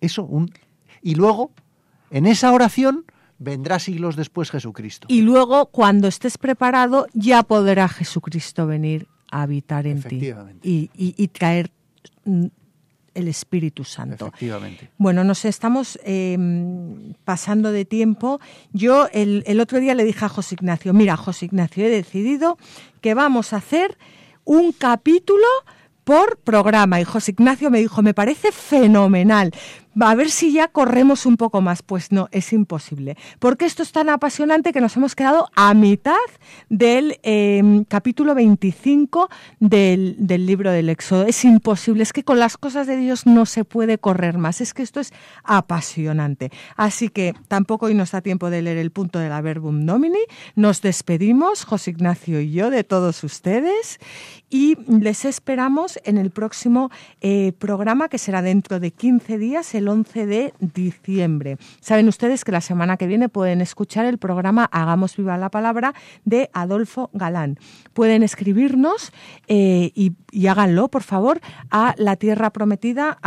eso 0.00 0.24
un 0.24 0.52
y 1.00 1.14
luego 1.14 1.52
en 2.10 2.26
esa 2.26 2.52
oración 2.52 3.04
vendrá 3.38 3.78
siglos 3.78 4.16
después 4.16 4.50
Jesucristo. 4.50 5.06
Y 5.08 5.22
luego, 5.22 5.66
cuando 5.66 6.08
estés 6.08 6.36
preparado, 6.36 7.06
ya 7.12 7.44
podrá 7.44 7.86
Jesucristo 7.86 8.66
venir 8.66 9.06
a 9.30 9.42
habitar 9.42 9.86
en 9.86 10.02
ti 10.02 10.32
y, 10.62 10.90
y, 10.94 11.28
traer 11.28 11.70
mm, 12.24 12.46
el 13.16 13.28
Espíritu 13.28 13.84
Santo. 13.84 14.26
Efectivamente. 14.26 14.90
Bueno, 14.98 15.24
nos 15.24 15.44
estamos 15.44 15.98
em, 16.04 17.14
pasando 17.24 17.72
de 17.72 17.84
tiempo. 17.84 18.40
Yo 18.72 19.08
el, 19.12 19.42
el, 19.46 19.60
otro 19.60 19.80
día 19.80 19.94
le 19.94 20.04
dije 20.04 20.24
a 20.24 20.28
José 20.28 20.54
Ignacio, 20.54 20.92
mira, 20.92 21.16
José 21.16 21.46
Ignacio, 21.46 21.86
he 21.86 21.88
decidido 21.88 22.58
que 23.00 23.14
vamos 23.14 23.52
a 23.52 23.56
hacer 23.56 23.96
un 24.44 24.72
capítulo 24.72 25.46
por 26.04 26.38
programa. 26.38 27.00
Y 27.00 27.04
José 27.04 27.32
Ignacio 27.32 27.70
me 27.70 27.80
dijo, 27.80 28.00
me 28.02 28.14
parece 28.14 28.52
fenomenal 28.52 29.52
a 30.00 30.14
ver 30.14 30.30
si 30.30 30.52
ya 30.52 30.68
corremos 30.68 31.26
un 31.26 31.36
poco 31.36 31.60
más. 31.60 31.82
Pues 31.82 32.12
no, 32.12 32.28
es 32.32 32.52
imposible. 32.52 33.16
Porque 33.38 33.64
esto 33.64 33.82
es 33.82 33.92
tan 33.92 34.08
apasionante 34.08 34.72
que 34.72 34.80
nos 34.80 34.96
hemos 34.96 35.14
quedado 35.14 35.48
a 35.54 35.74
mitad 35.74 36.14
del 36.68 37.18
em, 37.22 37.84
capítulo 37.84 38.34
25 38.34 39.28
del, 39.60 40.16
del, 40.18 40.46
libro 40.46 40.70
del 40.70 40.88
Éxodo. 40.88 41.26
Es 41.26 41.44
imposible, 41.44 42.02
es 42.02 42.12
que 42.12 42.24
con 42.24 42.38
las 42.38 42.56
cosas 42.56 42.86
de 42.86 42.96
Dios 42.96 43.26
no 43.26 43.46
se 43.46 43.64
puede 43.64 43.98
correr 43.98 44.38
más. 44.38 44.60
Es 44.60 44.74
que 44.74 44.82
esto 44.82 45.00
es 45.00 45.12
apasionante. 45.44 46.50
Así 46.76 47.08
que 47.08 47.34
tampoco 47.48 47.86
hoy 47.86 47.94
nos 47.94 48.10
da 48.12 48.20
tiempo 48.20 48.50
de 48.50 48.62
leer 48.62 48.78
el 48.78 48.90
punto 48.90 49.18
de 49.18 49.28
la 49.28 49.40
Verbum 49.40 49.86
Domini. 49.86 50.18
Nos 50.54 50.82
despedimos, 50.82 51.64
José 51.64 51.92
Ignacio 51.92 52.40
y 52.40 52.52
yo, 52.52 52.70
de 52.70 52.84
todos 52.84 53.24
ustedes 53.24 53.98
y 54.48 54.76
les 54.88 55.24
esperamos 55.24 55.98
en 56.04 56.18
el 56.18 56.30
próximo 56.30 56.90
eh, 57.20 57.52
programa 57.58 58.08
que 58.08 58.18
será 58.18 58.42
dentro 58.42 58.78
de 58.78 58.92
15 58.92 59.38
días, 59.38 59.74
el 59.74 59.85
11 59.88 60.26
de 60.26 60.54
diciembre. 60.60 61.58
Saben 61.80 62.08
ustedes 62.08 62.44
que 62.44 62.52
la 62.52 62.60
semana 62.60 62.96
que 62.96 63.06
viene 63.06 63.28
pueden 63.28 63.60
escuchar 63.60 64.06
el 64.06 64.18
programa 64.18 64.68
Hagamos 64.72 65.16
viva 65.16 65.36
la 65.36 65.50
palabra 65.50 65.94
de 66.24 66.50
Adolfo 66.52 67.10
Galán. 67.12 67.58
Pueden 67.92 68.22
escribirnos 68.22 69.12
eh, 69.48 69.90
y, 69.94 70.12
háganlo, 70.46 70.88
por 70.88 71.02
favor, 71.02 71.40
a 71.70 71.94
la 71.98 72.16
tierra 72.16 72.50
prometida 72.50 73.18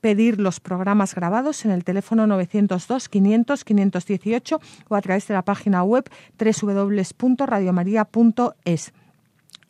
pedir 0.00 0.40
los 0.40 0.60
programas 0.60 1.14
grabados 1.14 1.64
en 1.64 1.72
el 1.72 1.84
teléfono 1.84 2.26
902 2.26 3.08
500 3.08 3.64
518 3.64 4.60
o 4.88 4.94
a 4.94 5.00
través 5.00 5.26
de 5.26 5.34
la 5.34 5.42
página 5.42 5.82
web 5.82 6.08
www.radiomaria.es. 6.38 8.92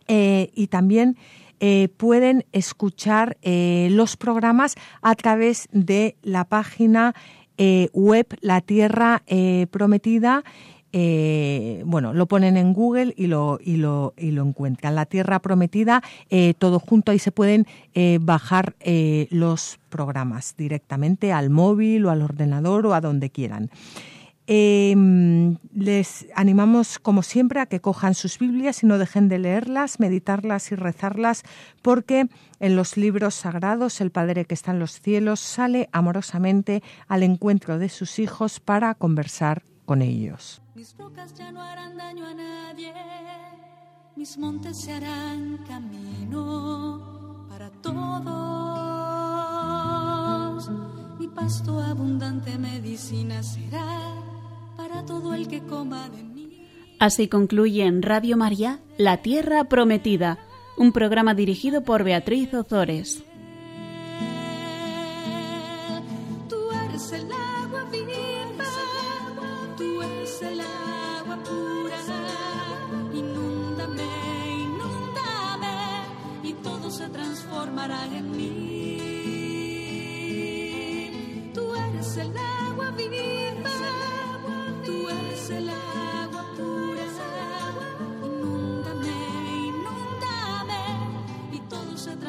Eh, 0.08 0.52
y 0.54 0.68
también 0.68 1.16
eh, 1.60 1.88
pueden 1.96 2.44
escuchar 2.52 3.36
eh, 3.42 3.88
los 3.90 4.16
programas 4.16 4.74
a 5.02 5.14
través 5.14 5.68
de 5.72 6.16
la 6.22 6.44
página 6.44 7.14
web 7.94 8.26
La 8.42 8.60
Tierra 8.60 9.22
Prometida. 9.70 10.44
bueno, 10.92 12.12
lo 12.12 12.26
ponen 12.26 12.58
en 12.58 12.74
Google 12.74 13.14
y 13.16 13.28
lo, 13.28 13.58
y 13.64 13.78
lo, 13.78 14.12
y 14.18 14.32
lo 14.32 14.42
encuentran. 14.42 14.94
La 14.94 15.06
Tierra 15.06 15.38
Prometida, 15.38 16.02
todo 16.58 16.78
junto, 16.78 17.12
ahí 17.12 17.18
se 17.18 17.32
pueden 17.32 17.66
bajar 18.20 18.76
los 19.30 19.78
programas 19.88 20.54
directamente 20.58 21.32
al 21.32 21.48
móvil 21.48 22.04
o 22.04 22.10
al 22.10 22.20
ordenador 22.20 22.84
o 22.84 22.92
a 22.92 23.00
donde 23.00 23.30
quieran. 23.30 23.70
Em, 24.48 25.58
les 25.74 26.26
animamos, 26.36 27.00
como 27.00 27.24
siempre, 27.24 27.58
a 27.60 27.66
que 27.66 27.80
cojan 27.80 28.14
sus 28.14 28.38
Biblias 28.38 28.84
y 28.84 28.86
no 28.86 28.96
dejen 28.96 29.28
de 29.28 29.40
leerlas, 29.40 29.98
meditarlas 29.98 30.70
y 30.70 30.76
rezarlas, 30.76 31.42
porque 31.82 32.28
en 32.60 32.76
los 32.76 32.96
libros 32.96 33.34
sagrados 33.34 34.00
el 34.00 34.12
Padre 34.12 34.44
que 34.44 34.54
está 34.54 34.70
en 34.70 34.78
los 34.78 35.00
cielos 35.00 35.40
sale 35.40 35.88
amorosamente 35.90 36.84
al 37.08 37.24
encuentro 37.24 37.80
de 37.80 37.88
sus 37.88 38.20
hijos 38.20 38.60
para 38.60 38.94
conversar 38.94 39.64
con 39.84 40.00
ellos. 40.00 40.62
Mis 40.76 40.96
rocas 40.96 41.34
ya 41.34 41.50
no 41.50 41.60
harán 41.60 41.96
daño 41.96 42.24
a 42.24 42.34
nadie, 42.34 42.92
mis 44.14 44.38
montes 44.38 44.80
se 44.80 44.92
harán 44.92 45.58
camino 45.66 47.46
para 47.48 47.70
todos. 47.82 47.96
Mi 51.18 51.26
pasto 51.26 51.80
abundante 51.80 52.56
medicina 52.58 53.42
será 53.42 54.25
Así 56.98 57.28
concluye 57.28 57.84
en 57.84 58.00
Radio 58.02 58.36
María 58.38 58.80
La 58.96 59.18
Tierra 59.18 59.64
Prometida, 59.64 60.38
un 60.78 60.92
programa 60.92 61.34
dirigido 61.34 61.84
por 61.84 62.04
Beatriz 62.04 62.54
Ozores. 62.54 63.22
Tú 66.48 66.56
eres 66.86 67.12
el 67.12 67.30
agua 67.30 67.84
viva, 67.92 68.64
tú 69.76 70.00
eres 70.02 70.42
el 70.42 70.60
agua 70.60 71.36
pura. 71.44 71.98
Inúndame, 73.12 74.02
inúndame, 74.62 75.76
y 76.42 76.54
todo 76.54 76.90
se 76.90 77.08
transformará 77.10 78.06
en 78.06 78.30
mí. 78.30 79.02
Tú 81.52 81.74
eres 81.74 82.16
el 82.16 82.32
agua 82.38 82.90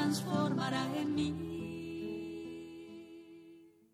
transformará 0.07 0.87
en 0.95 1.15
mí. 1.15 1.46